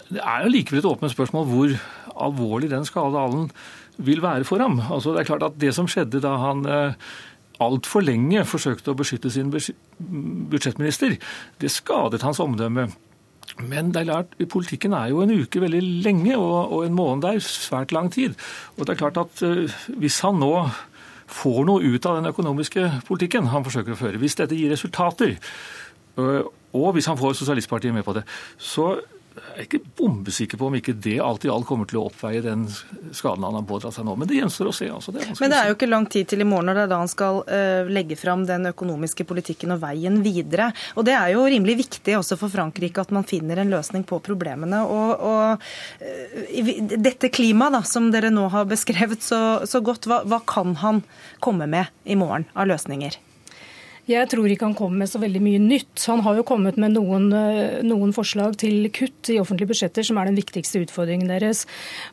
Det 0.10 0.24
er 0.24 0.48
jo 0.48 0.54
likevel 0.56 0.82
et 0.82 0.90
åpent 0.90 1.14
spørsmål 1.14 1.46
hvor 1.52 1.76
alvorlig 2.22 2.72
den 2.72 2.88
skadealen 2.88 3.50
vil 4.00 4.22
være 4.24 4.48
for 4.48 4.62
ham. 4.64 4.80
Altså, 4.80 5.14
det 5.14 5.24
er 5.24 5.30
klart 5.32 5.48
at 5.50 5.60
det 5.60 5.74
som 5.76 5.90
skjedde 5.92 6.22
da 6.24 6.36
han 6.40 6.64
eh, 6.70 7.10
altfor 7.64 8.04
lenge 8.06 8.46
forsøkte 8.48 8.94
å 8.94 8.98
beskytte 9.00 9.32
sin 9.34 9.52
budsjettminister, 9.52 11.18
det 11.60 11.72
skadet 11.74 12.24
hans 12.24 12.40
omdømme. 12.44 12.88
Men 13.60 13.92
det 13.92 14.04
er 14.04 14.12
klart, 14.12 14.36
politikken 14.52 14.94
er 14.96 15.10
jo 15.12 15.24
en 15.24 15.34
uke 15.42 15.62
veldig 15.62 15.82
lenge, 16.06 16.38
og, 16.38 16.72
og 16.72 16.86
en 16.86 16.96
måned 16.96 17.28
er 17.28 17.42
svært 17.44 17.92
lang 17.96 18.08
tid. 18.14 18.38
Og 18.78 18.86
det 18.86 18.94
er 18.94 19.02
klart 19.02 19.20
at 19.20 19.44
uh, 19.44 19.80
Hvis 20.00 20.22
han 20.24 20.40
nå 20.40 20.54
får 21.30 21.66
noe 21.68 21.84
ut 21.84 22.06
av 22.10 22.18
den 22.18 22.30
økonomiske 22.32 22.86
politikken 23.06 23.52
han 23.52 23.66
forsøker 23.66 23.94
å 23.94 24.00
føre, 24.00 24.22
hvis 24.22 24.38
dette 24.40 24.58
gir 24.58 24.72
resultater, 24.72 25.36
uh, 26.18 26.46
og 26.78 26.94
hvis 26.96 27.10
han 27.10 27.20
får 27.20 27.36
Sosialistpartiet 27.42 27.94
med 27.94 28.06
på 28.06 28.16
det, 28.18 28.24
så 28.58 28.94
jeg 29.40 29.56
er 29.56 29.68
ikke 29.68 29.92
bombesikker 30.00 30.60
på 30.60 30.68
om 30.70 30.76
ikke 30.78 30.96
det 30.98 31.18
alt 31.24 31.46
i 31.46 31.52
alt 31.52 31.68
kommer 31.68 31.88
til 31.90 32.00
å 32.02 32.06
oppveie 32.10 32.42
den 32.44 32.66
skaden 33.16 33.46
han 33.46 33.58
har 33.58 33.66
pådratt 33.68 33.96
seg 33.96 34.08
nå. 34.08 34.16
Men 34.20 34.30
det 34.30 34.40
gjenstår 34.40 34.72
å 34.72 34.74
se. 34.76 34.88
Altså. 34.94 35.14
Det 35.16 35.26
Men 35.40 35.54
det 35.54 35.60
er 35.60 35.70
jo 35.70 35.78
ikke 35.78 35.90
lang 35.90 36.08
tid 36.12 36.30
til 36.32 36.44
i 36.44 36.48
morgen 36.48 36.70
når 36.70 36.80
det 36.80 36.84
er 36.86 36.92
da 36.92 37.00
han 37.04 37.12
skal 37.12 37.42
uh, 37.46 37.92
legge 37.92 38.18
fram 38.20 38.46
den 38.50 38.70
økonomiske 38.72 39.26
politikken 39.30 39.76
og 39.76 39.84
veien 39.84 40.20
videre. 40.26 40.72
Og 40.96 41.08
det 41.08 41.16
er 41.18 41.34
jo 41.36 41.46
rimelig 41.50 41.78
viktig 41.84 42.18
også 42.20 42.40
for 42.42 42.54
Frankrike 42.54 43.04
at 43.04 43.14
man 43.16 43.28
finner 43.28 43.62
en 43.62 43.74
løsning 43.74 44.06
på 44.10 44.22
problemene. 44.26 44.82
Og, 44.88 45.24
og 45.30 45.64
uh, 46.04 46.92
dette 46.96 47.32
klimaet 47.34 47.88
som 47.90 48.12
dere 48.14 48.34
nå 48.34 48.50
har 48.54 48.70
beskrevet 48.70 49.24
så, 49.24 49.42
så 49.70 49.84
godt, 49.86 50.10
hva, 50.10 50.24
hva 50.28 50.44
kan 50.48 50.78
han 50.84 51.04
komme 51.44 51.70
med 51.70 51.92
i 52.04 52.18
morgen 52.20 52.50
av 52.56 52.70
løsninger? 52.72 53.20
Jeg 54.10 54.26
tror 54.32 54.50
ikke 54.50 54.66
han 54.66 54.74
kommer 54.74 55.04
med 55.04 55.10
så 55.12 55.20
veldig 55.22 55.40
mye 55.44 55.60
nytt. 55.62 56.02
Han 56.10 56.24
har 56.26 56.40
jo 56.40 56.46
kommet 56.48 56.80
med 56.82 56.96
noen, 56.96 57.28
eh, 57.30 57.84
noen 57.86 58.10
forslag 58.10 58.56
til 58.58 58.88
kutt 58.90 59.30
i 59.30 59.38
offentlige 59.38 59.70
budsjetter, 59.70 60.02
som 60.02 60.18
er 60.18 60.26
den 60.26 60.40
viktigste 60.40 60.82
utfordringen 60.82 61.30
deres. 61.30 61.68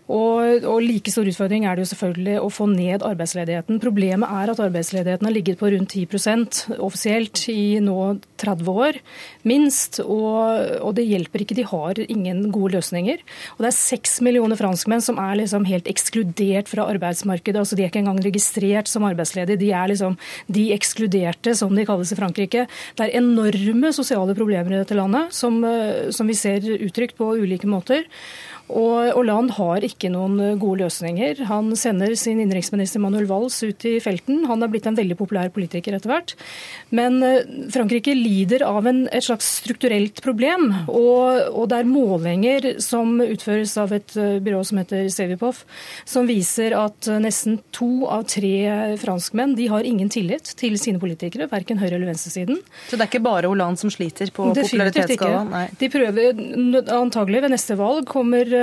Og, 0.04 0.60
og, 0.60 0.82
like 0.84 1.08
stor 1.08 1.24
utfordring 1.24 1.64
er 1.64 1.72
det 1.76 1.86
jo 1.86 1.92
selvfølgelig 1.94 2.34
å 2.42 2.50
få 2.52 2.66
ned 2.68 3.00
arbeidsledigheten. 3.00 3.80
Problemet 3.80 4.28
er 4.28 4.52
at 4.52 4.60
arbeidsledigheten 4.60 5.24
har 5.24 5.32
ligget 5.32 5.56
på 5.56 5.70
rundt 5.72 5.94
10% 5.96 6.76
offisielt 6.76 7.46
i 7.48 7.80
nå 7.80 7.96
30 8.44 8.68
år, 8.68 9.00
minst. 9.48 10.02
Og, 10.04 10.36
og, 10.82 10.92
det 11.00 11.08
hjelper 11.08 11.46
ikke. 11.46 11.56
De 11.56 11.64
har 11.64 12.02
ingen 12.04 12.44
gode 12.52 12.76
løsninger. 12.76 13.24
Og 13.56 13.64
det 13.64 13.72
er 13.72 13.78
seks 13.78 14.18
millioner 14.20 14.60
franskmenn 14.60 15.00
som 15.00 15.16
er 15.22 15.40
liksom 15.40 15.64
helt 15.64 15.88
ekskludert 15.88 16.68
fra 16.68 16.90
arbeidsmarkedet. 16.92 17.56
altså 17.56 17.80
De 17.80 17.86
er 17.86 17.88
ikke 17.88 18.04
engang 18.04 18.20
registrert 18.20 18.92
som 18.92 19.08
arbeidsledige. 19.08 19.62
De 19.64 19.72
er 19.72 19.94
liksom 19.94 20.20
de 20.52 20.68
ekskluderte, 20.76 21.56
som 21.56 21.72
de 21.72 21.85
kalles 21.86 22.12
i 22.12 22.18
Frankrike. 22.18 22.66
Det 22.96 23.06
er 23.06 23.18
enorme 23.20 23.92
sosiale 23.96 24.34
problemer 24.38 24.74
i 24.74 24.82
dette 24.82 24.98
landet, 24.98 25.32
som, 25.36 25.62
eh, 25.64 26.10
som 26.10 26.26
vi 26.26 26.34
ser 26.34 26.60
uttrykt 26.76 27.16
på 27.16 27.34
ulike 27.38 27.70
måter. 27.70 28.04
Og 28.66 29.12
Hollande 29.14 29.54
har 29.54 29.84
ikke 29.86 30.10
noen 30.10 30.40
eh, 30.42 30.56
gode 30.58 30.82
løsninger. 30.82 31.44
Han 31.46 31.70
sender 31.78 32.16
sin 32.18 32.40
innenriksminister 32.42 33.02
Manuel 33.02 33.28
Valls 33.30 33.60
ut 33.62 33.84
i 33.86 33.96
felten. 34.02 34.42
Han 34.50 34.64
er 34.64 34.72
blitt 34.72 34.88
en 34.90 34.98
veldig 34.98 35.16
populær 35.18 35.52
politiker 35.54 35.94
etter 35.94 36.10
hvert. 36.10 36.34
Men 36.90 37.20
eh, 37.22 37.46
Frankrike 37.74 38.16
lider 38.18 38.64
av 38.66 38.88
en, 38.90 39.04
et 39.14 39.26
slags 39.26 39.46
strukturelt 39.60 40.18
problem. 40.24 40.72
Og, 40.90 41.46
og, 41.52 41.68
det 41.70 41.78
er 41.78 41.90
målinger 41.90 42.68
som 42.82 43.20
utføres 43.22 43.76
av 43.78 43.94
et 43.94 44.16
eh, 44.18 44.40
byrå 44.42 44.64
som 44.66 44.82
heter 44.82 45.06
Sevipov, 45.14 45.62
som 46.08 46.26
viser 46.26 46.74
at 46.78 47.06
nesten 47.22 47.60
to 47.76 48.08
av 48.10 48.26
tre 48.30 48.96
franskmenn 48.98 49.54
de 49.58 49.68
har 49.70 49.86
ingen 49.86 50.10
tillit 50.10 50.50
til 50.58 50.74
sine 50.80 50.98
politikere, 51.02 51.46
verken 51.52 51.78
høyre- 51.78 51.94
eller 52.00 52.10
venstresiden. 52.10 52.58
Så 52.88 52.98
det 52.98 53.06
er 53.06 53.12
ikke 53.12 53.22
bare 53.26 53.46
Hollande 53.46 53.78
som 53.78 53.92
sliter 53.94 54.32
på 54.34 54.50
popularitetsskalaen? 54.56 55.76
De 55.78 55.90
prøver 55.92 56.42
antagelig 56.96 57.44
ved 57.44 57.54
neste 57.54 57.76
valg 57.78 58.08
kommer 58.10 58.55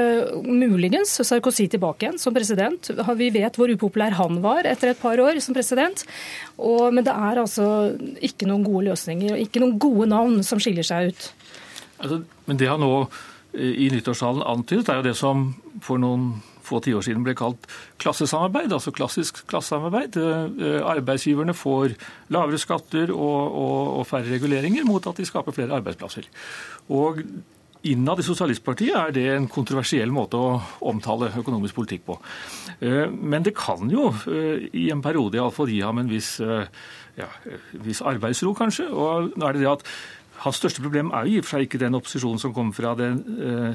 muligens 0.46 1.16
Sarkozy 1.28 1.68
tilbake 1.72 2.08
igjen 2.08 2.20
som 2.22 2.36
president. 2.36 2.92
Vi 3.20 3.30
vet 3.34 3.58
hvor 3.60 3.72
upopulær 3.74 4.18
han 4.20 4.42
var 4.44 4.68
etter 4.70 4.94
et 4.94 5.02
par 5.02 5.20
år 5.22 5.40
som 5.44 5.56
president. 5.56 6.06
Og, 6.58 6.90
men 6.94 7.06
det 7.06 7.14
er 7.14 7.42
altså 7.42 7.68
ikke 8.24 8.50
noen 8.50 8.66
gode 8.68 8.88
løsninger 8.92 9.36
og 9.36 9.44
ikke 9.44 9.64
noen 9.64 9.78
gode 9.82 10.10
navn 10.12 10.42
som 10.46 10.62
skiller 10.62 10.88
seg 10.88 11.14
ut. 11.14 11.30
Altså, 12.04 12.24
men 12.50 12.60
det 12.60 12.72
han 12.72 12.84
nå 12.84 12.94
eh, 13.04 13.86
i 13.86 13.92
nyttårstalen 13.94 14.44
antydet, 14.46 14.90
er 14.90 15.00
jo 15.02 15.08
det 15.08 15.16
som 15.20 15.48
for 15.84 16.02
noen 16.02 16.34
få 16.64 16.80
tiår 16.84 17.04
siden 17.06 17.24
ble 17.26 17.36
kalt 17.38 17.66
klassesamarbeid, 18.02 18.72
altså 18.72 18.94
klassisk 18.96 19.44
klassesamarbeid. 19.52 20.18
Eh, 20.20 20.80
arbeidsgiverne 20.94 21.56
får 21.58 21.98
lavere 22.34 22.62
skatter 22.62 23.12
og, 23.14 23.42
og, 23.64 23.80
og 24.00 24.08
færre 24.10 24.32
reguleringer 24.32 24.88
mot 24.88 25.08
at 25.10 25.20
de 25.20 25.28
skaper 25.28 25.56
flere 25.56 25.76
arbeidsplasser. 25.80 26.30
Og 26.94 27.24
Innad 27.84 28.22
i 28.22 28.24
Sosialistpartiet 28.24 28.96
er 28.96 29.12
det 29.12 29.24
en 29.34 29.50
kontroversiell 29.52 30.12
måte 30.16 30.40
å 30.40 30.52
omtale 30.88 31.34
økonomisk 31.36 31.76
politikk 31.76 32.06
på. 32.08 32.16
Eh, 32.80 33.12
men 33.12 33.44
det 33.44 33.52
kan 33.58 33.92
jo 33.92 34.08
eh, 34.32 34.70
i 34.72 34.86
en 34.94 35.04
periode 35.04 35.36
iallfall 35.36 35.72
gi 35.72 35.82
ham 35.84 36.00
en 36.00 36.12
viss, 36.12 36.38
eh, 36.40 36.70
ja, 37.20 37.28
viss 37.84 38.00
arbeidsro, 38.08 38.54
kanskje. 38.56 38.88
Og 38.88 39.36
nå 39.36 39.50
er 39.50 39.58
det 39.58 39.66
det 39.66 39.72
at 39.74 39.84
hans 40.46 40.62
største 40.62 40.84
problem 40.86 41.12
er 41.12 41.28
jo 41.28 41.36
i 41.36 41.44
og 41.44 41.48
for 41.50 41.58
seg 41.58 41.68
ikke 41.68 41.84
den 41.84 42.00
opposisjonen 42.00 42.40
som 42.40 42.56
kommer 42.56 42.76
fra 42.76 42.96
den 43.00 43.20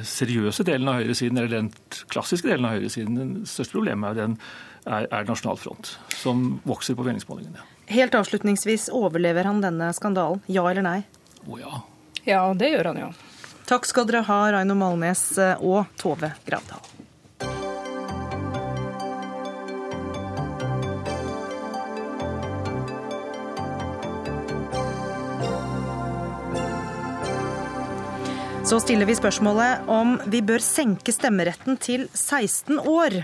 seriøse 0.04 0.64
delen 0.68 0.88
av 0.90 0.98
høyresiden, 1.02 1.38
eller 1.40 1.52
den 1.52 1.70
klassiske 2.12 2.48
delen 2.48 2.66
av 2.68 2.76
høyresiden. 2.76 3.14
Den 3.16 3.46
største 3.48 3.76
problemet 3.76 4.10
er, 4.10 4.18
den, 4.18 4.40
er, 4.84 5.06
er 5.06 5.28
Nasjonal 5.28 5.60
Front, 5.60 5.94
som 6.16 6.58
vokser 6.68 6.96
på 6.96 7.06
meningsmålingene. 7.08 7.64
Helt 7.92 8.16
avslutningsvis, 8.16 8.90
overlever 8.92 9.48
han 9.48 9.64
denne 9.64 9.92
skandalen? 9.96 10.44
Ja 10.48 10.66
eller 10.68 10.84
nei? 10.84 10.98
Å 11.44 11.48
oh, 11.48 11.60
ja. 11.60 11.80
Ja, 12.28 12.42
det 12.56 12.72
gjør 12.74 12.92
han 12.92 13.04
jo. 13.06 13.16
Takk 13.68 13.84
skal 13.84 14.06
dere 14.08 14.22
ha, 14.24 14.36
Raino 14.54 14.72
Malnes 14.80 15.22
eh, 15.36 15.60
og 15.60 15.90
Tove 16.00 16.32
Gravdal. 16.46 16.97
Så 28.68 28.76
stiller 28.84 29.08
vi 29.08 29.14
spørsmålet 29.16 29.86
om 29.88 30.10
vi 30.28 30.42
bør 30.44 30.60
senke 30.60 31.08
stemmeretten 31.14 31.78
til 31.80 32.02
16 32.12 32.76
år. 32.76 33.14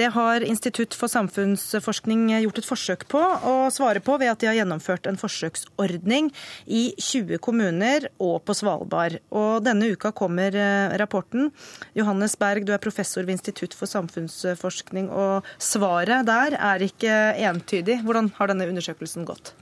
Det 0.00 0.06
har 0.14 0.46
Institutt 0.46 0.96
for 0.96 1.12
samfunnsforskning 1.12 2.22
gjort 2.30 2.62
et 2.62 2.68
forsøk 2.70 3.04
på 3.12 3.20
å 3.20 3.52
svare 3.74 4.00
på 4.00 4.16
ved 4.16 4.32
at 4.32 4.40
de 4.40 4.48
har 4.48 4.56
gjennomført 4.56 5.10
en 5.10 5.20
forsøksordning 5.20 6.32
i 6.64 6.86
20 6.96 7.36
kommuner 7.44 8.08
og 8.16 8.40
på 8.48 8.56
Svalbard. 8.56 9.20
Og 9.28 9.60
denne 9.68 9.92
uka 9.92 10.14
kommer 10.16 10.56
eh, 10.56 10.96
rapporten. 10.96 11.52
Johannes 11.92 12.40
Berg, 12.40 12.64
du 12.64 12.72
er 12.72 12.80
professor 12.80 13.28
ved 13.28 13.36
Institutt 13.36 13.76
for 13.76 13.92
samfunnsforskning, 13.92 15.12
og 15.12 15.44
svaret 15.60 16.24
der 16.32 16.56
er 16.56 16.88
ikke 16.88 17.22
entydig. 17.52 18.00
Hvordan 18.08 18.32
har 18.40 18.48
denne 18.48 18.72
undersøkelsen 18.72 19.28
gått? 19.28 19.52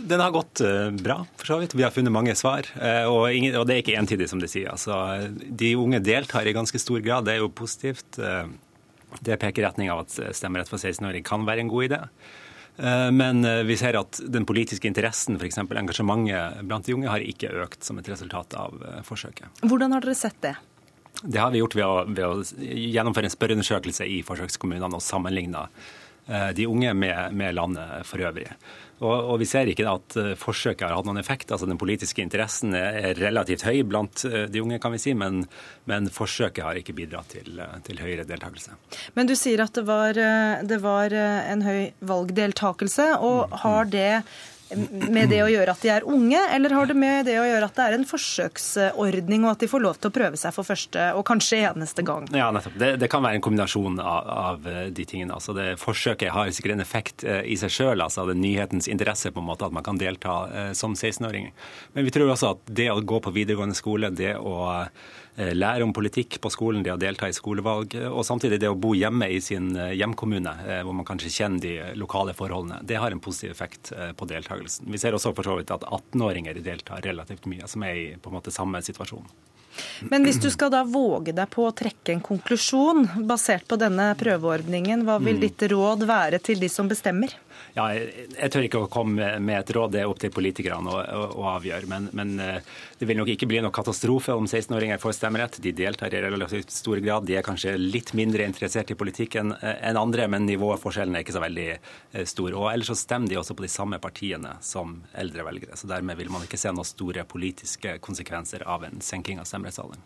Den 0.00 0.20
har 0.20 0.30
gått 0.30 0.60
eh, 0.60 0.90
bra, 0.90 1.26
for 1.36 1.46
så 1.46 1.58
vidt. 1.58 1.74
Vi 1.74 1.82
har 1.82 1.90
funnet 1.90 2.12
mange 2.12 2.34
svar. 2.38 2.66
Eh, 2.80 3.04
og, 3.08 3.32
ingen, 3.34 3.56
og 3.58 3.66
det 3.68 3.74
er 3.74 3.82
ikke 3.82 3.96
entydig, 3.98 4.28
som 4.30 4.40
de 4.42 4.50
sier. 4.50 4.70
Altså, 4.72 4.94
de 5.32 5.72
unge 5.78 6.02
deltar 6.04 6.48
i 6.48 6.54
ganske 6.56 6.78
stor 6.80 7.02
grad. 7.04 7.26
Det 7.26 7.36
er 7.36 7.42
jo 7.42 7.50
positivt. 7.52 8.18
Eh, 8.18 8.46
det 9.20 9.38
peker 9.42 9.62
i 9.62 9.66
retning 9.66 9.92
av 9.92 10.04
at 10.06 10.14
stemmerett 10.36 10.70
for 10.70 10.80
16-åring 10.80 11.24
kan 11.26 11.44
være 11.48 11.64
en 11.64 11.72
god 11.72 11.88
idé. 11.90 12.00
Men 13.12 13.44
vi 13.68 13.74
ser 13.76 13.98
at 13.98 14.16
den 14.32 14.46
politiske 14.48 14.88
interessen, 14.88 15.36
f.eks. 15.36 15.58
engasjementet 15.60 16.62
blant 16.64 16.86
de 16.88 16.94
unge, 16.96 17.10
har 17.12 17.20
ikke 17.20 17.50
økt 17.60 17.84
som 17.84 17.98
et 18.00 18.08
resultat 18.08 18.56
av 18.56 18.78
forsøket. 19.04 19.60
Hvordan 19.60 19.92
har 19.92 20.00
dere 20.00 20.16
sett 20.16 20.38
det? 20.40 20.54
Det 21.20 21.36
har 21.36 21.52
vi 21.52 21.60
gjort 21.60 21.76
ved 21.76 21.84
å, 21.84 21.98
ved 22.08 22.24
å 22.24 22.64
gjennomføre 22.64 23.28
en 23.28 23.34
spørreundersøkelse 23.36 24.08
i 24.08 24.22
forsøkskommunene 24.24 24.96
og 24.96 25.04
sammenligne 25.04 25.66
de 26.56 26.66
unge 26.72 26.96
med, 26.96 27.36
med 27.36 27.58
landet 27.60 28.08
for 28.08 28.24
øvrig. 28.24 28.48
Og, 29.02 29.32
og, 29.32 29.36
vi 29.42 29.48
ser 29.50 29.70
ikke 29.70 29.88
at 29.90 30.16
eh, 30.20 30.32
forsøket 30.38 30.86
har 30.86 30.94
hatt 30.94 31.08
noen 31.08 31.20
effekt. 31.20 31.50
Altså 31.50 31.66
Den 31.68 31.80
politiske 31.80 32.22
interessen 32.22 32.76
er 32.78 33.18
relativt 33.18 33.64
høy 33.66 33.82
blant 33.88 34.24
eh, 34.28 34.46
de 34.52 34.62
unge, 34.62 34.78
kan 34.82 34.94
vi 34.94 35.02
si, 35.02 35.14
men, 35.18 35.42
men 35.90 36.06
forsøket 36.12 36.62
har 36.64 36.78
ikke 36.78 36.94
bidratt 36.96 37.34
til, 37.34 37.58
eh, 37.58 37.76
til, 37.86 37.98
høyere 38.02 38.26
deltakelse. 38.28 38.78
Men 39.18 39.30
du 39.30 39.34
sier 39.38 39.64
at 39.64 39.74
det 39.74 39.84
var, 39.88 40.18
det 40.68 40.78
var 40.82 41.12
en 41.12 41.66
høy 41.66 41.92
valgdeltakelse, 42.06 43.08
og 43.18 43.50
mm. 43.50 43.58
har 43.64 43.92
det 43.92 44.10
med 44.76 45.30
det 45.32 45.42
å 45.44 45.50
gjøre 45.50 45.74
at 45.74 45.82
de 45.84 45.90
er 45.92 46.06
unge, 46.08 46.40
eller 46.54 46.74
har 46.76 46.90
det 46.90 46.96
med 46.98 47.26
det 47.28 47.38
å 47.40 47.46
gjøre 47.46 47.68
at 47.68 47.78
det 47.78 47.86
er 47.86 47.96
en 47.96 48.06
forsøksordning, 48.08 49.46
og 49.46 49.54
at 49.54 49.64
de 49.64 49.70
får 49.70 49.84
lov 49.84 50.00
til 50.00 50.10
å 50.10 50.14
prøve 50.14 50.40
seg 50.40 50.54
for 50.56 50.66
første 50.66 51.08
og 51.16 51.24
kanskje 51.28 51.62
eneste 51.70 52.04
gang? 52.06 52.28
Ja, 52.34 52.50
nettopp. 52.54 52.76
Det, 52.80 52.92
det 53.02 53.10
kan 53.12 53.24
være 53.24 53.38
en 53.38 53.44
kombinasjon 53.44 54.00
av, 54.00 54.28
av 54.32 54.68
eh, 54.68 54.84
de 54.94 55.06
tingene. 55.08 55.36
Altså 55.38 55.54
det 55.56 55.68
Forsøket 55.82 56.32
har 56.34 56.50
sikkert 56.54 56.76
en 56.76 56.84
effekt 56.84 57.24
eh, 57.24 57.42
i 57.48 57.58
seg 57.60 57.72
sjøl, 57.72 58.04
altså 58.04 58.26
det 58.28 58.38
nyhetens 58.40 58.90
interesse 58.92 59.32
på 59.32 59.42
en 59.42 59.50
måte 59.50 59.68
at 59.68 59.74
man 59.74 59.86
kan 59.86 60.00
delta 60.00 60.36
eh, 60.50 60.70
som 60.78 60.96
16-åring. 60.96 61.50
Men 61.96 62.06
vi 62.08 62.14
tror 62.14 62.32
også 62.32 62.54
at 62.56 62.70
det 62.70 62.90
å 62.92 63.00
gå 63.00 63.20
på 63.22 63.34
videregående 63.34 63.78
skole, 63.78 64.12
det 64.14 64.36
å 64.38 64.78
lære 65.32 65.80
om 65.80 65.94
politikk 65.96 66.36
på 66.44 66.50
skolen, 66.52 66.82
det 66.84 66.92
å 66.92 66.98
delta 67.00 67.24
i 67.24 67.32
skolevalg, 67.32 67.94
og 68.04 68.20
samtidig 68.28 68.58
det 68.60 68.68
å 68.68 68.76
bo 68.76 68.90
hjemme 68.92 69.30
i 69.32 69.38
sin 69.40 69.70
hjemkommune, 69.72 70.52
hvor 70.84 70.92
man 70.92 71.06
kanskje 71.08 71.32
kjenner 71.32 71.62
de 71.62 71.72
lokale 71.96 72.34
forholdene, 72.36 72.82
det 72.84 72.98
har 73.00 73.16
en 73.16 73.22
positiv 73.24 73.54
effekt 73.54 73.94
på 73.96 74.28
deltakelsen. 74.62 74.92
Vi 74.92 74.98
ser 74.98 75.14
også 75.14 75.34
for 75.34 75.42
så 75.42 75.56
vidt 75.56 75.70
at 75.70 75.82
18-åringer 75.82 76.62
deltar 76.62 77.02
relativt 77.02 77.46
mye, 77.46 77.66
som 77.66 77.82
er 77.82 77.94
i 77.94 78.16
på 78.16 78.30
en 78.30 78.36
måte 78.36 78.50
samme 78.50 78.82
situasjon. 78.82 79.26
Men 80.10 80.24
hvis 80.24 80.36
du 80.36 80.50
skal 80.50 80.70
da 80.70 80.82
våge 80.84 81.32
deg 81.32 81.48
på 81.48 81.64
å 81.64 81.72
trekke 81.72 82.12
en 82.12 82.20
konklusjon 82.20 83.06
basert 83.24 83.66
på 83.68 83.78
denne 83.80 84.14
prøveordningen, 84.20 85.06
hva 85.06 85.18
vil 85.18 85.38
mm. 85.38 85.40
ditt 85.40 85.62
råd 85.72 86.04
være 86.04 86.38
til 86.44 86.60
de 86.60 86.68
som 86.68 86.88
bestemmer? 86.88 87.32
Ja, 87.72 87.86
jeg, 87.96 88.50
tør 88.52 88.66
ikke 88.66 88.80
å 88.84 88.88
komme 88.92 89.30
med 89.40 89.56
et 89.56 89.70
råd, 89.72 89.94
det 89.94 90.02
er 90.02 90.10
opp 90.10 90.18
til 90.20 90.32
politikerne 90.34 90.92
å, 90.92 90.98
å, 91.00 91.22
å 91.40 91.46
avgjøre. 91.54 91.88
Men, 91.88 92.08
men, 92.12 92.34
eh, 92.42 92.58
det 93.00 93.08
vil 93.08 93.16
nok 93.16 93.30
ikke 93.32 93.48
bli 93.48 93.62
noe 93.64 93.72
katastrofe 93.72 94.34
om 94.36 94.44
16-åringer 94.44 95.00
får 95.00 95.16
stemmerett. 95.16 95.56
De 95.64 95.72
deltar 95.76 96.12
i 96.12 96.20
relativt 96.20 96.74
stor 96.74 97.00
grad. 97.00 97.24
De 97.28 97.38
er 97.38 97.46
kanskje 97.46 97.78
litt 97.80 98.12
mindre 98.18 98.44
interessert 98.44 98.92
i 98.92 98.98
politikk 98.98 99.38
enn 99.40 99.54
en 99.56 100.00
andre, 100.00 100.28
men 100.28 100.44
nivåforskjellen 100.50 101.16
er 101.16 101.24
ikke 101.24 101.36
så 101.38 101.44
veldig 101.46 101.68
eh, 101.72 102.26
stor. 102.28 102.58
Og 102.60 102.68
Ellers 102.74 102.92
så 102.92 102.98
stemmer 103.00 103.32
de 103.32 103.40
også 103.40 103.56
på 103.56 103.64
de 103.64 103.72
samme 103.72 104.00
partiene 104.04 104.58
som 104.64 104.98
eldre 105.16 105.48
velgere. 105.48 105.78
Så 105.80 105.88
dermed 105.88 106.20
vil 106.20 106.32
man 106.34 106.44
ikke 106.44 106.60
se 106.60 106.74
noen 106.76 106.88
store 106.88 107.24
politiske 107.24 107.96
konsekvenser 108.04 108.68
av 108.68 108.84
en 108.88 109.00
senking 109.00 109.40
av 109.40 109.48
stemmerettsalderen. 109.48 110.04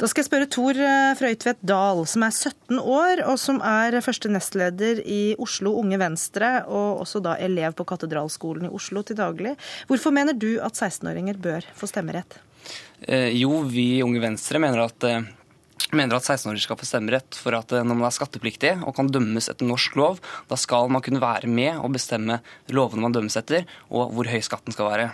Da 0.00 0.08
skal 0.08 0.22
jeg 0.22 0.30
spørre 0.30 0.48
Tor 0.48 0.78
eh, 0.80 1.10
Frøytvedt 1.18 1.58
Dahl, 1.68 1.98
som 2.08 2.22
er 2.24 2.32
17 2.32 2.78
år, 2.80 3.20
og 3.28 3.34
som 3.36 3.58
er 3.60 3.98
første 4.00 4.30
nestleder 4.32 5.02
i 5.04 5.34
Oslo 5.36 5.74
Unge 5.76 5.98
Venstre, 6.00 6.62
og 6.64 7.02
også 7.02 7.20
da 7.20 7.34
elev 7.36 7.76
på 7.76 7.84
Katedralskolen 7.90 8.70
i 8.70 8.72
Oslo 8.72 9.02
til 9.04 9.18
daglig. 9.18 9.52
Hvorfor 9.90 10.14
mener 10.16 10.32
du 10.32 10.54
at 10.64 10.80
16-åringer 10.80 11.36
bør 11.44 11.68
få 11.76 11.90
stemmerett? 11.90 12.38
Eh, 13.04 13.28
jo, 13.42 13.60
vi 13.68 13.98
i 13.98 14.02
Unge 14.06 14.24
Venstre 14.24 14.62
mener 14.62 14.86
at 14.86 15.04
eh, 15.04 15.20
mener 15.92 16.16
at 16.16 16.24
16-åringer 16.24 16.64
skal 16.64 16.80
få 16.80 16.88
stemmerett 16.88 17.36
for 17.36 17.60
at 17.60 17.76
eh, 17.76 17.84
når 17.84 18.00
man 18.00 18.08
er 18.08 18.16
skattepliktig 18.16 18.78
og 18.80 18.96
kan 18.96 19.12
dømmes 19.12 19.52
etter 19.52 19.68
norsk 19.68 20.00
lov, 20.00 20.24
da 20.48 20.56
skal 20.60 20.88
man 20.88 21.04
kunne 21.04 21.20
være 21.20 21.50
med 21.50 21.76
og 21.76 21.92
bestemme 21.98 22.40
lovene 22.72 23.04
man 23.04 23.20
dømmes 23.20 23.36
etter, 23.36 23.68
og 23.92 24.16
hvor 24.16 24.32
høy 24.32 24.40
skatten 24.48 24.72
skal 24.72 24.94
være. 24.94 25.12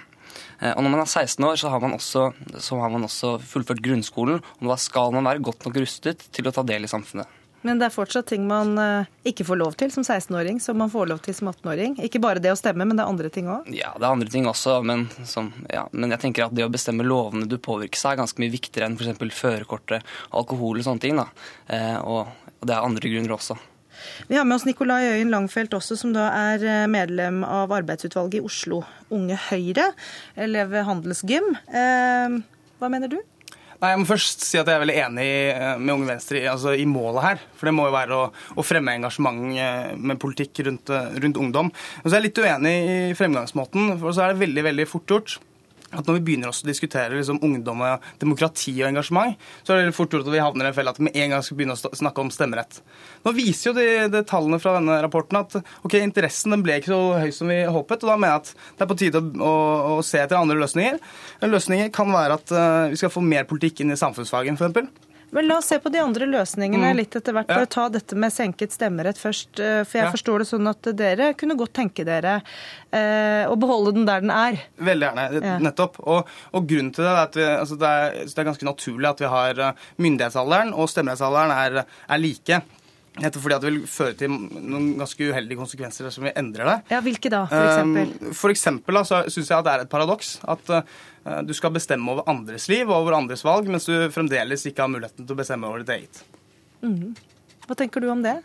Eh, 0.61 0.73
og 0.73 0.85
Når 0.85 0.93
man 0.93 1.03
er 1.03 1.11
16 1.11 1.49
år, 1.49 1.57
så 1.61 1.73
har 1.73 1.83
man, 1.83 1.97
også, 1.97 2.29
så 2.59 2.79
har 2.81 2.93
man 2.93 3.07
også 3.09 3.37
fullført 3.41 3.83
grunnskolen. 3.85 4.45
og 4.61 4.71
Da 4.73 4.77
skal 4.81 5.13
man 5.17 5.29
være 5.29 5.45
godt 5.45 5.67
nok 5.67 5.83
rustet 5.83 6.29
til 6.33 6.49
å 6.49 6.55
ta 6.55 6.65
del 6.67 6.87
i 6.87 6.93
samfunnet. 6.93 7.29
Men 7.67 7.81
det 7.81 7.89
er 7.89 7.95
fortsatt 7.95 8.29
ting 8.31 8.45
man 8.47 8.77
eh, 8.79 9.09
ikke 9.27 9.47
får 9.49 9.59
lov 9.59 9.77
til 9.81 9.91
som 9.91 10.05
16-åring, 10.05 10.61
som 10.63 10.79
man 10.79 10.91
får 10.93 11.09
lov 11.11 11.23
til 11.25 11.35
som 11.35 11.51
18-åring. 11.51 11.97
Ikke 12.07 12.21
bare 12.23 12.43
det 12.43 12.53
å 12.53 12.59
stemme, 12.59 12.87
men 12.87 12.99
det 12.99 13.03
er 13.03 13.11
andre 13.11 13.31
ting 13.33 13.49
òg? 13.51 13.67
Ja, 13.75 13.91
det 13.97 14.07
er 14.07 14.13
andre 14.13 14.31
ting 14.31 14.47
også. 14.47 14.79
Men, 14.87 15.07
som, 15.27 15.51
ja, 15.73 15.87
men, 15.93 16.13
jeg 16.15 16.23
tenker 16.23 16.47
at 16.47 16.55
det 16.55 16.67
å 16.67 16.73
bestemme 16.73 17.07
lovene 17.07 17.49
du 17.51 17.59
påvirkes 17.59 18.05
av, 18.07 18.15
er 18.15 18.23
ganske 18.23 18.43
mye 18.43 18.55
viktigere 18.55 18.91
enn 18.91 18.99
f.eks. 19.01 19.41
førerkortet, 19.41 20.15
alkohol 20.39 20.79
og 20.79 20.87
sånne 20.87 21.03
ting. 21.03 21.19
Da. 21.19 21.27
Eh, 21.75 21.97
og 22.07 22.63
det 22.63 22.77
er 22.77 22.87
andre 22.87 23.11
grunner 23.11 23.35
også. 23.39 23.59
Vi 24.29 24.37
har 24.39 24.47
med 24.47 24.57
oss 24.59 24.67
Nikolai 24.69 25.05
Øyen 25.15 25.33
Langfelt 25.33 25.75
også, 25.77 25.97
som 26.01 26.13
da 26.17 26.29
er 26.35 26.65
eh, 26.67 26.89
medlem 26.91 27.43
av 27.47 27.73
arbeidsutvalget 27.77 28.41
i 28.41 28.45
Oslo 28.47 28.83
Unge 29.15 29.39
Høyre, 29.49 29.93
elev 30.37 30.75
Handelsgym. 30.89 31.55
Eh, 31.71 32.37
hva 32.81 32.93
mener 32.93 33.13
du? 33.13 33.19
Nei, 33.77 33.91
Jeg 33.93 34.01
må 34.01 34.07
først 34.09 34.45
si 34.47 34.57
at 34.57 34.69
jeg 34.69 34.79
er 34.79 34.85
veldig 34.87 34.99
enig 35.05 35.27
eh, 35.53 35.73
med 35.79 35.95
Unge 35.95 36.11
Venstre 36.15 36.45
altså, 36.51 36.77
i 36.77 36.87
målet 36.89 37.27
her. 37.27 37.43
For 37.59 37.69
det 37.69 37.75
må 37.77 37.89
jo 37.89 37.97
være 37.97 38.21
å, 38.21 38.31
å 38.57 38.67
fremme 38.67 38.97
engasjement 38.97 39.99
med 40.01 40.23
politikk 40.23 40.65
rundt, 40.69 40.95
rundt 41.23 41.43
ungdom. 41.43 41.73
Og 42.03 42.09
så 42.09 42.15
er 42.15 42.21
jeg 42.21 42.31
litt 42.31 42.43
uenig 42.47 42.77
i 43.13 43.19
fremgangsmåten. 43.19 43.97
For 44.01 44.17
så 44.17 44.27
er 44.27 44.35
det 44.35 44.43
veldig, 44.47 44.67
veldig 44.71 44.89
fort 44.91 45.17
gjort 45.17 45.39
at 45.93 46.07
når 46.07 46.19
vi 46.19 46.25
begynner 46.27 46.51
å 46.51 46.67
diskutere 46.67 47.15
liksom, 47.15 47.39
ungdom, 47.47 47.85
og 47.87 48.07
demokrati 48.23 48.75
og 48.81 48.89
engasjement, 48.89 49.37
så 49.63 49.77
er 49.77 49.87
det 49.87 49.95
fort 49.97 50.13
gjort 50.13 50.27
at 50.27 50.35
vi 50.35 50.43
havner 50.43 50.67
i 50.67 50.73
en 50.73 50.77
felle 50.77 50.93
at 50.93 50.99
vi 50.99 51.07
med 51.07 51.19
en 51.23 51.35
gang 51.37 51.45
skal 51.47 51.61
begynne 51.61 51.77
å 51.77 51.93
snakke 52.01 52.25
om 52.25 52.33
stemmerett. 52.35 52.81
Nå 53.27 53.35
viser 53.37 53.71
jo 53.71 53.77
de, 53.79 53.87
de 54.11 54.25
tallene 54.27 54.59
fra 54.63 54.77
denne 54.79 54.99
rapporten 55.05 55.41
at 55.41 55.59
ok, 55.59 55.99
interessen 56.01 56.59
ble 56.65 56.81
ikke 56.81 56.93
så 56.93 57.01
høy 57.23 57.33
som 57.35 57.53
vi 57.53 57.61
håpet. 57.63 58.03
og 58.03 58.13
Da 58.13 58.19
mener 58.19 58.35
jeg 58.35 58.43
at 58.43 58.53
det 58.57 58.87
er 58.87 58.91
på 58.91 59.01
tide 59.03 59.23
å, 59.23 59.55
å 59.97 59.99
se 60.07 60.23
etter 60.23 60.39
andre 60.41 60.59
løsninger. 60.59 60.99
Løsninger 61.47 61.93
kan 61.95 62.11
være 62.15 62.41
at 62.41 62.55
uh, 62.55 62.87
vi 62.91 62.99
skal 62.99 63.13
få 63.15 63.23
mer 63.25 63.47
politikk 63.49 63.85
inn 63.85 63.95
i 63.95 64.01
samfunnsfagen, 64.01 64.59
f.eks. 64.59 65.06
Men 65.31 65.49
La 65.49 65.59
oss 65.59 65.67
se 65.67 65.79
på 65.83 65.91
de 65.93 65.99
andre 65.99 66.27
løsningene 66.31 66.93
mm. 66.93 66.97
litt 67.01 67.17
etter 67.19 67.35
hvert. 67.35 67.49
Bare 67.51 67.69
ta 67.71 67.87
dette 67.93 68.17
med 68.19 68.33
senket 68.33 68.75
stemmerett 68.75 69.19
først. 69.19 69.59
Eh, 69.59 69.83
for 69.83 69.99
jeg 69.99 70.07
ja. 70.07 70.13
forstår 70.15 70.43
det 70.43 70.49
sånn 70.53 70.71
at 70.71 70.91
dere 70.97 71.33
kunne 71.39 71.59
godt 71.59 71.75
tenke 71.81 72.07
dere 72.07 72.39
eh, 72.95 73.43
å 73.51 73.57
beholde 73.59 73.97
den 73.99 74.07
der 74.09 74.23
den 74.25 74.33
er. 74.35 74.61
Veldig 74.79 75.09
gjerne. 75.09 75.27
Ja. 75.41 75.59
Nettopp. 75.67 76.01
Og, 76.07 76.33
og, 76.53 76.71
grunnen 76.71 76.93
til 76.95 77.07
det 77.07 77.13
er 77.13 77.23
at 77.25 77.39
vi, 77.39 77.47
altså 77.51 77.79
det, 77.81 77.93
er, 77.93 78.19
det, 78.23 78.37
er, 78.39 78.49
ganske 78.53 78.71
naturlig 78.71 79.11
at 79.11 79.23
vi 79.25 79.33
har 79.35 79.63
eh, 79.69 79.87
myndighetsalderen 80.07 80.75
og 80.77 80.91
stemmerettsalderen 80.93 81.57
er, 81.57 81.83
er 81.85 82.23
like. 82.23 82.63
Nettopp 83.17 83.47
fordi 83.47 83.57
at 83.57 83.63
det 83.65 83.71
vil 83.71 83.85
føre 83.89 84.17
til 84.21 84.33
noen 84.33 84.91
ganske 84.99 85.29
uheldige 85.31 85.57
konsekvenser 85.57 86.11
som 86.13 86.27
vi 86.27 86.33
endrer 86.37 86.69
det. 86.69 86.77
Ja, 86.93 87.01
Hvilke 87.05 87.31
da, 87.33 87.45
for 87.49 87.69
eksempel? 87.71 88.11
Um, 88.13 88.35
for 88.37 88.53
eksempel 88.53 88.99
da, 88.99 89.03
så 89.09 89.23
syns 89.33 89.49
jeg 89.53 89.57
at 89.57 89.67
det 89.67 89.73
er 89.73 89.85
et 89.87 89.93
paradoks 89.93 90.35
at 90.45 90.73
uh, 90.75 91.41
du 91.47 91.55
skal 91.57 91.73
bestemme 91.73 92.13
over 92.13 92.29
andres 92.29 92.69
liv 92.73 92.85
og 92.91 92.99
over 92.99 93.17
andres 93.17 93.45
valg, 93.47 93.71
mens 93.73 93.89
du 93.89 93.95
fremdeles 94.13 94.67
ikke 94.69 94.85
har 94.85 94.93
muligheten 94.93 95.25
til 95.25 95.33
å 95.33 95.41
bestemme 95.41 95.71
over 95.71 95.81
ditt 95.81 95.95
eget. 95.97 96.23
Mm. 96.85 97.17
Hva 97.67 97.79
tenker 97.79 98.05
du 98.05 98.11
om 98.13 98.21
det? 98.27 98.37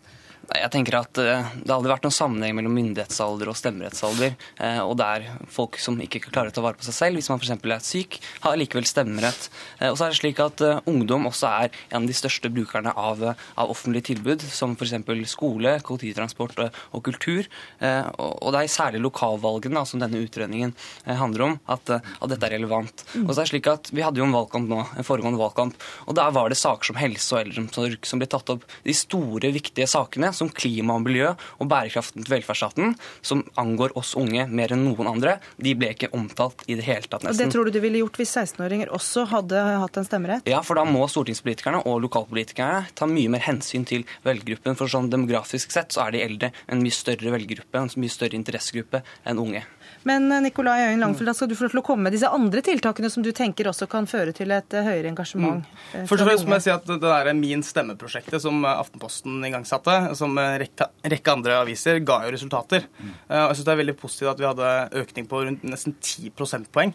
Jeg 0.52 0.72
tenker 0.74 1.00
at 1.00 1.14
Det 1.16 1.32
har 1.32 1.76
aldri 1.78 1.92
vært 1.94 2.06
noen 2.06 2.16
sammenheng 2.16 2.56
mellom 2.58 2.74
myndighetsalder 2.76 3.50
og 3.50 3.58
stemmerettsalder. 3.58 4.36
Og 4.84 4.92
og 4.92 4.98
der 5.00 5.28
folk 5.52 5.80
som 5.82 6.00
ikke 6.04 6.22
klarer 6.28 6.52
å 6.52 6.56
ta 6.56 6.64
vare 6.64 6.80
på 6.80 6.86
seg 6.86 6.96
selv, 6.98 7.20
hvis 7.20 7.30
man 7.32 7.40
f.eks. 7.40 7.54
er 7.56 7.84
syk, 7.86 8.18
har 8.44 8.58
likevel 8.60 8.88
stemmerett. 8.88 9.48
Eh, 9.80 9.90
og 9.90 9.98
så 9.98 10.06
er 10.06 10.14
det 10.14 10.20
slik 10.20 10.42
at 10.44 10.64
Ungdom 10.90 11.30
også 11.30 11.48
er 11.48 11.72
en 11.92 12.02
av 12.02 12.10
de 12.10 12.16
største 12.18 12.52
brukerne 12.52 12.92
av, 12.98 13.24
av 13.32 13.72
offentlige 13.72 14.10
tilbud, 14.12 14.44
som 14.44 14.76
f.eks. 14.76 14.98
skole, 15.32 15.78
kollektivtransport 15.88 16.60
og 16.62 17.04
kultur. 17.06 17.48
Og 17.82 18.50
det 18.54 18.62
er 18.62 18.72
særlig 18.72 19.02
lokalvalgene 19.04 19.84
som 19.88 20.02
denne 20.02 20.22
utredningen 20.26 20.74
handler 21.06 21.46
om, 21.48 21.58
at, 21.72 21.94
at 21.94 22.32
dette 22.32 22.50
er 22.50 22.56
relevant. 22.58 23.06
Mm. 23.14 23.26
Og 23.28 23.34
så 23.34 23.42
er 23.42 23.46
det 23.46 23.52
slik 23.54 23.70
at 23.72 23.92
Vi 23.94 24.04
hadde 24.04 24.22
jo 24.22 24.28
en 24.28 24.36
valgkamp 24.36 24.70
nå, 24.70 24.82
en 24.98 25.08
foregående 25.08 25.40
valgkamp, 25.40 25.78
og 26.08 26.18
der 26.18 26.34
var 26.36 26.52
det 26.52 26.60
saker 26.60 26.92
som 26.92 27.00
helse 27.00 27.36
og 27.36 27.44
eldreomsorg 27.46 28.08
som 28.08 28.22
ble 28.22 28.30
tatt 28.32 28.52
opp. 28.54 28.68
De 28.86 28.96
store, 28.98 29.54
viktige 29.56 29.88
sakene 29.90 30.31
som 30.36 30.50
klima 30.50 30.96
og 30.98 31.06
miljø 31.06 31.32
og 31.34 31.70
bærekraften 31.72 32.26
til 32.26 32.36
velferdsstaten, 32.36 32.96
som 33.26 33.44
angår 33.60 33.96
oss 34.00 34.14
unge 34.20 34.48
mer 34.52 34.74
enn 34.74 34.86
noen 34.88 35.10
andre, 35.12 35.38
de 35.62 35.76
ble 35.78 35.92
ikke 35.96 36.12
omtalt 36.18 36.64
i 36.68 36.78
det 36.80 36.86
hele 36.88 37.06
tatt, 37.08 37.26
nesten. 37.26 37.34
Og 37.36 37.42
Det 37.42 37.50
tror 37.54 37.68
du 37.68 37.76
du 37.76 37.82
ville 37.84 38.02
gjort 38.04 38.22
hvis 38.22 38.34
16-åringer 38.38 38.92
også 38.94 39.26
hadde 39.32 39.66
hatt 39.84 40.00
en 40.00 40.08
stemmerett? 40.08 40.50
Ja, 40.50 40.62
for 40.66 40.80
da 40.80 40.86
må 40.88 41.04
stortingspolitikerne 41.12 41.84
og 41.90 42.02
lokalpolitikerne 42.06 42.88
ta 42.98 43.10
mye 43.10 43.32
mer 43.32 43.44
hensyn 43.46 43.86
til 43.88 44.08
velgergruppen. 44.28 44.78
For 44.80 44.92
sånn 44.92 45.12
demografisk 45.12 45.74
sett 45.74 45.96
så 45.96 46.08
er 46.08 46.16
de 46.16 46.26
eldre 46.26 46.52
en 46.72 46.82
mye 46.84 46.96
større 46.96 47.34
velgergruppe, 47.34 47.82
en 47.82 47.94
mye 48.02 48.14
større 48.14 48.40
interessegruppe 48.40 49.04
enn 49.28 49.42
unge. 49.42 49.66
Men 50.04 50.32
eh, 50.32 50.42
Nikolai 50.42 50.88
Øyen 50.88 51.00
Langfeld, 51.00 51.30
da 51.30 51.34
skal 51.34 51.50
du 51.50 51.56
få 51.58 51.68
lov 51.68 51.76
til 51.76 51.82
å 51.82 51.86
komme 51.86 52.08
med 52.08 52.16
disse 52.16 52.30
andre 52.30 52.64
tiltakene 52.66 53.10
som 53.14 53.26
du 53.26 53.32
tenker 53.36 53.70
også 53.70 53.88
kan 53.92 54.08
føre 54.10 54.34
til 54.36 54.54
et 54.54 54.74
eh, 54.74 54.88
høyere 54.88 55.12
engasjement? 55.12 55.62
Mm. 55.62 56.08
Først 56.10 56.24
og 56.24 56.30
fremst 56.30 56.48
må 56.50 56.58
jeg 56.58 56.66
si 56.66 56.74
at 56.74 56.88
det 56.90 57.00
der 57.04 57.32
Min 57.38 57.64
stemme-prosjektet 57.66 58.42
som 58.44 58.66
Aftenposten 58.68 59.42
igangsatte, 59.48 60.16
som 60.22 60.38
rekke, 60.38 60.88
rekke 61.14 61.34
andre 61.34 61.58
aviser, 61.62 62.00
ga 62.06 62.22
jo 62.26 62.34
resultater. 62.36 62.88
Mm. 63.00 63.12
Jeg 63.32 63.56
synes 63.58 63.66
Det 63.68 63.74
er 63.74 63.82
veldig 63.82 63.98
positivt 64.00 64.32
at 64.32 64.42
vi 64.42 64.48
hadde 64.50 64.72
økning 65.02 65.28
på 65.30 65.44
rundt 65.46 65.66
nesten 65.68 65.96
10 65.98 66.32
prosentpoeng 66.38 66.94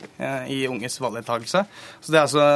i 0.52 0.62
unges 0.70 0.98
valgdeltakelse. 1.02 1.64
Så 2.00 2.12
det 2.12 2.20
er 2.20 2.26
altså, 2.26 2.46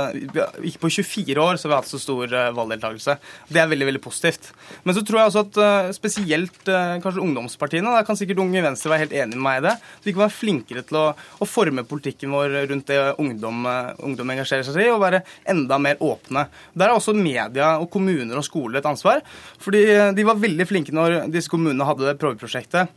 Ikke 0.67 0.85
på 0.87 0.93
24 0.97 1.43
år 1.43 1.59
så 1.59 1.69
har 1.69 1.75
vi 1.75 1.79
hatt 1.79 1.91
så 1.91 2.01
stor 2.03 2.35
valgdeltakelse. 2.57 3.17
Det 3.51 3.63
er 3.63 3.71
veldig 3.71 3.91
veldig 3.91 4.03
positivt. 4.05 4.51
Men 4.85 4.97
så 4.97 5.05
tror 5.07 5.21
jeg 5.21 5.33
også 5.33 5.45
at 5.47 5.95
spesielt 5.97 6.71
kanskje 7.03 7.25
ungdomspartiene, 7.25 7.95
da 7.95 8.05
kan 8.07 8.19
sikkert 8.19 8.43
Unge 8.45 8.63
Venstre 8.65 8.93
være 8.93 9.07
helt 9.07 9.17
enig 9.17 9.37
med 9.37 9.45
meg 9.45 9.61
i 9.61 9.65
det, 9.69 9.75
så 9.81 10.07
de 10.07 10.15
kan 10.15 10.25
være 10.25 10.37
flinkere 10.37 10.85
til 10.87 10.99
å, 11.01 11.07
å 11.15 11.49
forme 11.49 11.85
politikken 11.89 12.33
vår 12.35 12.57
rundt 12.71 12.91
det 12.91 12.99
ungdom, 13.21 13.67
ungdom, 14.07 14.35
engasjerer 14.35 14.67
seg 14.67 14.85
i, 14.85 14.91
og 14.93 15.03
være 15.03 15.23
enda 15.51 15.79
mer 15.83 16.01
åpne. 16.05 16.47
Der 16.75 16.89
er 16.89 16.97
også 16.97 17.15
media 17.17 17.73
og 17.81 17.91
kommuner 17.93 18.41
og 18.41 18.47
skoler 18.47 18.81
et 18.81 18.89
ansvar. 18.89 19.23
fordi 19.61 19.83
de 20.17 20.27
var 20.27 20.41
veldig 20.41 20.60
flinke 20.69 20.95
når 20.97 21.31
disse 21.33 21.53
kommunene 21.53 21.87
hadde 21.89 22.09
det 22.09 22.19
prøveprosjektet. 22.21 22.97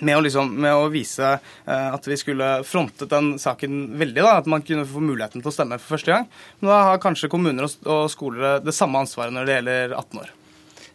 Med 0.00 0.16
å, 0.16 0.22
liksom, 0.24 0.54
med 0.64 0.72
å, 0.72 0.86
vise 0.88 1.34
uh, 1.36 1.88
at 1.92 2.06
vi 2.08 2.16
skulle 2.16 2.46
frontet 2.64 3.10
den 3.12 3.34
saken 3.40 3.90
veldig. 4.00 4.22
Da, 4.24 4.38
at 4.40 4.48
man 4.48 4.64
kunne 4.64 4.86
få 4.88 5.02
muligheten 5.04 5.44
til 5.44 5.50
å 5.50 5.52
stemme 5.52 5.76
for 5.82 5.98
første 5.98 6.14
gang. 6.14 6.30
Men 6.60 6.70
da 6.72 6.78
har 6.88 7.02
kanskje 7.02 7.28
kommuner 7.32 7.68
og, 7.68 8.06
skoler 8.12 8.62
det 8.64 8.72
samme 8.72 9.02
ansvaret 9.04 9.36
når 9.36 9.50
det 9.50 9.58
gjelder 9.58 9.98
18 9.98 10.22
år. 10.22 10.32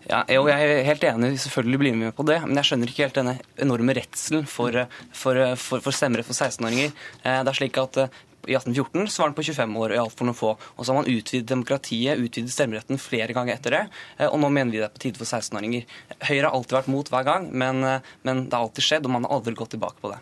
Ja, 0.08 0.22
jeg 0.32 0.40
er 0.48 0.86
helt 0.88 1.04
enig, 1.04 1.34
selvfølgelig 1.44 1.80
blir 1.82 1.96
med 2.00 2.14
på 2.16 2.24
det. 2.26 2.40
Men 2.46 2.58
jeg 2.62 2.70
skjønner 2.70 2.92
ikke 2.92 3.06
helt 3.06 3.18
denne 3.20 3.34
enorme 3.60 3.96
redselen 3.98 4.46
for, 4.48 4.86
for, 5.12 5.40
for, 5.60 5.84
for 5.84 5.96
stemmerett 5.96 6.28
for 6.30 6.38
16-åringer. 6.38 6.94
Eh, 7.22 7.42
det 7.44 7.52
er 7.52 7.58
slik 7.58 7.80
at 7.82 8.00
eh, 8.06 8.22
i 8.48 8.58
1814 8.58 9.12
så 9.12 9.24
var 9.24 9.32
den 9.32 9.38
på 9.38 9.46
25 9.48 9.78
år, 9.84 9.96
og 10.04 10.12
for 10.14 10.30
noen 10.30 10.38
få. 10.38 10.54
Og 10.76 10.82
så 10.82 10.94
har 10.94 11.00
man 11.02 11.12
utvidet 11.12 11.50
demokratiet, 11.52 12.22
utvidet 12.22 12.54
stemmeretten 12.54 13.02
flere 13.02 13.36
ganger 13.38 13.58
etter 13.58 13.78
det. 13.78 13.84
Eh, 14.18 14.28
og 14.30 14.40
nå 14.44 14.52
mener 14.54 14.74
vi 14.74 14.82
det 14.82 14.90
er 14.90 14.96
på 14.96 15.04
tide 15.06 15.22
for 15.22 15.30
16-åringer. 15.30 15.88
Høyre 16.30 16.46
har 16.48 16.54
alltid 16.54 16.80
vært 16.80 16.92
mot 16.94 17.14
hver 17.14 17.28
gang, 17.28 17.50
men, 17.52 17.82
men, 18.28 18.46
det 18.48 18.56
har 18.56 18.68
alltid 18.68 18.88
skjedd, 18.90 19.10
og 19.10 19.18
man 19.18 19.28
har 19.28 19.40
aldri 19.40 19.56
gått 19.58 19.76
tilbake 19.76 20.02
på 20.04 20.14
det. 20.14 20.22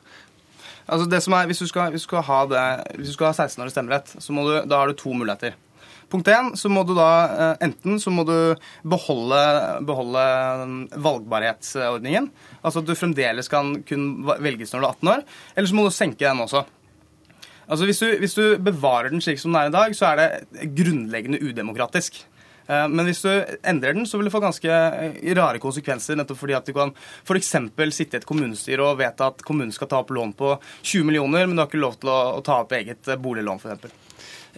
Altså 0.86 1.10
det 1.10 1.22
som 1.26 1.34
er, 1.34 1.48
Hvis 1.50 1.64
du 1.64 1.68
skal, 1.68 1.94
hvis 1.94 2.06
du 2.06 2.10
skal 2.12 2.26
ha, 2.28 2.40
det, 2.50 2.66
hvis 3.00 3.14
du 3.14 3.18
skal 3.18 3.32
ha 3.32 3.38
16 3.38 3.64
års 3.64 3.74
stemmerett, 3.74 4.18
så 4.20 4.34
du, 4.34 4.58
da 4.70 4.82
har 4.82 4.92
du 4.92 4.98
to 4.98 5.14
muligheter. 5.14 5.56
Punkt 6.12 6.28
én, 6.30 6.52
så 6.56 6.70
må 6.70 6.84
du 6.86 6.94
da 6.96 7.10
eh, 7.26 7.66
enten 7.66 7.98
så 8.02 8.12
må 8.14 8.26
du 8.28 8.38
beholde, 8.86 9.40
beholde 9.88 10.26
mm, 10.62 10.82
valgbarhetsordningen. 11.02 12.30
Altså 12.62 12.84
at 12.84 12.90
du 12.90 12.94
fremdeles 12.98 13.50
kan 13.50 13.74
kun 13.88 14.08
velges 14.24 14.74
når 14.74 14.84
du 14.84 14.86
er 14.86 14.92
18 14.94 15.14
år. 15.16 15.26
Eller 15.56 15.72
så 15.72 15.78
må 15.78 15.88
du 15.88 15.96
senke 15.96 16.22
den 16.22 16.44
også. 16.46 16.62
Altså 17.66 17.90
hvis 17.90 18.02
du, 18.02 18.08
hvis 18.22 18.38
du 18.38 18.44
bevarer 18.62 19.10
den 19.14 19.24
slik 19.24 19.42
som 19.42 19.54
den 19.54 19.62
er 19.64 19.72
i 19.72 19.76
dag, 19.76 19.98
så 19.98 20.12
er 20.12 20.22
det 20.22 20.70
grunnleggende 20.78 21.42
udemokratisk. 21.42 22.22
Eh, 22.68 22.88
men 22.90 23.06
hvis 23.08 23.22
du 23.26 23.30
endrer 23.66 23.94
den, 23.98 24.08
så 24.10 24.18
vil 24.18 24.30
det 24.30 24.34
få 24.34 24.42
ganske 24.44 24.70
eh, 24.70 25.20
rare 25.38 25.62
konsekvenser. 25.62 26.18
nettopp 26.18 26.42
fordi 26.42 26.58
at 26.58 26.66
du 26.66 26.74
kan 26.78 26.94
f.eks. 27.26 27.54
sitte 27.98 28.18
i 28.18 28.22
et 28.22 28.30
kommunestyre 28.30 28.90
og 28.92 29.00
vedta 29.02 29.32
at 29.34 29.46
kommunen 29.46 29.74
skal 29.76 29.90
ta 29.92 30.02
opp 30.02 30.14
lån 30.14 30.34
på 30.38 30.56
20 30.82 31.06
millioner, 31.10 31.46
men 31.46 31.56
du 31.56 31.64
har 31.64 31.70
ikke 31.70 31.84
lov 31.84 32.00
til 32.02 32.14
å, 32.14 32.20
å 32.40 32.44
ta 32.46 32.62
opp 32.64 32.76
eget 32.78 33.16
boliglån, 33.22 33.62
f.eks. 33.62 34.05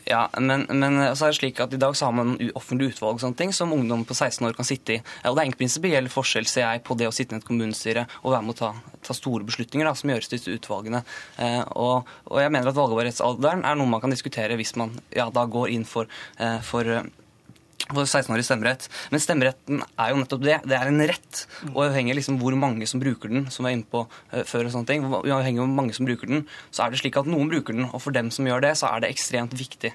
Ja, 0.07 0.29
men, 0.39 0.63
men, 0.71 0.99
så 1.19 1.27
er 1.27 1.33
det 1.33 1.39
slik 1.41 1.57
at 1.59 1.73
i 1.75 1.79
dag 1.81 1.95
så 1.97 2.07
har 2.07 2.13
man 2.15 2.37
offentlig 2.55 2.93
utvalg 2.93 3.17
og 3.17 3.23
sånne 3.25 3.39
ting, 3.41 3.51
som 3.55 3.73
ungdom 3.75 4.05
på 4.07 4.15
16 4.15 4.45
år 4.47 4.55
kan 4.55 4.67
sitte 4.67 4.95
i. 4.95 4.99
Og 5.27 5.35
Det 5.35 5.41
er 5.41 5.49
ingen 5.49 5.59
prinsipiell 5.59 6.07
forskjell 6.11 6.47
ser 6.47 6.63
jeg, 6.63 6.83
på 6.87 6.95
det 6.99 7.09
å 7.09 7.15
sitte 7.15 7.35
i 7.35 7.41
et 7.41 7.47
kommunestyre 7.47 8.05
og 8.21 8.31
være 8.31 8.45
med 8.47 8.55
å 8.55 8.59
ta, 8.61 8.71
ta 9.03 9.15
store 9.17 9.47
beslutninger 9.47 9.87
da, 9.87 9.93
som 9.99 10.13
gjøres 10.13 10.31
til 10.31 10.39
disse 10.39 10.55
utvalgene. 10.55 11.03
Eh, 11.43 11.59
og, 11.75 12.07
og, 12.29 12.39
jeg 12.39 12.53
mener 12.55 12.71
at 12.71 12.79
valgbarhetsalderen 12.79 13.65
er 13.67 13.79
noe 13.79 13.91
man 13.91 14.03
kan 14.03 14.15
diskutere 14.15 14.55
hvis 14.59 14.77
man 14.79 14.95
ja, 15.11 15.27
da 15.33 15.43
går 15.43 15.75
inn 15.75 15.83
for, 15.87 16.07
eh, 16.39 16.61
for 16.63 16.87
for 17.91 18.03
16-årig 18.03 18.45
stemmerett. 18.45 18.87
Men 19.13 19.23
stemmeretten 19.23 19.81
er 19.83 20.11
jo 20.11 20.19
nettopp 20.21 20.43
det. 20.43 20.57
Det 20.67 20.77
er 20.77 20.91
en 20.91 21.03
rett. 21.09 21.43
Og 21.71 21.81
uavhengig 21.85 22.13
av 22.13 22.19
liksom 22.19 22.39
hvor 22.41 22.57
mange 22.59 22.87
som 22.89 23.01
bruker 23.01 23.31
den, 23.31 23.47
som 23.53 23.65
vi 23.65 23.71
er 23.71 23.77
inne 23.77 23.89
på 23.89 24.03
uh, 24.07 24.43
før, 24.47 24.67
og 24.67 24.73
sånne 24.75 24.89
ting, 24.89 25.07
uavhengig 25.07 25.61
av 25.61 25.65
hvor 25.65 25.77
mange 25.79 25.95
som 25.95 26.07
bruker 26.07 26.31
den, 26.31 26.45
så 26.71 26.85
er 26.85 26.93
det 26.93 27.01
slik 27.01 27.19
at 27.19 27.29
noen 27.29 27.51
bruker 27.51 27.77
den. 27.77 27.87
Og 27.91 28.03
for 28.03 28.15
dem 28.15 28.31
som 28.33 28.47
gjør 28.47 28.65
det, 28.67 28.73
så 28.79 28.91
er 28.91 29.03
det 29.03 29.11
ekstremt 29.13 29.55
viktig. 29.57 29.93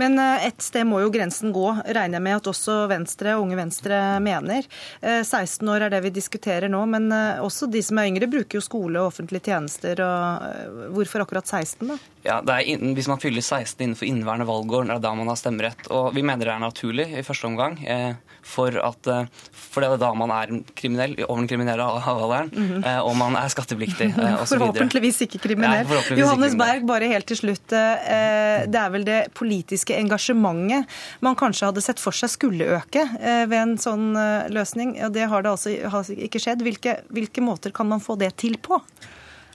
Men 0.00 0.18
uh, 0.18 0.36
et 0.46 0.58
sted 0.64 0.86
må 0.88 1.02
jo 1.04 1.12
grensen 1.14 1.54
gå, 1.54 1.66
regner 1.86 2.18
jeg 2.18 2.26
med 2.26 2.38
at 2.40 2.52
også 2.52 2.80
Venstre, 2.90 3.38
Unge 3.38 3.58
Venstre 3.58 4.02
mener. 4.24 4.66
Uh, 5.02 5.18
eh, 5.18 5.22
16 5.22 5.68
år 5.70 5.86
er 5.86 5.94
det 5.94 6.02
vi 6.04 6.14
diskuterer 6.14 6.70
nå, 6.72 6.80
men 6.90 7.10
også 7.42 7.68
de 7.70 7.82
som 7.84 7.98
er 8.00 8.08
yngre, 8.10 8.28
bruker 8.30 8.58
jo 8.58 8.64
skole 8.64 9.00
og 9.00 9.12
offentlige 9.12 9.50
tjenester. 9.50 10.00
og 10.02 10.94
Hvorfor 10.96 11.24
akkurat 11.24 11.46
16, 11.46 11.86
da? 11.88 11.98
Ja, 12.28 12.60
inn, 12.60 12.92
Hvis 12.96 13.08
man 13.08 13.20
fyller 13.22 13.40
16 13.42 13.80
innenfor 13.84 14.08
inneværende 14.08 14.46
valgår, 14.48 14.84
er 14.88 14.98
det 14.98 15.06
da 15.06 15.14
man 15.16 15.30
har 15.30 15.38
stemmerett. 15.40 15.86
Og 15.94 16.10
vi 16.16 16.24
mener 16.26 16.44
det 16.44 16.54
er 16.54 16.60
naturlig 16.62 17.06
i 17.16 17.24
første 17.24 17.48
omgang. 17.48 17.78
Eh, 17.88 18.18
for, 18.44 18.74
at, 18.84 19.08
eh, 19.08 19.48
for 19.52 19.84
det 19.84 19.88
er 19.88 20.02
da 20.02 20.10
man 20.16 20.32
er 20.34 20.52
kriminell, 20.76 21.16
over 21.26 21.42
den 21.42 21.48
kriminelle 21.50 21.84
alderen, 21.84 22.50
mm 22.52 22.68
-hmm. 22.68 23.00
og 23.02 23.16
man 23.16 23.36
er 23.36 23.48
skattepliktig 23.48 24.08
osv. 24.42 24.58
Forhåpentligvis 24.58 25.20
ikke 25.26 25.38
kriminell. 25.38 25.84
Ja, 25.84 25.88
forhåpentligvis 25.88 26.24
Johannes 26.24 26.52
ikke 26.52 26.64
Berg, 26.64 26.86
bare 26.86 27.08
helt 27.08 27.26
til 27.26 27.36
slutt. 27.36 27.68
Det 27.68 28.80
er 28.84 28.90
vel 28.90 29.04
det 29.04 29.34
politiske 29.34 29.96
engasjementet 29.96 30.86
man 31.20 31.36
kanskje 31.36 31.66
hadde 31.66 31.80
sett 31.80 32.00
for 32.00 32.12
seg 32.12 32.30
skulle 32.30 32.64
øke 32.64 33.08
ved 33.48 33.58
en 33.58 33.76
sånn 33.78 34.14
løsning. 34.50 35.04
og 35.04 35.12
Det 35.12 35.28
har 35.28 35.42
det 35.42 35.50
altså 35.50 36.16
ikke 36.16 36.40
skjedd. 36.40 36.62
Hvilke, 36.62 37.00
hvilke 37.08 37.40
måter 37.40 37.70
kan 37.70 37.88
man 37.88 38.00
få 38.00 38.16
det 38.16 38.36
til 38.36 38.56
på? 38.58 38.80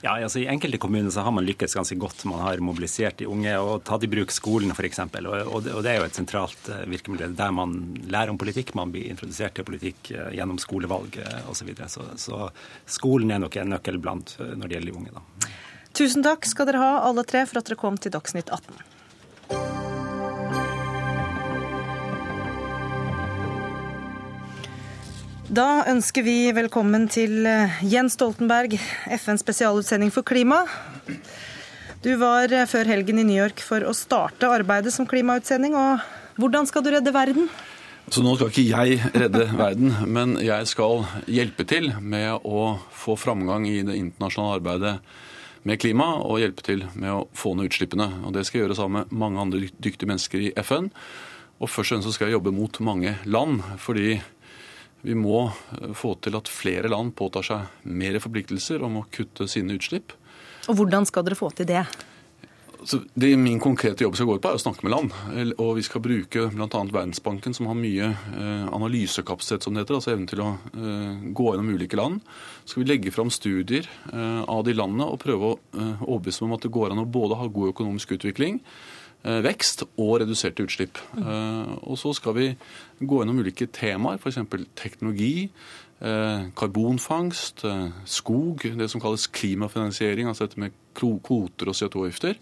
Ja, 0.04 0.18
altså 0.20 0.42
I 0.42 0.50
enkelte 0.52 0.78
kommuner 0.84 1.12
så 1.16 1.24
har 1.24 1.32
man 1.32 1.46
lykkes 1.48 1.78
ganske 1.78 1.96
godt. 1.96 2.26
Man 2.28 2.42
har 2.44 2.60
mobilisert 2.60 3.22
de 3.22 3.28
unge 3.32 3.54
og 3.56 3.86
tatt 3.88 4.04
i 4.04 4.10
bruk 4.12 4.34
skolen 4.36 4.74
f.eks. 4.76 5.00
Og, 5.00 5.62
og, 5.64 5.80
det 5.86 5.94
er 5.94 6.02
jo 6.02 6.08
et 6.10 6.20
sentralt 6.20 6.68
eh, 6.68 6.82
virkemiddel 6.92 7.38
der 7.40 7.54
man 7.56 7.78
lærer 8.12 8.34
om 8.34 8.40
politikk. 8.42 8.74
Man 8.76 8.92
blir 8.92 9.08
introdusert 9.08 9.56
til 9.56 9.64
politikk 9.64 10.12
eh, 10.12 10.34
gjennom 10.36 10.60
skolevalg 10.60 11.16
osv. 11.48 11.56
Så, 11.56 11.70
videre. 11.70 11.88
så 11.88 12.04
Så 12.20 12.50
skolen 13.00 13.32
er 13.32 13.40
nok 13.46 13.56
en 13.62 13.72
nøkkel 13.78 14.02
blant 14.04 14.36
eh, 14.44 14.52
når 14.52 14.68
det 14.68 14.76
gjelder 14.76 14.92
de 14.92 14.98
unge. 15.00 15.16
da. 15.16 15.54
Tusen 15.96 16.26
takk 16.26 16.52
skal 16.52 16.68
dere 16.68 16.84
ha 16.84 16.92
alle 17.08 17.24
tre 17.24 17.46
for 17.48 17.62
at 17.62 17.72
dere 17.72 17.80
kom 17.80 17.96
til 17.96 18.12
Dagsnytt 18.12 18.52
18. 18.52 18.93
Da 25.54 25.84
ønsker 25.86 26.24
vi 26.26 26.50
velkommen 26.56 27.04
til 27.12 27.44
eh, 27.46 27.74
Jens 27.86 28.16
Stoltenberg, 28.16 28.72
FNs 29.12 29.44
spesialutsending 29.44 30.10
for 30.10 30.26
klima. 30.26 30.64
Du 32.02 32.10
var 32.18 32.50
eh, 32.50 32.66
før 32.70 32.90
helgen 32.90 33.20
i 33.22 33.26
New 33.28 33.38
York 33.38 33.62
for 33.62 33.86
å 33.86 33.92
starte 33.94 34.50
arbeidet 34.50 34.96
som 34.96 35.06
klimautsending. 35.06 35.76
og 35.78 36.40
Hvordan 36.42 36.66
skal 36.66 36.82
du 36.82 36.90
redde 36.96 37.14
verden? 37.14 37.52
Så 38.10 38.24
nå 38.26 38.34
skal 38.40 38.50
ikke 38.50 38.66
jeg 38.66 39.14
redde 39.14 39.46
verden, 39.66 39.94
men 40.10 40.40
jeg 40.42 40.72
skal 40.72 41.06
hjelpe 41.30 41.68
til 41.70 41.92
med 42.02 42.42
å 42.42 42.80
få 43.04 43.20
framgang 43.20 43.70
i 43.70 43.84
det 43.86 44.00
internasjonale 44.00 44.58
arbeidet 44.58 44.96
med 45.70 45.84
klima, 45.84 46.16
og 46.24 46.42
hjelpe 46.42 46.66
til 46.66 46.88
med 46.96 47.14
å 47.14 47.26
få 47.38 47.54
ned 47.54 47.70
utslippene. 47.70 48.10
Og 48.26 48.34
Det 48.34 48.48
skal 48.48 48.64
jeg 48.64 48.70
gjøre 48.72 48.82
sammen 48.82 49.06
med 49.06 49.20
mange 49.28 49.46
andre 49.46 49.68
dyktige 49.78 50.10
mennesker 50.10 50.50
i 50.50 50.54
FN. 50.66 50.90
Og 51.62 51.70
først 51.70 51.92
og 51.94 52.00
fremst 52.00 52.16
skal 52.18 52.32
jeg 52.32 52.40
jobbe 52.40 52.58
mot 52.58 52.82
mange 52.82 53.20
land, 53.30 53.62
fordi 53.78 54.18
vi 55.04 55.16
må 55.20 55.50
eh, 55.50 55.92
få 55.98 56.16
til 56.24 56.40
at 56.40 56.52
flere 56.52 56.92
land 56.92 57.14
påtar 57.20 57.46
seg 57.46 57.86
mer 57.92 58.18
forpliktelser 58.24 58.84
om 58.88 59.02
å 59.02 59.06
kutte 59.12 59.50
sine 59.52 59.76
utslipp. 59.78 60.16
Og 60.72 60.80
Hvordan 60.80 61.08
skal 61.10 61.28
dere 61.28 61.38
få 61.38 61.52
til 61.56 61.68
det? 61.68 61.84
Så 62.84 63.00
det 63.16 63.30
Min 63.40 63.62
konkrete 63.64 64.04
jobb 64.04 64.16
skal 64.16 64.28
gå 64.28 64.38
ut 64.38 64.44
på, 64.44 64.50
er 64.52 64.60
å 64.60 64.64
snakke 64.64 64.84
med 64.84 64.92
land. 64.92 65.14
Og 65.56 65.78
Vi 65.78 65.84
skal 65.88 66.04
bruke 66.04 66.50
bl.a. 66.52 66.68
Verdensbanken, 66.68 67.56
som 67.56 67.68
har 67.72 67.78
mye 67.80 68.10
eh, 68.12 68.66
analysekapasitet, 68.76 69.64
som 69.64 69.76
det 69.76 69.84
heter, 69.84 70.00
altså 70.00 70.16
evnen 70.16 70.28
til 70.32 70.44
å 70.44 70.50
eh, 70.72 71.30
gå 71.36 71.52
gjennom 71.52 71.72
ulike 71.76 72.00
land. 72.00 72.24
Så 72.64 72.74
skal 72.74 72.84
vi 72.84 72.90
legge 72.92 73.16
fram 73.16 73.32
studier 73.32 73.88
av 74.14 74.64
de 74.64 74.76
landene 74.76 75.08
og 75.12 75.20
prøve 75.20 75.52
å 75.52 75.56
overbevise 76.08 76.46
om 76.46 76.56
at 76.56 76.64
det 76.64 76.72
går 76.72 76.94
an 76.94 77.04
å 77.04 77.10
både 77.12 77.40
ha 77.40 77.48
god 77.52 77.74
økonomisk 77.74 78.16
utvikling, 78.16 78.62
vekst 79.24 79.86
og 79.88 80.18
reduserte 80.24 80.66
utslipp. 80.66 81.00
Mm. 81.16 81.78
Og 81.88 81.96
så 82.00 82.12
skal 82.18 82.36
vi 82.36 82.50
gå 83.00 83.22
gjennom 83.22 83.40
ulike 83.40 83.70
temaer, 83.72 84.20
f.eks. 84.20 84.42
teknologi, 84.80 85.48
eh, 86.04 86.50
karbonfangst, 86.60 87.64
skog, 88.06 88.68
det 88.80 88.90
som 88.92 89.04
kalles 89.04 89.30
klimafinansiering, 89.32 90.28
altså 90.28 90.50
dette 90.50 90.60
med 90.60 90.76
kvoter 90.98 91.72
og 91.72 91.80
CO2-avgifter. 91.80 92.40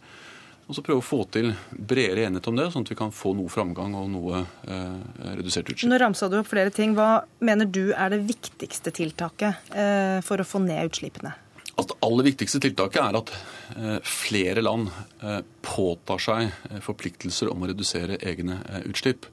Og 0.71 0.77
så 0.77 0.84
prøve 0.86 1.01
å 1.01 1.03
få 1.03 1.25
til 1.34 1.49
bredere 1.75 2.29
enighet 2.29 2.47
om 2.47 2.55
det, 2.55 2.69
sånn 2.71 2.86
at 2.86 2.91
vi 2.93 2.95
kan 2.95 3.11
få 3.11 3.34
noe 3.36 3.51
framgang 3.51 3.91
og 3.99 4.05
noe 4.13 4.39
eh, 4.39 5.34
redusert 5.36 5.67
utslipp. 5.67 5.89
Nå 5.91 5.99
ramsa 5.99 6.29
du 6.32 6.38
opp 6.39 6.47
flere 6.47 6.71
ting. 6.71 6.93
Hva 6.95 7.25
mener 7.43 7.67
du 7.67 7.91
er 7.91 8.13
det 8.13 8.21
viktigste 8.29 8.93
tiltaket 8.95 9.73
eh, 9.75 10.19
for 10.23 10.39
å 10.39 10.47
få 10.47 10.63
ned 10.63 10.88
utslippene? 10.88 11.34
Altså, 11.78 11.93
det 11.93 12.01
aller 12.05 12.28
viktigste 12.28 12.59
tiltaket 12.63 12.99
er 13.01 13.17
at 13.22 13.32
eh, 13.78 13.99
flere 14.07 14.63
land 14.63 14.89
eh, 15.24 15.39
påtar 15.63 16.22
seg 16.22 16.49
eh, 16.69 16.82
forpliktelser 16.84 17.51
om 17.51 17.63
å 17.63 17.69
redusere 17.72 18.19
egne 18.28 18.59
utslipp. 18.89 19.28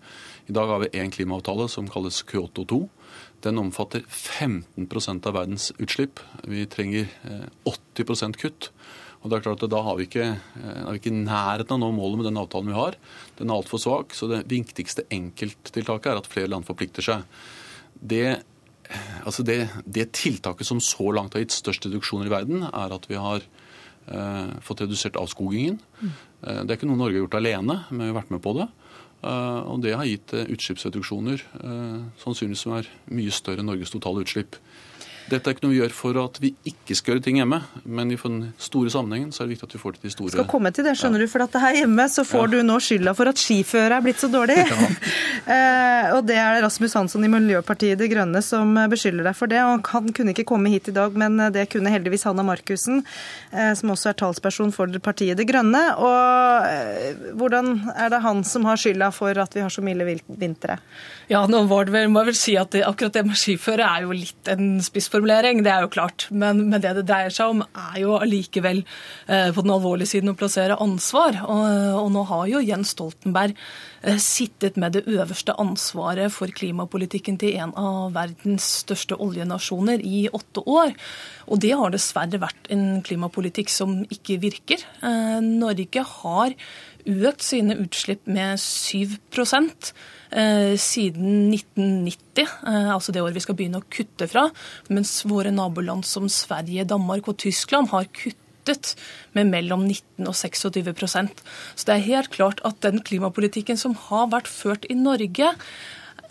I 0.49 0.55
dag 0.57 0.70
har 0.70 0.84
vi 0.84 0.93
én 1.01 1.11
klimaavtale 1.12 1.66
som 1.68 1.91
kalles 1.91 2.22
Kyoto 2.28 2.64
2. 2.68 2.80
Den 3.45 3.61
omfatter 3.61 4.05
15% 4.07 5.28
av 5.28 5.36
verdens 5.36 5.72
utslipp. 5.76 6.22
Vi 6.49 6.64
trenger 6.70 7.11
80% 7.68 8.39
kutt. 8.41 8.70
Og 9.18 9.30
det 9.30 9.39
er 9.39 9.45
klart 9.45 9.62
at 9.66 9.72
Da 9.72 9.82
har 9.82 9.99
vi 9.99 10.07
ikke, 10.07 10.26
er 10.39 10.89
vi 10.95 11.01
ikke 11.03 11.12
nærheten 11.12 11.74
av 11.74 11.76
å 11.76 11.82
nå 11.82 11.91
målet 11.99 12.20
med 12.20 12.28
den 12.30 12.41
avtalen 12.41 12.70
vi 12.70 12.78
har. 12.78 12.97
Den 13.39 13.51
er 13.51 13.59
altfor 13.59 13.82
svak. 13.82 14.14
Så 14.16 14.30
det 14.30 14.45
viktigste 14.51 15.05
enkelttiltaket 15.12 16.12
er 16.12 16.22
at 16.22 16.30
flere 16.30 16.51
land 16.55 16.66
forplikter 16.68 17.05
seg. 17.05 17.26
Det, 17.99 18.41
altså 19.24 19.45
det, 19.47 19.61
det 19.84 20.11
tiltaket 20.16 20.68
som 20.68 20.80
så 20.82 21.11
langt 21.14 21.36
har 21.36 21.45
gitt 21.45 21.57
størst 21.57 21.86
reduksjoner 21.89 22.28
i 22.28 22.32
verden, 22.32 22.64
er 22.68 22.95
at 22.95 23.09
vi 23.11 23.18
har 23.20 23.45
eh, 23.45 24.51
fått 24.64 24.82
redusert 24.84 25.18
avskogingen. 25.20 25.78
Mm. 26.01 26.12
Eh, 26.43 26.61
det 26.62 26.72
er 26.72 26.78
ikke 26.78 26.91
noe 26.91 27.01
Norge 27.01 27.18
har 27.18 27.26
gjort 27.26 27.39
alene, 27.41 27.80
men 27.91 28.07
vi 28.07 28.11
har 28.12 28.20
vært 28.22 28.34
med 28.34 28.45
på 28.45 28.57
det. 28.61 28.68
Uh, 29.18 29.66
og 29.66 29.80
det 29.82 29.97
har 29.99 30.07
gitt 30.07 30.30
uh, 30.30 30.45
utslippsreduksjoner 30.47 31.41
sannsynligvis 32.22 32.61
som 32.62 32.76
er 32.76 32.86
mye 33.11 33.32
større 33.34 33.64
enn 33.64 33.66
Norges 33.66 33.91
totale 33.91 34.22
utslipp. 34.22 34.55
Dette 35.29 35.51
er 35.51 35.57
ikke 35.57 35.66
noe 35.66 35.74
vi 35.74 35.81
gjør 35.83 35.95
for 35.95 36.18
at 36.22 36.39
vi 36.41 36.51
ikke 36.68 36.97
skal 36.97 37.14
gjøre 37.14 37.24
ting 37.26 37.39
hjemme, 37.41 37.61
men 37.85 38.12
i 38.14 38.16
den 38.20 38.39
store 38.62 38.93
sammenhengen 38.93 39.33
så 39.35 39.43
er 39.43 39.49
det 39.49 39.57
viktig 39.57 39.68
at 39.68 39.74
vi 39.76 39.81
får 39.83 39.97
til 39.99 40.09
de 40.09 40.12
store 40.14 40.33
Skal 40.33 40.49
komme 40.49 40.72
til 40.74 40.87
det, 40.87 40.95
skjønner 40.99 41.20
ja. 41.22 41.29
du. 41.29 41.33
For 41.33 41.45
at 41.45 41.59
her 41.62 41.79
hjemme 41.83 42.07
så 42.12 42.24
får 42.29 42.47
ja. 42.47 42.51
du 42.55 42.68
nå 42.68 42.79
skylda 42.83 43.14
for 43.18 43.31
at 43.31 43.43
skiføret 43.43 43.97
er 43.99 44.05
blitt 44.07 44.22
så 44.22 44.33
dårlig. 44.33 44.59
Ja. 44.68 45.55
eh, 45.55 46.07
og 46.12 46.26
det 46.29 46.37
er 46.39 46.59
Rasmus 46.61 46.93
Hansson 46.97 47.24
i 47.24 47.31
Miljøpartiet 47.31 47.99
De 47.99 48.09
Grønne 48.11 48.41
som 48.45 48.74
beskylder 48.91 49.26
deg 49.26 49.37
for 49.39 49.51
det. 49.51 49.61
og 49.64 49.87
Han 49.95 50.11
kunne 50.14 50.35
ikke 50.35 50.45
komme 50.49 50.70
hit 50.72 50.91
i 50.91 50.95
dag, 50.95 51.14
men 51.18 51.39
det 51.55 51.68
kunne 51.72 51.93
heldigvis 51.93 52.26
Hanna 52.29 52.45
Markussen, 52.47 53.01
eh, 53.51 53.72
som 53.79 53.93
også 53.95 54.12
er 54.12 54.18
talsperson 54.20 54.72
for 54.74 54.93
partiet 55.05 55.41
De 55.41 55.47
Grønne. 55.49 55.83
Og 56.05 56.68
eh, 56.68 57.33
hvordan 57.39 57.72
er 57.95 58.12
det 58.12 58.22
han 58.24 58.45
som 58.47 58.68
har 58.68 58.81
skylda 58.81 59.11
for 59.14 59.41
at 59.41 59.57
vi 59.57 59.64
har 59.64 59.72
så 59.72 59.85
milde 59.85 60.07
vintre? 60.29 60.79
Ja, 61.33 61.43
nå 61.51 61.64
må 61.68 61.83
jeg 61.85 62.12
vel 62.14 62.37
si 62.39 62.55
at 62.61 62.72
det, 62.72 62.85
akkurat 62.89 63.16
det 63.16 63.24
med 63.29 63.39
skiføre 63.39 63.85
er 63.85 64.07
jo 64.07 64.14
litt 64.16 64.49
en 64.53 64.79
spissformulering, 65.19 65.62
det 65.64 65.73
er 65.73 65.83
jo 65.83 65.91
klart. 65.91 66.29
Men, 66.31 66.69
men, 66.71 66.81
det 66.81 66.95
det 66.97 67.07
dreier 67.09 67.31
seg 67.31 67.51
om, 67.53 67.62
er 67.62 68.01
jo 68.03 68.16
allikevel 68.19 68.85
eh, 69.27 69.51
på 69.53 69.62
den 69.64 69.73
alvorlige 69.75 70.14
siden 70.14 70.31
å 70.31 70.37
plassere 70.39 70.79
ansvar. 70.79 71.41
Og, 71.47 72.05
og 72.05 72.11
nå 72.14 72.25
har 72.29 72.47
jo 72.49 72.62
Jens 72.62 72.95
Stoltenberg 72.95 73.57
eh, 74.03 74.19
sittet 74.19 74.77
med 74.77 74.95
det 74.97 75.05
øverste 75.07 75.57
ansvaret 75.59 76.33
for 76.33 76.49
klimapolitikken 76.49 77.39
til 77.39 77.59
en 77.59 77.75
av 77.77 78.14
verdens 78.14 78.66
største 78.85 79.19
oljenasjoner 79.19 80.01
i 80.05 80.29
åtte 80.33 80.64
år. 80.66 80.95
Og 81.49 81.62
det 81.62 81.75
har 81.75 81.93
dessverre 81.93 82.41
vært 82.41 82.71
en 82.75 83.03
klimapolitikk 83.03 83.73
som 83.73 84.03
ikke 84.09 84.39
virker. 84.43 84.85
Eh, 85.03 85.39
Norge 85.43 86.05
har 86.23 86.55
økt 87.09 87.42
sine 87.42 87.78
utslipp 87.80 88.28
med 88.28 88.61
7 88.61 89.18
Eh, 90.28 90.76
siden 90.76 91.48
1990, 91.54 92.44
eh, 92.66 92.90
altså 92.92 93.12
det 93.12 93.22
året 93.22 93.38
vi 93.38 93.40
skal 93.40 93.56
begynne 93.56 93.80
å 93.80 93.86
kutte 93.88 94.26
fra, 94.28 94.50
mens 94.92 95.22
våre 95.24 95.48
naboland 95.54 96.04
som 96.04 96.28
Sverige, 96.28 96.84
Danmark 96.84 97.30
og 97.32 97.38
Tyskland 97.40 97.88
har 97.94 98.04
kuttet 98.12 98.92
med 99.32 99.48
mellom 99.48 99.86
19 99.86 100.28
og 100.28 100.34
26% 100.36 101.40
Så 101.74 101.88
det 101.88 101.94
er 101.94 102.04
helt 102.04 102.28
klart 102.28 102.61
at 102.68 102.82
den 102.84 103.00
klimapolitikken 103.00 103.80
som 103.80 103.94
har 103.94 104.28
vært 104.28 104.52
ført 104.52 104.84
i 104.92 104.94
Norge, 104.94 105.54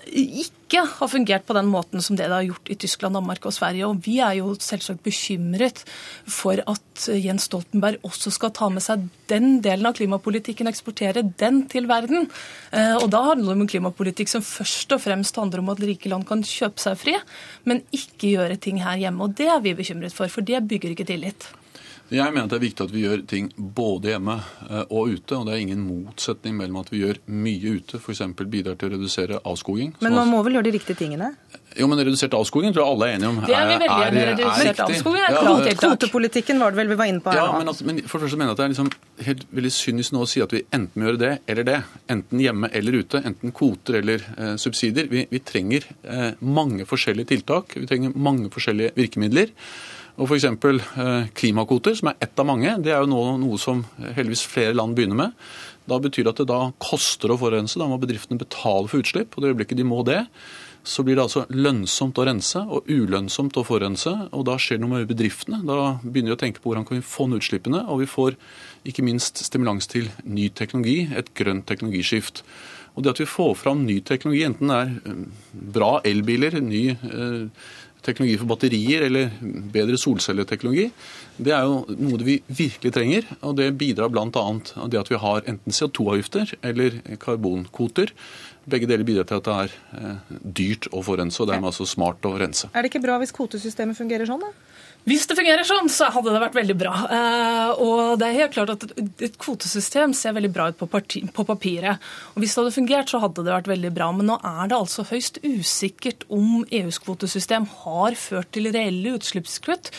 ikke 0.07 0.83
har 0.87 1.09
fungert 1.09 1.45
på 1.47 1.55
den 1.55 1.69
måten 1.71 2.03
som 2.03 2.17
det 2.17 2.27
det 2.27 2.35
har 2.35 2.45
gjort 2.47 2.71
i 2.71 2.77
Tyskland, 2.79 3.15
Danmark 3.15 3.45
og 3.47 3.53
Sverige. 3.55 3.87
Og 3.87 4.01
vi 4.05 4.17
er 4.23 4.39
jo 4.39 4.53
selvsagt 4.59 5.03
bekymret 5.05 5.83
for 6.23 6.59
at 6.63 7.07
Jens 7.23 7.47
Stoltenberg 7.47 8.03
også 8.07 8.33
skal 8.35 8.53
ta 8.55 8.69
med 8.73 8.83
seg 8.83 9.05
den 9.31 9.59
delen 9.63 9.87
av 9.87 9.95
klimapolitikken, 9.99 10.69
eksportere 10.71 11.25
den 11.39 11.63
til 11.71 11.87
verden. 11.89 12.27
Eh, 12.71 12.95
og 12.97 13.09
da 13.13 13.23
handler 13.29 13.53
det 13.53 13.57
om 13.57 13.65
en 13.67 13.71
klimapolitikk 13.75 14.31
som 14.31 14.45
først 14.45 14.95
og 14.95 15.03
fremst 15.03 15.39
handler 15.39 15.63
om 15.63 15.71
at 15.75 15.83
rike 15.83 16.11
land 16.11 16.27
kan 16.27 16.43
kjøpe 16.45 16.83
seg 16.83 16.99
fri, 16.99 17.15
men 17.67 17.83
ikke 17.95 18.35
gjøre 18.35 18.59
ting 18.61 18.81
her 18.83 18.99
hjemme. 18.99 19.27
Og 19.27 19.37
det 19.37 19.51
er 19.51 19.63
vi 19.63 19.77
bekymret 19.77 20.15
for, 20.15 20.31
for 20.31 20.45
det 20.45 20.65
bygger 20.67 20.95
ikke 20.95 21.07
tillit. 21.07 21.49
Jeg 22.07 22.31
mener 22.31 22.45
at 22.45 22.53
det 22.53 22.57
er 22.61 22.63
viktig 22.63 22.85
at 22.85 22.91
vi 22.93 23.01
gjør 23.03 23.21
ting 23.27 23.49
både 23.57 24.13
hjemme 24.13 24.37
eh, 24.69 24.83
og 24.85 25.11
ute. 25.11 25.35
og 25.35 25.47
Det 25.47 25.55
er 25.55 25.63
ingen 25.65 25.81
motsetning 25.83 26.55
mellom 26.55 26.79
at 26.79 26.91
vi 26.93 27.01
gjør 27.01 27.19
mye 27.27 27.73
ute, 27.79 27.99
f.eks. 27.99 28.21
bidrar 28.47 28.77
til 28.79 28.87
å 28.87 28.93
redusere 28.95 29.39
avskoging. 29.43 29.93
Men 30.05 30.15
man 30.15 30.31
må 30.31 30.39
vel 30.45 30.55
gjøre 30.57 30.69
de 30.69 30.73
riktige 30.77 31.01
tingene? 31.01 31.33
Jo, 31.77 31.89
men 31.91 31.99
redusert 31.99 32.33
avskoging 32.37 32.71
tror 32.73 32.85
jeg 32.85 32.95
alle 32.95 33.07
er 33.07 33.17
enige 33.17 33.29
om 33.29 33.41
det 33.43 33.51
er, 33.53 33.67
vi 33.67 33.75
er, 33.75 33.83
er, 33.83 34.05
er 34.07 34.29
riktig. 34.31 35.01
Er 35.11 35.35
ja, 35.35 35.73
Kvotepolitikken 35.81 36.63
var 36.63 36.73
det 36.73 36.79
vel 36.79 36.93
vi 36.93 36.97
var 36.97 37.11
inne 37.11 37.21
på 37.21 37.33
her 37.33 37.41
ja, 37.41 37.49
men, 37.53 37.69
altså, 37.69 37.85
men, 37.85 37.99
for 38.07 38.17
det 38.17 38.27
første 38.29 38.39
mener 38.39 38.53
jeg 38.53 38.55
at 38.55 38.61
det 38.61 38.65
er 38.65 38.73
liksom 38.73 39.27
helt 39.27 39.43
veldig 39.59 39.73
kynisk 39.75 40.15
nå 40.15 40.23
å 40.23 40.29
si 40.31 40.41
at 40.45 40.55
vi 40.55 40.63
enten 40.73 41.01
må 41.01 41.09
gjøre 41.09 41.21
det 41.25 41.33
eller 41.51 41.67
det. 41.67 41.77
Enten 42.15 42.41
hjemme 42.41 42.71
eller 42.79 43.01
ute. 43.01 43.21
Enten 43.27 43.53
kvoter 43.55 43.99
eller 43.99 44.23
eh, 44.37 44.55
subsidier. 44.61 45.11
Vi, 45.11 45.27
vi 45.29 45.43
trenger 45.43 45.85
eh, 46.07 46.31
mange 46.39 46.87
forskjellige 46.87 47.33
tiltak. 47.35 47.75
Vi 47.75 47.85
trenger 47.89 48.15
mange 48.15 48.49
forskjellige 48.53 48.95
virkemidler. 48.97 49.53
Og 50.17 50.25
F.eks. 50.25 50.47
Eh, 50.49 51.27
klimakvoter, 51.37 51.93
som 51.97 52.09
er 52.09 52.21
ett 52.25 52.39
av 52.41 52.47
mange, 52.49 52.71
det 52.81 52.93
er 52.93 53.03
jo 53.03 53.09
nå 53.11 53.23
noe 53.43 53.59
som 53.61 53.83
heldigvis 54.01 54.47
flere 54.49 54.73
land 54.73 54.97
begynner 54.97 55.19
med. 55.19 55.49
Da 55.87 55.99
betyr 56.01 56.25
det 56.25 56.33
at 56.33 56.39
det 56.41 56.47
da 56.49 56.61
koster 56.81 57.31
å 57.31 57.37
forurense. 57.37 57.77
Da 57.77 57.85
må 57.89 57.99
bedriftene 58.01 58.41
betale 58.41 58.89
for 58.89 59.03
utslipp. 59.03 59.37
og 59.37 59.43
det 59.43 59.53
øyeblikket 59.53 59.77
de 59.77 59.85
må 59.85 60.01
det, 60.07 60.23
så 60.87 61.03
blir 61.03 61.17
det 61.19 61.25
altså 61.27 61.43
lønnsomt 61.51 62.17
å 62.17 62.25
rense 62.25 62.61
og 62.63 62.87
ulønnsomt 62.89 63.59
å 63.59 63.65
forurense. 63.67 64.13
Og 64.31 64.47
da 64.47 64.55
skjer 64.57 64.79
det 64.79 64.85
noe 64.85 64.95
med 64.95 65.11
bedriftene. 65.11 65.61
Da 65.67 65.99
begynner 66.01 66.33
de 66.33 66.37
å 66.37 66.41
tenke 66.41 66.63
på 66.63 66.71
hvordan 66.71 66.87
kan 66.87 66.97
vi 66.97 67.05
få 67.05 67.27
ned 67.27 67.43
utslippene. 67.43 67.83
Og 67.91 68.01
vi 68.01 68.09
får 68.09 68.39
ikke 68.89 69.05
minst 69.05 69.43
stimulans 69.45 69.85
til 69.91 70.09
ny 70.25 70.49
teknologi, 70.49 71.03
et 71.13 71.29
grønt 71.37 71.67
teknologiskift. 71.69 72.41
Og 72.97 73.03
det 73.05 73.13
at 73.13 73.19
vi 73.21 73.29
får 73.29 73.51
fram 73.59 73.83
ny 73.85 73.99
teknologi, 74.01 74.41
enten 74.47 74.71
det 74.71 74.77
er 74.81 74.93
eh, 75.05 75.19
bra 75.77 75.91
elbiler, 76.07 76.57
ny 76.65 76.83
eh, 76.95 77.67
teknologi 78.05 78.37
for 78.39 78.49
batterier 78.51 79.05
eller 79.07 79.31
bedre 79.73 79.97
solcelleteknologi, 79.99 80.89
det 81.37 81.53
er 81.53 81.65
jo 81.67 81.97
noe 81.97 82.19
vi 82.25 82.37
virkelig 82.47 82.93
trenger. 82.95 83.27
Og 83.41 83.57
det 83.59 83.71
bidrar 83.79 84.11
bl.a. 84.13 84.27
det 84.87 85.01
at 85.01 85.11
vi 85.11 85.21
har 85.21 85.43
enten 85.49 85.75
CO2-avgifter 85.75 86.55
eller 86.65 86.99
karbonkvoter. 87.23 88.13
Begge 88.67 88.89
deler 88.89 89.07
bidrar 89.07 89.27
til 89.29 89.39
at 89.39 89.47
det 89.47 89.57
er 89.63 89.75
eh, 89.99 90.33
dyrt 90.59 90.89
å 90.91 91.03
forurense, 91.05 91.39
og 91.43 91.51
dermed 91.51 91.71
altså 91.71 91.87
smart 91.87 92.25
å 92.27 92.33
rense. 92.39 92.71
Er 92.73 92.83
det 92.83 92.91
ikke 92.91 93.05
bra 93.05 93.15
hvis 93.21 93.35
kvotesystemet 93.35 93.99
fungerer 93.99 94.27
sånn, 94.27 94.43
da? 94.43 94.76
Hvis 95.07 95.23
det 95.23 95.37
fungerer 95.37 95.63
sånn, 95.63 95.87
så 95.87 96.09
hadde 96.11 96.33
det 96.33 96.39
vært 96.41 96.55
veldig 96.57 96.75
bra. 96.75 96.91
Eh, 97.15 97.69
og 97.79 98.17
det 98.19 98.27
er 98.27 98.39
helt 98.41 98.55
klart 98.57 98.73
at 98.73 98.81
et 99.23 99.37
kvotesystem 99.39 100.11
ser 100.11 100.33
veldig 100.35 100.49
bra 100.51 100.65
ut 100.67 100.75
på, 100.75 100.87
parti, 100.91 101.21
på, 101.31 101.45
papiret. 101.47 102.03
Og 102.33 102.43
hvis 102.43 102.51
det 102.51 102.59
hadde 102.59 102.73
fungert, 102.75 103.13
så 103.13 103.21
hadde 103.23 103.45
det 103.45 103.53
vært 103.53 103.69
veldig 103.71 103.91
bra. 103.95 104.09
Men 104.11 104.27
nå 104.27 104.35
er 104.43 104.67
det 104.67 104.75
altså 104.75 105.05
høyst 105.07 105.39
usikkert 105.45 106.25
om 106.27 106.65
EUs 106.75 106.99
kvotesystem 107.05 107.69
har 107.85 108.17
ført 108.19 108.51
til 108.57 108.67
reelle 108.73 109.13
utslippskutt. 109.15 109.93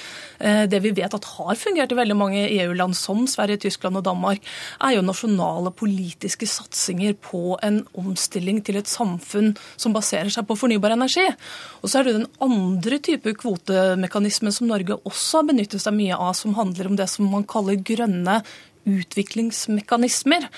Eh, 0.45 0.67
det 0.69 0.83
vi 0.85 0.93
vet 1.01 1.17
at 1.17 1.31
har 1.39 1.57
fungert 1.57 1.97
i 1.97 1.99
veldig 2.03 2.19
mange 2.19 2.45
EU-land, 2.59 2.99
som 2.99 3.25
Sverige, 3.25 3.63
Tyskland 3.65 4.03
og 4.03 4.05
Danmark, 4.11 4.45
er 4.85 4.99
jo 4.99 5.07
nasjonale 5.09 5.73
politiske 5.73 6.45
satsinger 6.53 7.17
på 7.17 7.57
en 7.65 7.81
omstilling 7.97 8.61
til 8.61 8.83
et 8.83 8.93
samfunn 8.93 9.55
som 9.81 9.97
baserer 9.97 10.29
seg 10.37 10.45
på 10.45 10.61
fornybar 10.67 10.99
energi. 10.99 11.25
Og 11.81 11.89
så 11.89 12.03
er 12.03 12.11
det 12.11 12.17
den 12.21 12.31
andre 12.45 13.01
type 13.01 13.33
kvotemekanismen 13.41 14.53
som 14.53 14.69
Norge 14.69 14.98
også 15.07 15.41
har 15.41 15.49
benyttet 15.51 15.83
seg 15.83 15.95
mye 15.97 16.17
av, 16.17 16.33
som 16.39 16.57
handler 16.59 16.91
om 16.91 16.97
det 16.99 17.09
som 17.11 17.29
man 17.31 17.47
kaller 17.49 17.79
grønne 17.81 18.41
utviklingsmekanismer. 18.89 20.49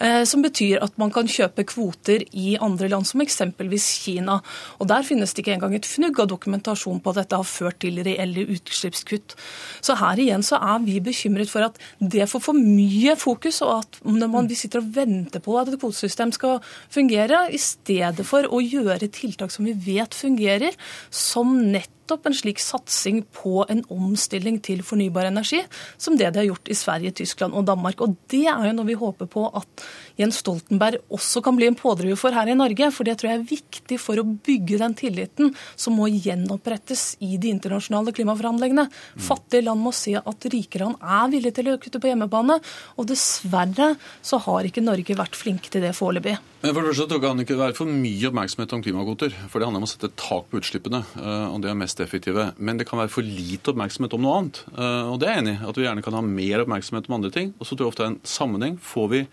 Eh, 0.00 0.22
som 0.24 0.40
betyr 0.44 0.80
at 0.84 0.96
man 1.00 1.12
kan 1.12 1.28
kjøpe 1.28 1.66
kvoter 1.68 2.24
i 2.32 2.54
andre 2.62 2.88
land, 2.88 3.08
som 3.08 3.20
eksempelvis 3.20 3.88
Kina. 4.04 4.40
Og 4.78 4.88
Der 4.90 5.04
finnes 5.06 5.34
det 5.34 5.44
ikke 5.44 5.54
engang 5.58 5.74
et 5.76 5.86
fnugg 5.86 6.18
av 6.20 6.30
dokumentasjon 6.30 7.00
på 7.00 7.12
at 7.12 7.20
dette 7.20 7.36
har 7.36 7.44
ført 7.44 7.80
til 7.80 8.00
reelle 8.02 8.46
utslippskutt. 8.56 9.36
Så 9.80 9.94
her 10.00 10.18
igjen 10.18 10.42
så 10.42 10.56
er 10.56 10.80
vi 10.84 10.98
bekymret 11.00 11.50
for 11.50 11.68
at 11.68 11.78
det 12.00 12.28
får 12.30 12.40
for 12.40 12.56
mye 12.56 13.14
fokus, 13.16 13.60
og 13.62 13.84
at 13.84 14.00
når 14.04 14.32
man, 14.32 14.50
sitter 14.50 14.80
og 14.80 14.90
venter 14.96 15.40
på 15.40 15.54
at 15.60 15.68
et 15.68 15.78
kvotesystem 15.78 16.32
skal 16.32 16.58
fungere, 16.90 17.46
i 17.52 17.58
stedet 17.58 18.26
for 18.26 18.48
å 18.48 18.58
gjøre 18.60 19.08
tiltak 19.12 19.52
som 19.52 19.64
vi 19.68 19.72
vet 19.72 20.16
fungerer, 20.16 20.74
som 21.10 21.54
nett 21.70 21.92
nettopp 22.10 22.26
en 22.26 22.34
slik 22.34 22.58
satsing 22.58 23.22
på 23.30 23.64
en 23.70 23.84
omstilling 23.88 24.58
til 24.62 24.82
fornybar 24.82 25.28
energi, 25.28 25.60
som 25.96 26.16
det 26.18 26.32
de 26.32 26.40
har 26.40 26.48
gjort 26.48 26.68
i 26.68 26.74
Sverige, 26.74 27.14
Tyskland 27.22 27.54
og 27.54 27.66
Danmark. 27.66 27.79
Og 27.80 28.16
Det 28.30 28.44
er 28.50 28.68
jo 28.68 28.74
noe 28.76 28.88
vi 28.88 28.98
håper 28.98 29.28
på 29.30 29.46
at 29.56 29.84
Jens 30.20 30.40
Stoltenberg 30.42 31.00
også 31.12 31.42
kan 31.44 31.56
bli 31.56 31.68
en 31.70 31.78
pådriver 31.78 32.18
for 32.20 32.34
her 32.36 32.50
i 32.50 32.56
Norge. 32.58 32.90
For 32.94 33.08
det 33.08 33.18
tror 33.20 33.32
jeg 33.32 33.40
er 33.40 33.48
viktig 33.50 33.98
for 34.02 34.20
å 34.20 34.26
bygge 34.26 34.80
den 34.82 34.96
tilliten 34.98 35.54
som 35.74 35.96
må 35.98 36.10
gjenopprettes 36.12 37.16
i 37.24 37.36
de 37.40 37.52
internasjonale 37.54 38.14
klimaforhandlingene. 38.16 38.86
Mm. 38.90 39.24
Fattige 39.30 39.66
land 39.66 39.84
må 39.84 39.94
se 39.96 40.16
at 40.20 40.50
rike 40.52 40.82
land 40.82 41.00
er 41.00 41.32
villige 41.32 41.58
til 41.60 41.72
å 41.72 41.78
kutte 41.80 42.02
på 42.02 42.12
hjemmebane. 42.12 42.60
Og 42.98 43.10
dessverre 43.10 43.94
så 44.22 44.40
har 44.46 44.68
ikke 44.68 44.84
Norge 44.84 45.18
vært 45.18 45.38
flinke 45.38 45.72
til 45.72 45.84
det 45.86 45.96
foreløpig. 45.96 46.38
Men 46.60 46.74
for 46.76 46.84
det 46.84 46.90
første 46.92 47.06
tror 47.08 47.22
jeg 47.24 47.38
det 47.38 47.44
ikke 47.46 47.56
være 47.56 47.76
for 47.78 47.88
mye 47.88 48.28
oppmerksomhet 48.28 48.72
om 48.76 48.82
klimakvoter. 48.84 49.36
For 49.48 49.60
det 49.60 49.68
handler 49.68 49.80
om 49.80 49.86
å 49.86 49.88
sette 49.88 50.10
tak 50.20 50.50
på 50.50 50.60
utslippene, 50.60 51.00
eh, 51.16 51.46
og 51.48 51.62
det 51.64 51.70
er 51.70 51.78
mest 51.80 52.02
effektive. 52.04 52.50
Men 52.60 52.76
det 52.76 52.84
kan 52.90 53.00
være 53.00 53.12
for 53.14 53.24
lite 53.24 53.72
oppmerksomhet 53.72 54.16
om 54.16 54.26
noe 54.26 54.34
annet. 54.42 54.60
Eh, 54.74 55.08
og 55.08 55.16
det 55.22 55.30
er 55.30 55.38
jeg 55.38 55.44
enig 55.46 55.54
i. 55.56 55.62
At 55.70 55.80
vi 55.80 55.86
gjerne 55.86 56.04
kan 56.04 56.18
ha 56.18 56.22
mer 56.26 56.64
oppmerksomhet 56.66 57.08
om 57.08 57.16
andre 57.16 57.32
ting. 57.32 57.54
Og 57.56 57.69
så 57.70 57.76
tror 57.76 57.86
jeg 57.86 57.94
ofte 57.94 58.02
det 58.02 58.08
er 58.08 58.14
en 58.16 58.30
sammenheng. 58.34 58.78
Får 58.82 59.10
vi 59.14 59.24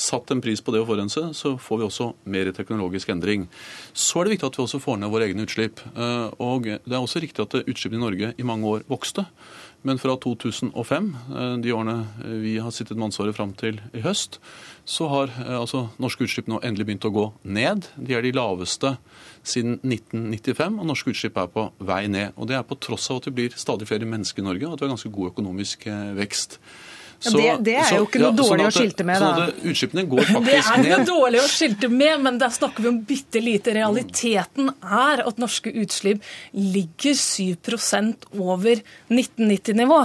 satt 0.00 0.30
en 0.30 0.40
pris 0.40 0.60
på 0.64 0.72
det 0.72 0.82
å 0.82 0.88
forurense, 0.88 1.22
så 1.36 1.54
får 1.60 1.80
vi 1.80 1.86
også 1.86 2.10
mer 2.30 2.50
teknologisk 2.56 3.10
endring. 3.12 3.48
Så 3.92 4.20
er 4.20 4.28
det 4.28 4.36
viktig 4.36 4.48
at 4.48 4.58
vi 4.58 4.64
også 4.64 4.80
får 4.82 5.00
ned 5.00 5.12
våre 5.12 5.26
egne 5.28 5.44
utslipp. 5.48 5.82
Eh, 5.92 6.28
og 6.40 6.68
det 6.68 6.94
er 6.94 7.00
også 7.00 7.22
riktig 7.24 7.44
at 7.44 7.58
utslippene 7.64 8.00
i 8.00 8.04
Norge 8.04 8.32
i 8.38 8.46
mange 8.46 8.70
år 8.70 8.86
vokste. 8.90 9.26
Men 9.86 9.96
fra 9.96 10.12
2005, 10.20 11.06
de 11.64 11.72
årene 11.72 12.34
vi 12.42 12.58
har 12.60 12.72
sittet 12.74 12.98
med 12.98 13.06
ansvaret 13.08 13.36
fram 13.36 13.54
til 13.56 13.78
i 13.96 14.02
høst, 14.04 14.36
så 14.84 15.08
har 15.08 15.32
eh, 15.32 15.56
altså, 15.56 15.86
norske 16.02 16.26
utslipp 16.26 16.50
nå 16.50 16.60
endelig 16.64 16.88
begynt 16.88 17.08
å 17.08 17.14
gå 17.14 17.26
ned. 17.48 17.88
De 17.96 18.16
er 18.16 18.24
de 18.24 18.34
laveste 18.36 18.94
siden 19.40 19.78
1995, 19.80 20.80
og 20.80 20.88
norske 20.90 21.14
utslipp 21.14 21.40
er 21.40 21.52
på 21.52 21.70
vei 21.80 22.04
ned. 22.12 22.36
Og 22.36 22.50
Det 22.50 22.58
er 22.58 22.66
på 22.68 22.78
tross 22.80 23.08
av 23.10 23.20
at 23.20 23.30
det 23.30 23.36
blir 23.36 23.56
stadig 23.56 23.88
flere 23.88 24.08
mennesker 24.08 24.44
i 24.44 24.48
Norge, 24.50 24.68
og 24.68 24.76
at 24.76 24.82
vi 24.82 24.88
har 24.88 24.94
ganske 24.96 25.14
god 25.16 25.32
økonomisk 25.32 25.88
eh, 25.88 26.12
vekst. 26.18 26.60
Så, 27.20 27.36
ja, 27.36 27.58
det, 27.60 27.66
det, 27.68 27.74
er 27.76 27.98
jo 27.98 28.06
ikke 28.06 28.20
noe 28.22 28.30
ja, 28.30 28.36
dårlig 28.38 28.48
sånn 28.48 28.62
at, 28.64 28.70
å 28.70 28.80
skilte 28.80 29.04
med, 29.04 29.18
da. 29.20 29.26
Sånn 29.28 29.42
at 29.44 29.64
utslippene 29.68 30.04
går 30.08 30.22
faktisk 30.30 30.38
ned. 30.40 30.46
Det 30.48 30.54
er 30.56 30.70
ikke 30.70 31.00
noe 31.02 31.08
dårlig 31.10 31.40
å 31.42 31.48
skilte 31.52 31.90
med, 31.92 32.12
men 32.24 32.38
der 32.40 32.54
snakker 32.56 32.86
vi 32.86 32.88
om 32.88 33.00
bitte 33.10 33.42
lite. 33.44 33.74
Realiteten 33.76 34.70
er 34.80 35.22
at 35.28 35.42
norske 35.42 35.72
utslipp 35.82 36.24
ligger 36.56 37.18
7% 37.20 38.24
over 38.40 38.80
1990-nivå. 39.12 39.98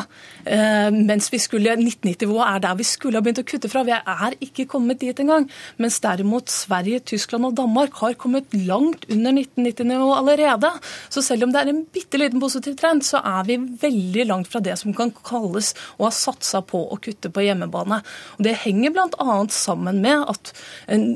Eh, 0.57 0.89
mens 0.97 1.31
vi 1.31 1.39
skulle, 1.39 1.77
1990-nivået 1.77 2.49
er 2.49 2.65
der 2.67 2.75
vi 2.81 2.89
skulle 2.89 3.21
ha 3.21 3.23
begynt 3.23 3.39
å 3.45 3.47
kutte 3.47 3.71
fra. 3.71 3.85
Vi 3.87 3.95
er 3.95 4.35
ikke 4.43 4.67
kommet 4.75 4.99
dit 5.05 5.23
engang. 5.23 5.47
Mens 5.79 6.01
derimot 6.03 6.51
Sverige, 6.51 6.99
Tyskland 7.13 7.47
og 7.47 7.55
Danmark 7.61 7.95
har 8.03 8.19
kommet 8.19 8.51
langt 8.67 9.07
under 9.07 9.39
1990-nivå 9.39 10.11
allerede. 10.19 10.73
Så 11.07 11.23
selv 11.23 11.47
om 11.47 11.55
det 11.55 11.63
er 11.63 11.71
en 11.71 11.81
bitte 11.95 12.19
liten 12.19 12.43
positiv 12.43 12.75
trend, 12.83 13.07
så 13.07 13.23
er 13.23 13.47
vi 13.47 13.59
veldig 13.87 14.27
langt 14.33 14.51
fra 14.51 14.59
det 14.59 14.75
som 14.83 14.91
kan 14.91 15.15
kalles 15.23 15.71
å 15.95 16.09
ha 16.09 16.13
satsa 16.15 16.59
på 16.65 16.83
å 16.91 16.99
kutte 17.05 17.31
på 17.33 17.45
hjemmebane. 17.45 18.01
Og 18.37 18.47
Det 18.47 18.57
henger 18.65 18.95
bl.a. 18.95 19.41
sammen 19.53 20.01
med 20.05 20.25
at 20.35 20.55
en 20.91 21.07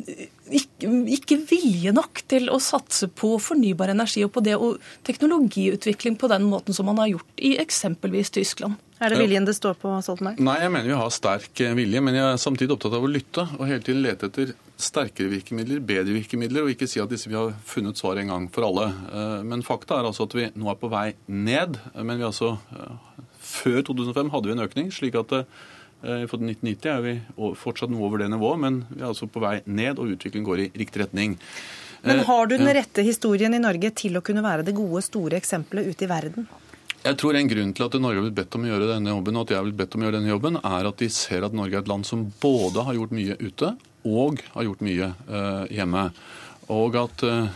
ikke, 0.50 0.90
ikke, 1.14 1.38
vilje 1.50 1.94
nok 1.94 2.22
til 2.30 2.50
å 2.52 2.60
satse 2.64 3.10
på 3.14 3.36
fornybar 3.42 3.92
energi 3.94 4.24
og 4.26 4.34
på 4.36 4.44
det 4.46 4.56
og 4.58 4.80
teknologiutvikling 5.08 6.18
på 6.20 6.30
den 6.32 6.48
måten 6.50 6.76
som 6.76 6.90
man 6.90 7.02
har 7.02 7.12
gjort 7.14 7.44
i 7.46 7.56
eksempelvis 7.62 8.34
Tyskland. 8.36 8.80
Er 9.00 9.14
det 9.14 9.22
viljen 9.22 9.46
det 9.48 9.56
står 9.56 9.78
på, 9.80 9.94
Stoltenberg? 10.04 10.42
Nei, 10.44 10.58
jeg 10.60 10.72
mener 10.74 10.92
vi 10.92 10.98
har 11.00 11.14
sterk 11.16 11.62
eh, 11.64 11.76
vilje. 11.78 12.02
Men 12.04 12.18
jeg 12.18 12.26
er 12.34 12.42
samtidig 12.42 12.76
opptatt 12.76 12.98
av 12.98 13.06
å 13.08 13.12
lytte 13.12 13.46
og 13.56 13.64
hele 13.64 13.84
tiden 13.86 14.04
lete 14.04 14.28
etter 14.28 14.52
sterkere 14.80 15.32
virkemidler, 15.32 15.80
bedre 15.84 16.16
virkemidler, 16.18 16.66
og 16.66 16.74
ikke 16.74 16.88
si 16.88 17.00
at 17.00 17.12
disse 17.12 17.32
vi 17.32 17.38
har 17.38 17.54
funnet 17.68 18.00
svar 18.00 18.20
en 18.20 18.34
gang 18.34 18.50
for 18.52 18.68
alle. 18.68 18.90
Eh, 18.92 19.40
men 19.48 19.64
fakta 19.64 20.02
er 20.02 20.10
altså 20.10 20.28
at 20.28 20.36
vi 20.36 20.50
nå 20.52 20.72
er 20.72 20.80
på 20.82 20.92
vei 20.92 21.08
ned. 21.32 21.80
Men 21.96 22.20
vi 22.20 22.28
altså 22.28 22.58
eh, 22.76 22.96
Før 23.50 23.80
2005 23.88 24.28
hadde 24.34 24.50
vi 24.50 24.58
en 24.58 24.68
økning, 24.68 24.90
slik 24.94 25.16
at 25.18 25.32
Eh, 25.32 25.46
for 26.02 26.40
1990 26.40 26.90
er 26.94 27.04
vi 27.04 27.14
fortsatt 27.60 27.92
noe 27.92 28.06
over 28.08 28.22
det 28.22 28.30
nivået, 28.32 28.62
men 28.64 28.80
vi 28.94 29.02
er 29.02 29.10
altså 29.10 29.28
på 29.28 29.42
vei 29.44 29.60
ned, 29.66 30.00
og 30.00 30.16
utviklingen 30.16 30.48
går 30.48 30.64
i 30.64 30.72
riktig 30.80 31.04
retning. 31.04 31.36
Men 32.08 32.24
har 32.24 32.48
du 32.48 32.56
den 32.56 32.72
rette 32.72 33.04
historien 33.04 33.54
i 33.54 33.60
Norge 33.60 33.92
til 33.92 34.16
å 34.16 34.24
kunne 34.24 34.44
være 34.46 34.64
det 34.70 34.76
gode, 34.78 35.04
store 35.04 35.40
eksempelet 35.40 35.90
ute 35.92 36.08
i 36.08 36.12
verden? 36.12 36.48
Jeg 37.00 37.16
tror 37.20 37.36
En 37.40 37.48
grunn 37.48 37.70
til 37.72 37.86
at 37.86 37.96
Norge 37.96 38.20
har 38.20 38.26
blitt 38.28 38.40
bedt 38.42 38.56
om 38.58 38.66
å 38.66 38.72
gjøre 38.74 38.90
denne 38.90 39.14
jobben, 39.14 39.38
og 39.38 39.46
at 39.46 39.54
jeg 39.54 39.60
har 39.60 39.68
blitt 39.68 39.80
bedt 39.80 39.96
om 39.96 40.02
å 40.02 40.08
gjøre 40.08 40.20
denne 40.20 40.34
jobben, 40.34 40.60
er 40.60 40.90
at 40.90 41.00
de 41.00 41.08
ser 41.16 41.46
at 41.48 41.56
Norge 41.56 41.78
er 41.78 41.84
et 41.84 41.92
land 41.92 42.08
som 42.08 42.26
både 42.44 42.84
har 42.88 42.98
gjort 42.98 43.16
mye 43.16 43.38
ute 43.40 43.72
og 44.08 44.44
har 44.54 44.68
gjort 44.68 44.84
mye 44.84 45.08
uh, 45.28 45.64
hjemme 45.72 46.04
og 46.70 46.96
at 47.00 47.24
uh, 47.26 47.48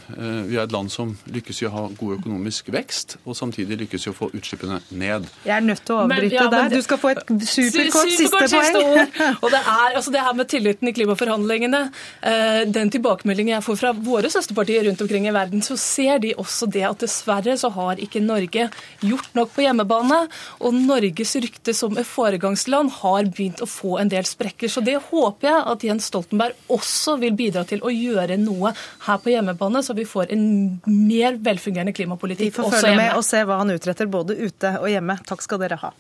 vi 0.50 0.58
er 0.58 0.64
et 0.64 0.74
land 0.74 0.90
som 0.90 1.12
lykkes 1.30 1.62
i 1.62 1.68
å 1.68 1.72
ha 1.74 1.84
god 2.00 2.16
økonomisk 2.18 2.72
vekst, 2.74 3.18
og 3.30 3.38
samtidig 3.38 3.78
lykkes 3.84 4.08
i 4.08 4.12
å 4.12 4.16
få 4.18 4.32
utslippene 4.34 4.80
ned. 4.90 5.28
Jeg 5.46 5.54
er 5.54 5.66
nødt 5.66 5.84
til 5.86 5.96
å 5.96 6.00
avbryte 6.08 6.32
men, 6.32 6.38
ja, 6.40 6.48
der. 6.50 6.74
Du 6.74 6.86
skal 6.86 7.00
få 7.02 7.12
et 7.14 7.22
superkort 7.46 8.10
siste 8.10 8.32
poeng. 8.34 8.50
Siste 8.50 9.28
og 9.44 9.54
det 9.54 9.60
er 9.62 10.00
altså 10.00 10.14
det 10.16 10.24
her 10.26 10.38
med 10.40 10.50
tilliten 10.50 10.90
i 10.90 10.96
klimaforhandlingene. 10.98 11.84
Uh, 12.26 12.64
den 12.74 12.94
tilbakemeldingen 12.94 13.54
jeg 13.58 13.66
får 13.68 13.80
fra 13.84 13.92
våre 13.94 14.32
søsterpartier 14.34 14.88
rundt 14.90 15.06
omkring 15.06 15.30
i 15.30 15.36
verden, 15.36 15.62
så 15.66 15.78
ser 15.78 16.18
de 16.24 16.34
også 16.42 16.72
det 16.74 16.86
at 16.90 17.06
dessverre 17.06 17.58
så 17.60 17.70
har 17.78 18.02
ikke 18.02 18.24
Norge 18.24 18.70
gjort 19.06 19.38
nok 19.38 19.54
på 19.54 19.68
hjemmebane. 19.68 20.24
Og 20.66 20.74
Norges 20.80 21.36
rykte 21.44 21.78
som 21.78 22.02
et 22.02 22.10
foregangsland 22.10 22.90
har 23.04 23.30
begynt 23.30 23.62
å 23.62 23.70
få 23.70 24.00
en 24.02 24.10
del 24.10 24.26
sprekker. 24.26 24.74
Så 24.74 24.82
det 24.82 24.98
håper 25.12 25.52
jeg 25.52 25.64
at 25.76 25.88
Jens 25.92 26.10
Stoltenberg 26.10 26.74
også 26.74 27.20
vil 27.22 27.38
bidra 27.38 27.62
til 27.70 27.86
å 27.86 27.94
gjøre 27.94 28.42
noe 28.42 28.74
her 29.04 29.20
på 29.20 29.34
hjemmebane, 29.34 29.84
så 29.84 29.94
vi 29.94 30.06
får 30.08 30.32
en 30.32 30.46
mer 30.86 31.38
velfungerende 31.44 31.94
klimapolitikk 31.96 32.54
også 32.54 32.64
hjemme. 32.64 32.72
Vi 32.72 32.80
får 32.80 32.88
følge 32.88 33.02
med 33.02 33.20
og 33.20 33.28
se 33.28 33.44
hva 33.48 33.60
han 33.60 33.76
utretter 33.76 34.12
både 34.12 34.38
ute 34.40 34.76
og 34.80 34.90
hjemme. 34.92 35.18
Takk 35.28 35.44
skal 35.44 35.64
dere 35.64 35.80
ha. 35.84 35.94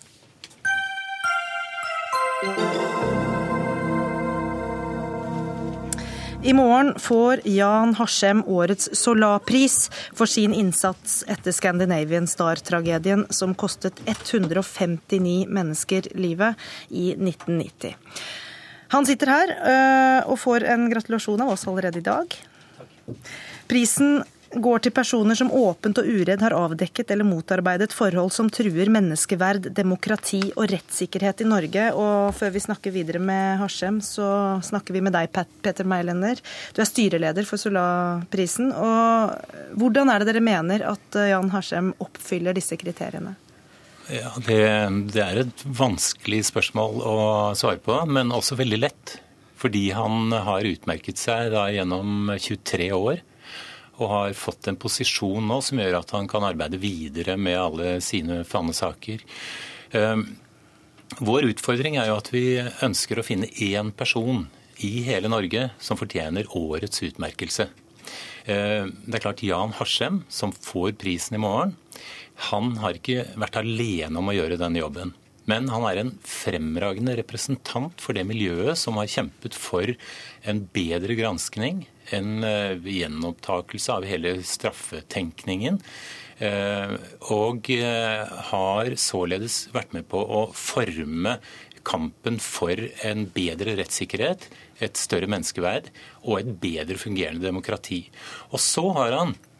I 6.44 6.52
morgen 6.54 6.90
får 7.00 7.40
Jan 7.48 7.94
Harsem 7.96 8.42
årets 8.52 8.90
Solarpris 9.00 9.88
for 10.12 10.28
sin 10.28 10.52
innsats 10.54 11.22
etter 11.32 11.56
Scandinavian 11.56 12.28
Star-tragedien 12.28 13.24
som 13.32 13.56
kostet 13.56 14.02
159 14.04 15.46
mennesker 15.48 16.10
livet 16.20 16.60
i 16.90 17.14
1990. 17.16 17.96
Han 18.92 19.08
sitter 19.08 19.32
her 19.32 19.54
øh, 19.56 20.34
og 20.34 20.42
får 20.44 20.68
en 20.76 20.90
gratulasjon 20.92 21.48
av 21.48 21.56
oss 21.56 21.64
allerede 21.72 22.04
i 22.04 22.06
dag. 22.12 22.36
Prisen 23.70 24.24
går 24.54 24.84
til 24.86 24.94
personer 24.94 25.38
som 25.38 25.52
åpent 25.54 25.98
og 25.98 26.08
uredd 26.08 26.42
har 26.44 26.56
avdekket 26.56 27.12
eller 27.14 27.28
motarbeidet 27.28 27.94
forhold 27.96 28.32
som 28.36 28.50
truer 28.54 28.92
menneskeverd, 28.94 29.70
demokrati 29.76 30.42
og 30.54 30.68
rettssikkerhet 30.72 31.44
i 31.44 31.50
Norge. 31.50 31.88
Og 31.98 32.34
før 32.38 32.54
vi 32.54 32.64
snakker 32.64 32.94
videre 32.94 33.22
med 33.24 33.58
Harsem, 33.62 34.00
så 34.06 34.60
snakker 34.66 34.96
vi 34.96 35.04
med 35.06 35.16
deg, 35.16 35.32
Peter 35.34 35.88
Meilender. 35.90 36.42
Du 36.76 36.84
er 36.84 36.90
styreleder 36.90 37.48
for 37.50 37.62
Solarprisen. 37.62 38.72
Og 38.78 39.80
hvordan 39.80 40.14
er 40.14 40.22
det 40.22 40.32
dere 40.34 40.46
mener 40.46 40.86
at 40.94 41.22
Jan 41.34 41.52
Harsem 41.54 41.94
oppfyller 42.04 42.56
disse 42.58 42.78
kriteriene? 42.80 43.36
Ja, 44.12 44.34
det, 44.46 44.64
det 45.16 45.22
er 45.24 45.46
et 45.46 45.62
vanskelig 45.64 46.42
spørsmål 46.50 47.04
å 47.08 47.20
svare 47.56 47.80
på, 47.82 47.96
men 48.12 48.36
også 48.36 48.60
veldig 48.60 48.82
lett. 48.82 49.20
Fordi 49.64 49.94
han 49.96 50.34
har 50.44 50.68
utmerket 50.68 51.22
seg 51.22 51.54
da 51.54 51.70
gjennom 51.72 52.34
23 52.36 52.90
år 52.92 53.22
og 54.02 54.10
har 54.10 54.34
fått 54.36 54.68
en 54.68 54.80
posisjon 54.80 55.46
nå 55.48 55.60
som 55.64 55.80
gjør 55.80 56.00
at 56.00 56.12
han 56.16 56.28
kan 56.28 56.44
arbeide 56.44 56.80
videre 56.82 57.38
med 57.38 57.60
alle 57.60 57.92
sine 58.04 58.42
fanesaker. 58.48 59.22
Ehm, 59.96 60.26
vår 61.22 61.52
utfordring 61.52 62.00
er 62.02 62.10
jo 62.10 62.18
at 62.18 62.32
vi 62.34 62.58
ønsker 62.60 63.22
å 63.22 63.26
finne 63.26 63.52
én 63.62 63.94
person 63.96 64.48
i 64.84 65.06
hele 65.06 65.30
Norge 65.30 65.70
som 65.80 66.00
fortjener 66.00 66.50
årets 66.58 67.06
utmerkelse. 67.06 67.70
Ehm, 68.50 68.96
det 69.06 69.20
er 69.20 69.26
klart 69.30 69.46
Jan 69.46 69.78
Harsem, 69.78 70.24
som 70.28 70.52
får 70.52 70.98
prisen 71.00 71.38
i 71.38 71.44
morgen, 71.46 71.78
han 72.50 72.74
har 72.82 72.98
ikke 72.98 73.30
vært 73.38 73.62
alene 73.62 74.18
om 74.18 74.32
å 74.32 74.36
gjøre 74.36 74.58
denne 74.60 74.82
jobben. 74.82 75.14
Men 75.50 75.68
han 75.72 75.86
er 75.90 76.00
en 76.00 76.14
fremragende 76.28 77.18
representant 77.20 78.00
for 78.02 78.16
det 78.16 78.26
miljøet 78.28 78.80
som 78.80 79.00
har 79.00 79.12
kjempet 79.12 79.58
for 79.58 79.92
en 80.48 80.64
bedre 80.76 81.18
granskning, 81.20 81.84
en 82.16 82.46
uh, 82.46 82.80
gjenopptakelse 82.80 83.98
av 83.98 84.08
hele 84.08 84.38
straffetenkningen. 84.48 85.82
Uh, 86.40 86.96
og 87.36 87.70
uh, 87.76 88.24
har 88.54 88.96
således 89.00 89.68
vært 89.76 89.94
med 89.96 90.08
på 90.12 90.24
å 90.24 90.48
forme 90.56 91.38
kampen 91.84 92.40
for 92.40 92.80
en 93.04 93.26
bedre 93.36 93.76
rettssikkerhet, 93.76 94.48
et 94.84 95.00
større 95.00 95.28
menneskeverd 95.28 95.90
og 96.24 96.38
et 96.40 96.54
bedre 96.64 96.96
fungerende 97.00 97.44
demokrati. 97.44 98.06
Og 98.56 98.64
så 98.64 98.88
har 98.96 99.16
han 99.20 99.36
Eh, 99.36 99.53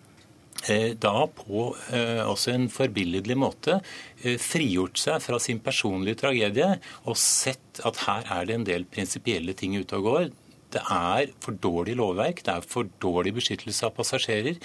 da 1.02 1.26
på 1.28 1.66
eh, 1.92 2.22
også 2.24 2.54
en 2.54 2.70
forbilledlig 2.72 3.36
måte 3.40 3.80
eh, 4.24 4.38
frigjort 4.40 5.02
seg 5.02 5.20
fra 5.26 5.40
sin 5.42 5.60
personlige 5.64 6.22
tragedie 6.22 6.70
og 7.04 7.20
sett 7.20 7.82
at 7.84 8.04
her 8.06 8.30
er 8.32 8.48
det 8.48 8.56
en 8.56 8.68
del 8.70 8.88
prinsipielle 8.88 9.56
ting 9.60 9.76
ute 9.76 10.00
og 10.00 10.08
går. 10.08 10.30
Det 10.74 10.82
er 10.90 11.34
for 11.44 11.58
dårlig 11.62 11.98
lovverk, 12.00 12.42
det 12.46 12.54
er 12.56 12.66
for 12.66 12.90
dårlig 13.04 13.36
beskyttelse 13.38 13.86
av 13.90 13.94
passasjerer. 13.98 14.58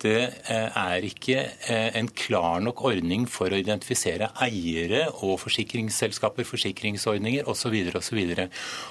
Det 0.00 0.20
eh, 0.48 0.78
er 0.80 1.04
ikke 1.04 1.36
eh, 1.44 1.90
en 1.98 2.08
klar 2.16 2.62
nok 2.64 2.82
ordning 2.88 3.26
for 3.30 3.52
å 3.52 3.60
identifisere 3.60 4.30
eiere 4.40 5.06
og 5.20 5.36
forsikringsselskaper, 5.42 6.46
forsikringsordninger 6.48 7.48
osv. 7.50 7.76
osv. 8.00 8.20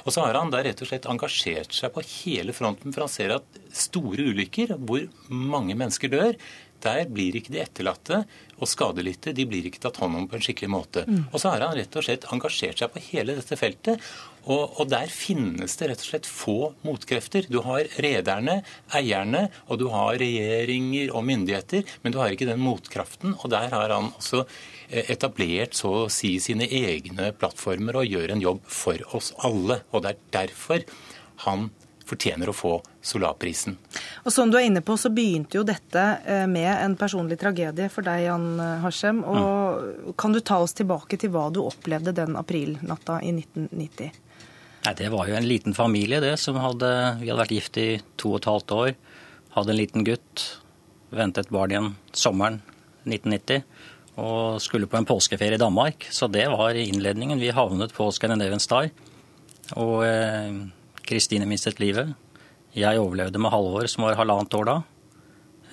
Og 0.06 0.14
så 0.14 0.26
har 0.26 0.38
han 0.38 0.54
da 0.54 0.64
rett 0.66 0.82
og 0.84 0.92
slett 0.92 1.10
engasjert 1.10 1.74
seg 1.76 1.94
på 1.96 2.06
hele 2.06 2.56
fronten, 2.56 2.94
for 2.94 3.08
han 3.08 3.14
ser 3.14 3.38
at 3.40 3.62
store 3.74 4.30
ulykker 4.32 4.78
hvor 4.78 5.08
mange 5.30 5.78
mennesker 5.78 6.14
dør, 6.14 6.38
der 6.84 7.10
blir 7.12 7.36
ikke 7.36 7.52
de 7.54 7.62
etterlatte 7.64 8.22
og 8.60 8.70
skadelidte 8.70 9.34
de 9.36 9.46
blir 9.48 9.68
ikke 9.68 9.82
tatt 9.84 10.00
hånd 10.02 10.16
om 10.16 10.28
på 10.30 10.38
en 10.38 10.44
skikkelig 10.44 10.72
måte. 10.72 11.06
Mm. 11.08 11.26
Og 11.32 11.42
så 11.42 11.54
har 11.54 11.66
han 11.66 11.76
rett 11.76 11.96
og 12.00 12.06
slett 12.06 12.28
engasjert 12.34 12.82
seg 12.82 12.94
på 12.94 13.04
hele 13.10 13.36
dette 13.40 13.60
feltet. 13.60 14.04
Og, 14.50 14.80
og, 14.80 14.88
der 14.90 15.12
finnes 15.14 15.78
det 15.78 15.92
rett 15.92 16.04
og 16.04 16.10
slett 16.10 16.28
få 16.30 16.58
motkrefter. 16.86 17.46
Du 17.52 17.60
har 17.66 17.86
rederne, 18.02 18.60
eierne, 18.98 19.46
og 19.70 19.82
du 19.82 19.88
har 19.94 20.18
regjeringer 20.20 21.14
og 21.14 21.26
myndigheter, 21.30 21.86
men 22.02 22.14
du 22.14 22.20
har 22.22 22.34
ikke 22.34 22.50
den 22.50 22.64
motkraften. 22.64 23.36
Og 23.38 23.52
der 23.54 23.70
har 23.76 23.94
han 23.94 24.10
også 24.16 24.46
eh, 24.90 25.06
etablert 25.14 25.78
så 25.78 25.94
å 26.06 26.08
si 26.14 26.38
sine 26.42 26.66
egne 26.66 27.30
plattformer 27.38 28.02
og 28.02 28.10
gjør 28.10 28.34
en 28.34 28.42
jobb 28.48 28.64
for 28.66 29.04
oss 29.18 29.36
alle. 29.46 29.84
Og 29.94 30.06
det 30.06 30.16
er 30.16 30.26
derfor 30.40 30.88
han 31.46 31.70
fortjener 32.10 32.50
å 32.50 32.56
få 32.58 32.72
Solarprisen. 33.06 33.76
Og 34.26 34.34
Som 34.34 34.50
du 34.50 34.58
er 34.58 34.66
inne 34.66 34.82
på, 34.82 34.96
så 34.98 35.12
begynte 35.14 35.60
jo 35.60 35.62
dette 35.68 36.06
eh, 36.26 36.48
med 36.50 36.72
en 36.74 36.96
personlig 36.98 37.38
tragedie 37.38 37.86
for 37.94 38.08
deg, 38.08 38.24
Jan 38.26 38.48
Hashem. 38.82 39.22
Og 39.30 39.46
mm. 40.10 40.18
Kan 40.18 40.34
du 40.34 40.42
ta 40.42 40.58
oss 40.64 40.74
tilbake 40.74 41.22
til 41.22 41.30
hva 41.36 41.52
du 41.54 41.62
opplevde 41.62 42.16
den 42.18 42.34
aprilnatta 42.40 43.20
i 43.22 43.36
1990? 43.38 44.26
Nei, 44.90 44.96
Det 44.98 45.10
var 45.14 45.28
jo 45.30 45.36
en 45.38 45.46
liten 45.46 45.74
familie, 45.78 46.20
det. 46.20 46.40
som 46.40 46.56
hadde, 46.56 47.20
Vi 47.22 47.30
hadde 47.30 47.44
vært 47.44 47.52
gift 47.54 47.78
i 47.78 48.02
to 48.18 48.34
og 48.34 48.40
et 48.40 48.50
halvt 48.50 48.72
år. 48.72 48.96
Hadde 49.54 49.70
en 49.70 49.78
liten 49.78 50.04
gutt. 50.04 50.58
Ventet 51.12 51.50
barn 51.50 51.70
igjen 51.70 51.96
sommeren 52.12 52.62
1990. 53.06 53.64
Og 54.18 54.60
skulle 54.60 54.88
på 54.90 54.98
en 54.98 55.06
påskeferie 55.06 55.54
i 55.54 55.62
Danmark. 55.62 56.08
Så 56.10 56.28
det 56.28 56.48
var 56.50 56.74
innledningen. 56.74 57.38
Vi 57.40 57.52
havnet 57.54 57.94
på 57.94 58.10
Scandinavian 58.12 58.60
Star. 58.60 58.90
Og 59.78 60.06
eh, 60.06 60.58
Kristine 61.06 61.46
eh, 61.46 61.50
mistet 61.54 61.80
livet. 61.80 62.16
Jeg 62.74 62.98
overlevde 62.98 63.38
med 63.38 63.52
Halvor, 63.52 63.86
som 63.86 64.08
var 64.08 64.18
halvannet 64.18 64.58
år 64.58 64.66
da. 64.66 64.78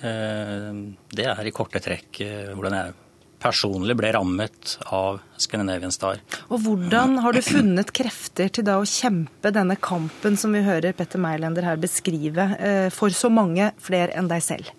Eh, 0.05 0.73
det 1.09 1.25
er 1.25 1.41
i 1.41 1.55
korte 1.57 1.81
trekk 1.81 2.21
eh, 2.21 2.53
hvordan 2.53 2.77
jeg 2.77 2.93
personlig 3.41 3.95
ble 3.99 4.11
rammet 4.15 4.77
av 4.93 5.19
Scandinavian 5.37 5.93
Star. 5.93 6.21
Og 6.49 6.63
Hvordan 6.65 7.19
har 7.23 7.35
du 7.35 7.41
funnet 7.45 7.93
krefter 7.95 8.49
til 8.53 8.65
da 8.67 8.79
å 8.81 8.87
kjempe 8.87 9.53
denne 9.53 9.77
kampen 9.77 10.37
som 10.39 10.55
vi 10.55 10.65
hører 10.65 10.95
Petter 10.97 11.21
Meilender 11.21 11.67
her 11.67 11.79
beskrive, 11.81 12.49
eh, 12.57 12.89
for 12.89 13.13
så 13.13 13.29
mange 13.33 13.71
flere 13.77 14.15
enn 14.17 14.29
deg 14.31 14.43
selv? 14.43 14.73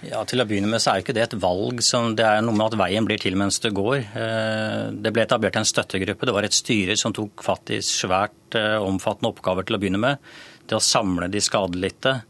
Ja, 0.00 0.22
Til 0.24 0.40
å 0.40 0.46
begynne 0.48 0.70
med 0.70 0.80
så 0.80 0.94
er 0.94 1.00
jo 1.00 1.04
ikke 1.04 1.16
det 1.16 1.26
et 1.26 1.40
valg. 1.42 1.82
som 1.82 2.14
Det 2.16 2.24
er 2.24 2.40
noe 2.40 2.56
med 2.56 2.72
at 2.72 2.78
veien 2.78 3.04
blir 3.04 3.20
til 3.20 3.36
mens 3.36 3.58
det 3.60 3.74
går. 3.76 3.98
Eh, 4.16 4.90
det 4.96 5.12
ble 5.12 5.26
etablert 5.26 5.56
en 5.56 5.68
støttegruppe. 5.68 6.24
Det 6.24 6.32
var 6.32 6.44
et 6.44 6.56
styre 6.56 6.96
som 6.96 7.12
tok 7.12 7.42
fatt 7.42 7.68
i 7.70 7.82
svært 7.84 8.56
eh, 8.56 8.80
omfattende 8.80 9.28
oppgaver 9.28 9.66
til 9.66 9.76
å 9.76 9.80
begynne 9.82 10.00
med. 10.00 10.16
Det 10.66 10.78
å 10.78 10.80
samle 10.80 11.28
de 11.28 11.42
skadelidte 11.42 12.22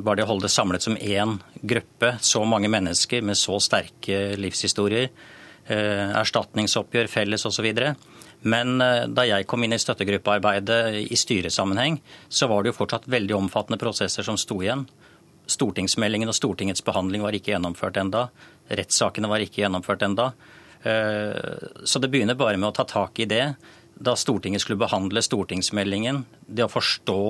bare 0.00 0.20
det 0.20 0.24
å 0.24 0.30
holde 0.30 0.48
det 0.48 0.54
samlet 0.54 0.84
som 0.84 0.96
én 0.96 1.36
gruppe, 1.62 2.14
så 2.20 2.42
mange 2.48 2.70
mennesker 2.72 3.22
med 3.22 3.38
så 3.38 3.58
sterke 3.62 4.36
livshistorier, 4.40 5.10
eh, 5.66 6.12
erstatningsoppgjør, 6.20 7.10
felles 7.10 7.46
osv. 7.46 7.68
Men 8.42 8.80
eh, 8.80 9.06
da 9.06 9.26
jeg 9.28 9.46
kom 9.50 9.64
inn 9.64 9.76
i 9.76 9.80
støttegruppearbeidet 9.80 10.80
i 11.06 11.18
styresammenheng, 11.18 12.00
så 12.28 12.48
var 12.50 12.62
det 12.62 12.72
jo 12.72 12.78
fortsatt 12.80 13.10
veldig 13.10 13.36
omfattende 13.36 13.80
prosesser 13.80 14.26
som 14.26 14.38
sto 14.40 14.60
igjen. 14.62 14.86
Stortingsmeldingen 15.50 16.30
og 16.30 16.38
Stortingets 16.38 16.84
behandling 16.86 17.26
var 17.26 17.36
ikke 17.36 17.54
gjennomført 17.54 18.00
enda. 18.00 18.28
Rettssakene 18.70 19.30
var 19.30 19.42
ikke 19.42 19.64
gjennomført 19.64 20.04
enda. 20.06 20.30
Så 20.80 21.98
det 22.00 22.08
begynner 22.08 22.38
bare 22.38 22.54
med 22.56 22.70
å 22.70 22.76
ta 22.76 22.84
tak 22.88 23.18
i 23.20 23.26
det. 23.28 23.56
Da 23.98 24.14
Stortinget 24.16 24.62
skulle 24.62 24.78
behandle 24.78 25.20
stortingsmeldingen, 25.26 26.22
det 26.46 26.64
å 26.64 26.70
forstå 26.70 27.24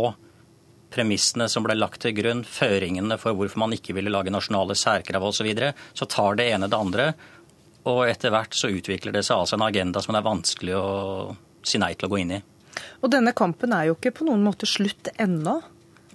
premissene 0.90 1.48
som 1.50 1.64
ble 1.64 1.76
lagt 1.78 2.02
til 2.04 2.14
grunn, 2.16 2.44
føringene 2.44 3.18
for 3.20 3.36
hvorfor 3.38 3.62
man 3.62 3.74
ikke 3.76 3.94
ville 3.96 4.12
lage 4.12 4.32
nasjonale 4.34 4.76
særkrav 4.78 5.26
osv., 5.26 5.40
så, 5.40 5.46
videre, 5.46 5.72
så 5.96 6.08
tar 6.10 6.38
det 6.40 6.50
ene 6.52 6.68
det 6.70 6.78
andre. 6.78 7.10
Og 7.90 8.04
etter 8.08 8.34
hvert 8.34 8.56
så 8.56 8.68
utvikler 8.68 9.14
det 9.14 9.24
seg 9.24 9.40
altså 9.40 9.56
en 9.56 9.66
agenda 9.66 10.02
som 10.04 10.12
det 10.14 10.20
er 10.20 10.28
vanskelig 10.28 10.76
å 10.76 10.88
si 11.64 11.80
nei 11.80 11.94
til 11.94 12.08
å 12.08 12.12
gå 12.12 12.22
inn 12.22 12.34
i. 12.36 12.40
Og 13.00 13.12
denne 13.12 13.32
kampen 13.36 13.72
er 13.76 13.88
jo 13.88 13.96
ikke 13.96 14.14
på 14.20 14.26
noen 14.28 14.44
måte 14.44 14.68
slutt 14.68 15.12
ennå? 15.20 15.60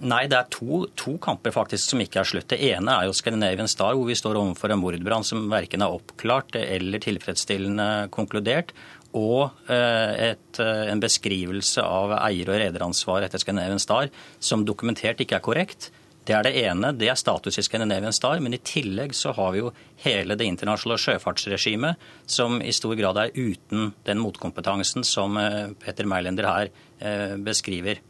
Nei, 0.03 0.25
det 0.27 0.35
er 0.35 0.47
to, 0.51 0.81
to, 0.99 1.13
kamper 1.23 1.53
faktisk 1.55 1.93
som 1.93 2.01
ikke 2.03 2.19
er 2.19 2.27
slutt. 2.27 2.49
Det 2.51 2.59
ene 2.67 2.97
er 2.99 3.07
jo 3.07 3.15
Scandinavian 3.15 3.69
Star, 3.71 3.95
hvor 3.95 4.09
vi 4.09 4.17
står 4.19 4.35
overfor 4.41 4.73
en 4.73 4.81
mordbrann 4.81 5.23
som 5.23 5.45
verken 5.51 5.85
er 5.85 5.95
oppklart 5.95 6.57
eller 6.59 6.99
tilfredsstillende 7.03 8.09
konkludert 8.11 8.73
og 9.15 9.69
eh, 9.71 10.31
et, 10.31 10.59
eh, 10.59 10.87
en 10.91 11.01
beskrivelse 11.01 11.83
av 11.83 12.15
eier- 12.19 12.51
og 12.51 12.59
rederansvar 12.61 13.25
etter 13.25 13.41
Scandinavian 13.41 13.81
Star 13.81 14.11
som 14.39 14.65
dokumentert 14.67 15.21
ikke 15.23 15.39
er 15.39 15.45
korrekt. 15.45 15.89
Det 16.25 16.33
er 16.33 16.47
det 16.47 16.55
ene, 16.57 16.89
det 16.97 17.07
er 17.11 17.19
status 17.19 17.59
i 17.61 17.63
Scandinavian 17.65 18.15
Star. 18.15 18.41
Men 18.41 18.57
i 18.57 18.61
tillegg 18.65 19.13
så 19.13 19.33
har 19.37 19.53
vi 19.53 19.61
jo 19.61 19.71
hele 20.03 20.35
det 20.35 20.47
internasjonale 20.49 20.97
sjøfartsregimet, 21.03 22.01
som 22.25 22.57
i 22.65 22.73
stor 22.73 22.95
grad 22.97 23.19
er 23.21 23.35
uten 23.35 23.93
den 24.09 24.23
motkompetansen 24.23 25.05
som 25.05 25.37
Petter 25.37 25.75
Peter 25.85 26.09
Meilender 26.09 26.49
her 26.49 27.37
beskriver. 27.45 28.01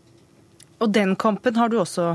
Og 0.86 0.92
den 0.94 1.16
kampen 1.18 1.56
har 1.58 1.72
du 1.72 1.80
også 1.82 2.12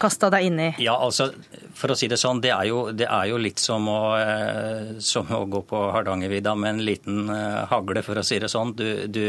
kasta 0.00 0.28
deg 0.32 0.50
inn 0.50 0.58
i? 0.60 0.68
Ja, 0.84 0.98
altså, 1.00 1.30
for 1.76 1.92
å 1.92 1.96
si 1.96 2.08
det 2.10 2.18
sånn, 2.20 2.42
det 2.44 2.52
er 2.52 2.66
jo, 2.68 2.82
det 2.92 3.06
er 3.08 3.30
jo 3.30 3.38
litt 3.40 3.62
som 3.62 3.86
å, 3.88 4.00
eh, 4.20 4.90
som 5.00 5.30
å, 5.32 5.46
gå 5.48 5.62
på 5.70 5.80
Hardangervidda 5.94 6.52
med 6.58 6.74
en 6.74 6.82
liten 6.84 7.32
eh, 7.32 7.62
hagle, 7.70 8.04
for 8.04 8.20
å 8.20 8.26
si 8.26 8.36
det 8.42 8.50
sånn. 8.52 8.74
Du, 8.76 8.86
du, 9.08 9.24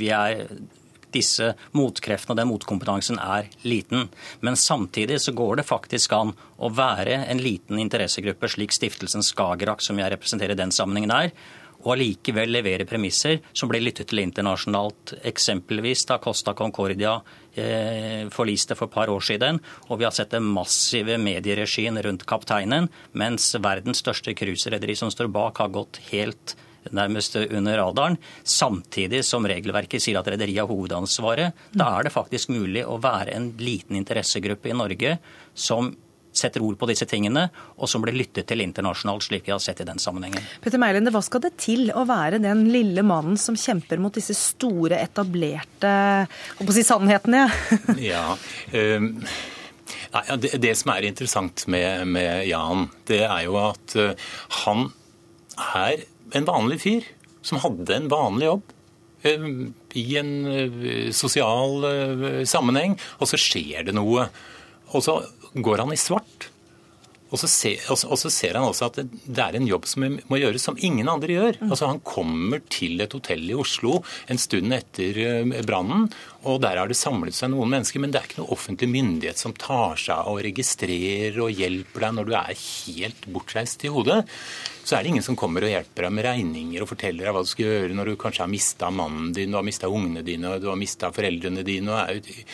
vi 0.00 0.08
er 0.16 0.46
disse 1.14 1.52
motkreftene 1.76 2.34
og 2.34 2.40
den 2.40 2.50
motkompetansen 2.50 3.20
er 3.22 3.50
liten. 3.68 4.08
Men 4.40 4.56
samtidig 4.58 5.20
så 5.22 5.34
går 5.36 5.60
det 5.60 5.68
faktisk 5.68 6.16
an 6.16 6.32
å 6.56 6.72
være 6.74 7.20
en 7.28 7.42
liten 7.42 7.78
interessegruppe, 7.82 8.50
slik 8.50 8.74
stiftelsen 8.74 9.22
Skagerrak, 9.22 9.84
som 9.84 10.00
jeg 10.00 10.14
representerer 10.14 10.56
i 10.56 10.62
den 10.64 10.74
sammenhengen, 10.74 11.14
er 11.14 11.30
og 11.84 11.94
allikevel 11.94 12.52
levere 12.56 12.88
premisser 12.88 13.40
som 13.52 13.70
ble 13.70 13.82
lyttet 13.84 14.08
til 14.10 14.22
internasjonalt. 14.24 15.16
Eksempelvis 15.28 16.06
da 16.08 16.18
Costa 16.22 16.56
Concordia 16.56 17.14
eh, 17.54 18.26
forliste 18.32 18.76
for 18.78 18.88
et 18.88 18.96
par 18.96 19.12
år 19.12 19.24
siden, 19.24 19.60
og 19.88 20.00
vi 20.00 20.08
har 20.08 20.16
sett 20.16 20.34
den 20.34 20.48
massive 20.48 21.18
medieregien 21.20 22.00
rundt 22.04 22.26
kapteinen, 22.28 22.88
mens 23.12 23.52
verdens 23.60 24.00
største 24.04 24.36
cruiserederi 24.36 24.96
som 24.98 25.12
står 25.12 25.32
bak, 25.32 25.60
har 25.60 25.74
gått 25.74 26.00
helt 26.10 26.56
nærmest 26.92 27.36
under 27.36 27.78
radaren, 27.78 28.18
samtidig 28.44 29.22
som 29.24 29.46
regelverket 29.48 30.02
sier 30.02 30.18
at 30.20 30.28
rederiet 30.28 30.60
har 30.60 30.68
hovedansvaret. 30.68 31.56
Da 31.72 31.90
er 31.96 32.04
det 32.06 32.12
faktisk 32.14 32.52
mulig 32.52 32.84
å 32.84 32.98
være 33.00 33.36
en 33.36 33.52
liten 33.60 33.96
interessegruppe 33.96 34.68
i 34.68 34.76
Norge 34.76 35.16
som 35.54 35.94
setter 36.38 36.62
ord 36.64 36.78
på 36.80 36.88
disse 36.90 37.06
tingene, 37.08 37.46
og 37.78 37.90
som 37.90 38.02
blir 38.04 38.16
lyttet 38.16 38.48
til 38.50 38.62
internasjonalt, 38.64 39.26
slik 39.28 39.46
vi 39.48 39.54
har 39.54 39.62
sett 39.62 39.82
i 39.84 39.88
den 39.88 40.00
sammenhengen. 40.02 40.44
Petter 40.64 40.82
Meilende, 40.82 41.12
hva 41.14 41.22
skal 41.24 41.44
det 41.46 41.54
til 41.62 41.90
å 41.94 42.04
være 42.08 42.42
den 42.42 42.66
lille 42.74 43.04
mannen 43.06 43.38
som 43.40 43.58
kjemper 43.58 44.02
mot 44.02 44.14
disse 44.14 44.36
store, 44.38 45.00
etablerte 45.02 45.94
å 46.60 46.70
si 46.74 46.86
sannhetene? 46.86 47.46
ja, 48.02 48.30
um... 48.78 49.10
Nei, 50.14 50.22
det, 50.38 50.52
det, 50.62 50.76
som 50.78 50.92
er 50.94 51.08
interessant 51.08 51.64
med, 51.70 52.06
med, 52.06 52.44
Jan, 52.46 52.86
det 53.10 53.24
er 53.26 53.40
jo 53.48 53.56
at 53.58 53.96
uh, 53.98 54.12
han 54.62 54.86
er 55.58 56.04
en 56.38 56.46
vanlig 56.46 56.78
fyr 56.84 57.08
som 57.44 57.58
hadde 57.64 57.96
en 57.96 58.06
vanlig 58.12 58.46
jobb 58.46 58.70
uh, 59.26 59.48
i 59.98 60.04
en 60.20 60.32
uh, 60.46 61.10
sosial 61.10 61.88
sammenheng, 62.46 62.94
og 63.18 63.30
så 63.30 63.40
skjer 63.40 63.88
det 63.88 63.96
noe. 63.98 64.28
Og 64.94 65.02
så 65.02 65.18
går 65.54 65.84
han 65.84 65.94
i 65.94 66.00
svart. 66.00 66.50
Og 67.34 67.40
så, 67.40 67.48
ser, 67.50 67.80
og 67.90 67.98
så, 67.98 68.30
ser, 68.30 68.54
han 68.54 68.68
også 68.68 68.86
at 68.86 68.98
det, 69.02 69.40
er 69.42 69.56
en 69.58 69.66
jobb 69.66 69.88
som 69.90 70.04
må 70.30 70.38
gjøres 70.38 70.62
som 70.68 70.76
ingen 70.78 71.08
andre 71.10 71.34
gjør. 71.34 71.56
Mm. 71.58 71.72
Altså 71.72 71.88
Han 71.90 72.02
kommer 72.06 72.62
til 72.70 73.02
et 73.02 73.16
hotell 73.16 73.42
i 73.48 73.56
Oslo 73.58 73.96
en 74.30 74.38
stund 74.38 74.76
etter 74.76 75.18
uh, 75.18 75.56
brannen, 75.66 76.06
og 76.46 76.60
der 76.62 76.78
har 76.78 76.90
det 76.90 76.98
samlet 76.98 77.34
seg 77.34 77.50
noen 77.50 77.72
mennesker. 77.72 78.02
Men 78.04 78.14
det 78.14 78.20
er 78.20 78.28
ikke 78.28 78.42
noe 78.44 78.54
offentlig 78.54 78.90
myndighet 78.92 79.40
som 79.40 79.56
tar 79.58 79.98
seg 79.98 80.14
av 80.14 80.30
og 80.36 80.44
registrerer 80.46 81.40
og 81.42 81.58
hjelper 81.58 82.06
deg 82.06 82.16
når 82.20 82.30
du 82.30 82.36
er 82.38 82.54
helt 82.54 83.28
bortreist 83.34 83.82
i 83.82 83.90
hodet. 83.96 84.20
Så 84.84 84.94
er 84.94 85.02
det 85.02 85.14
ingen 85.16 85.26
som 85.26 85.38
kommer 85.40 85.64
og 85.66 85.74
hjelper 85.74 86.06
deg 86.06 86.14
med 86.14 86.28
regninger 86.28 86.84
og 86.84 86.92
forteller 86.92 87.26
deg 87.26 87.34
hva 87.34 87.42
du 87.42 87.50
skal 87.50 87.70
gjøre 87.72 87.98
når 87.98 88.12
du 88.12 88.18
kanskje 88.20 88.44
har 88.44 88.52
mista 88.52 88.94
mannen 88.94 89.34
din, 89.34 89.50
du 89.50 89.58
har 89.58 89.66
mista 89.66 89.90
ungene 89.90 90.22
dine, 90.22 90.54
og 90.54 90.62
du 90.62 90.70
har 90.70 90.78
mista 90.78 91.10
foreldrene 91.10 91.66
dine. 91.66 91.90
og 91.90 92.04
er 92.04 92.44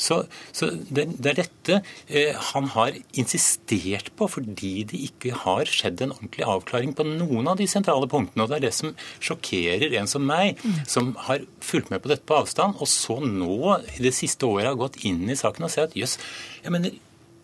så, 0.00 0.22
så 0.56 0.70
det, 0.72 1.06
det, 1.20 1.32
er 1.32 1.38
dette 1.42 1.78
eh, 2.08 2.38
han 2.50 2.70
har 2.74 2.96
insistert 3.20 4.10
på, 4.16 4.28
fordi 4.32 4.72
det 4.88 5.02
ikke 5.10 5.34
har 5.42 5.68
skjedd 5.68 6.00
en 6.04 6.14
ordentlig 6.14 6.46
avklaring 6.48 6.94
på 6.96 7.06
noen 7.06 7.50
av 7.52 7.60
de 7.60 7.68
sentrale 7.70 8.08
punktene. 8.10 8.46
Og 8.46 8.52
det 8.52 8.60
er 8.60 8.66
det 8.68 8.72
som 8.76 8.94
sjokkerer 9.20 9.98
en 10.00 10.10
som 10.10 10.24
meg, 10.26 10.60
som 10.88 11.12
har 11.28 11.44
fulgt 11.64 11.92
med 11.92 12.02
på 12.02 12.12
dette 12.12 12.26
på 12.28 12.40
avstand, 12.40 12.80
og 12.80 12.88
så 12.88 13.20
nå 13.20 13.76
i 13.98 14.02
det 14.06 14.14
siste 14.16 14.48
året 14.48 14.72
har 14.72 14.80
gått 14.80 15.00
inn 15.04 15.26
i 15.28 15.38
saken 15.38 15.68
og 15.68 15.72
sett 15.72 15.92
at 15.92 16.00
jøss, 16.00 16.16
jeg 16.64 16.74
mener, 16.74 16.96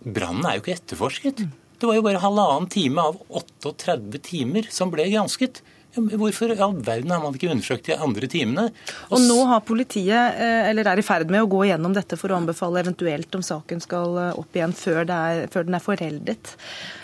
brannen 0.06 0.46
er 0.46 0.56
jo 0.56 0.64
ikke 0.64 0.76
etterforsket. 0.78 1.46
Det 1.76 1.88
var 1.88 1.98
jo 1.98 2.04
bare 2.06 2.22
halvannen 2.22 2.70
time 2.72 3.02
av 3.04 3.18
38 3.28 4.22
timer 4.24 4.68
som 4.72 4.92
ble 4.92 5.10
gransket. 5.12 5.60
Hvorfor 5.96 6.52
i 6.52 6.58
all 6.60 6.76
verden 6.84 7.12
har 7.12 7.22
man 7.22 7.36
ikke 7.36 7.48
undersøkt 7.52 7.88
de 7.88 7.96
andre 7.96 8.28
timene? 8.28 8.66
Og 9.08 9.22
nå 9.24 9.38
har 9.48 9.62
politiet, 9.64 10.36
eh, 10.36 10.68
eller 10.68 10.90
er 10.90 11.00
i 11.00 11.04
ferd 11.06 11.30
med 11.32 11.44
å 11.44 11.48
gå 11.48 11.62
gjennom 11.70 11.94
dette 11.96 12.18
for 12.20 12.32
å 12.32 12.36
anbefale 12.36 12.82
eventuelt 12.82 13.32
om 13.38 13.44
saken 13.44 13.80
skal 13.80 14.18
eh, 14.20 14.38
opp 14.42 14.58
igjen 14.58 14.74
før, 14.76 15.02
er, 15.08 15.46
før 15.52 15.64
den 15.68 15.78
er 15.78 15.84
foreldet. 15.84 16.52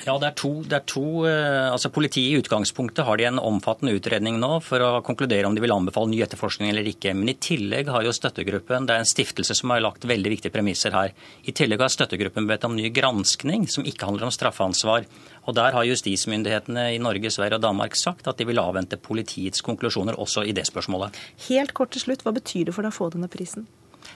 Ja, 0.05 0.18
det 0.18 0.28
er 0.28 0.36
to, 0.36 0.53
det 0.66 0.78
er 0.80 0.86
to 0.90 1.07
eh, 1.30 1.70
altså 1.70 1.93
Politiet 1.93 2.32
i 2.32 2.40
utgangspunktet 2.40 3.07
har 3.07 3.20
de 3.20 3.28
en 3.28 3.40
omfattende 3.40 3.95
utredning 3.97 4.38
nå 4.43 4.57
for 4.64 4.82
å 4.82 5.03
konkludere 5.07 5.49
om 5.49 5.57
de 5.57 5.62
vil 5.64 5.74
anbefale 5.74 6.11
ny 6.11 6.22
etterforskning 6.24 6.72
eller 6.72 6.88
ikke. 6.93 7.14
Men 7.16 7.32
i 7.32 7.38
tillegg 7.40 7.90
har 7.93 8.05
jo 8.05 8.14
støttegruppen, 8.16 8.88
det 8.88 8.97
er 8.97 9.05
en 9.05 9.09
stiftelse 9.09 9.57
som 9.57 9.72
har 9.72 9.84
lagt 9.84 10.07
veldig 10.09 10.36
viktige 10.36 10.55
premisser 10.55 10.97
her. 10.97 11.16
I 11.49 11.57
tillegg 11.57 11.84
har 11.84 11.93
støttegruppen 11.93 12.49
bedt 12.51 12.66
om 12.68 12.76
ny 12.76 12.93
granskning 12.95 13.68
som 13.70 13.86
ikke 13.88 14.09
handler 14.11 14.28
om 14.28 14.34
straffansvar. 14.34 15.09
Og 15.47 15.55
Der 15.55 15.74
har 15.74 15.84
justismyndighetene 15.84 16.93
i 16.95 16.99
Norge, 17.03 17.30
Sverige 17.30 17.59
og 17.59 17.64
Danmark 17.64 17.97
sagt 17.99 18.28
at 18.30 18.38
de 18.38 18.47
vil 18.47 18.61
avvente 18.62 18.97
politiets 18.97 19.61
konklusjoner 19.61 20.14
også 20.14 20.45
i 20.47 20.53
det 20.55 20.68
spørsmålet. 20.68 21.18
Helt 21.49 21.74
kort 21.74 21.90
til 21.90 22.05
slutt, 22.05 22.22
hva 22.22 22.34
betyr 22.36 22.68
det 22.68 22.76
for 22.76 22.86
deg 22.86 22.95
å 22.95 22.99
få 22.99 23.11
denne 23.11 23.30
prisen? 23.32 23.66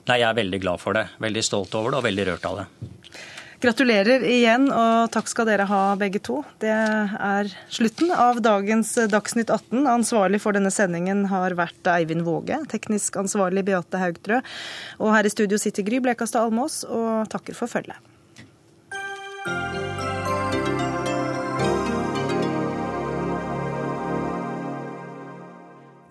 Nei, 0.07 0.21
Jeg 0.21 0.29
er 0.29 0.39
veldig 0.39 0.61
glad 0.63 0.83
for 0.83 0.95
det. 0.95 1.09
Veldig 1.19 1.43
stolt 1.43 1.75
over 1.75 1.91
det 1.91 1.99
og 1.99 2.07
veldig 2.07 2.27
rørt 2.31 2.47
av 2.47 2.63
det. 2.63 2.67
Gratulerer 3.57 4.21
igjen, 4.29 4.67
og 4.69 5.09
takk 5.15 5.31
skal 5.33 5.47
dere 5.49 5.65
ha 5.67 5.81
begge 5.97 6.21
to. 6.21 6.43
Det 6.61 6.71
er 6.71 7.49
slutten 7.73 8.13
av 8.13 8.43
dagens 8.45 8.91
Dagsnytt 9.09 9.49
18. 9.49 9.87
Ansvarlig 9.89 10.43
for 10.45 10.53
denne 10.53 10.71
sendingen 10.71 11.25
har 11.33 11.57
vært 11.57 11.89
Eivind 11.89 12.27
Våge, 12.27 12.59
teknisk 12.69 13.17
ansvarlig 13.17 13.65
Beate 13.67 14.03
Haugtrø. 14.03 14.43
Og 15.01 15.15
her 15.15 15.27
i 15.27 15.33
studio 15.33 15.59
sitter 15.59 15.89
Gry 15.89 16.03
Blekastad 16.05 16.45
Almås 16.45 16.83
og 16.85 17.31
takker 17.33 17.57
for 17.57 17.73
følget. 17.73 17.97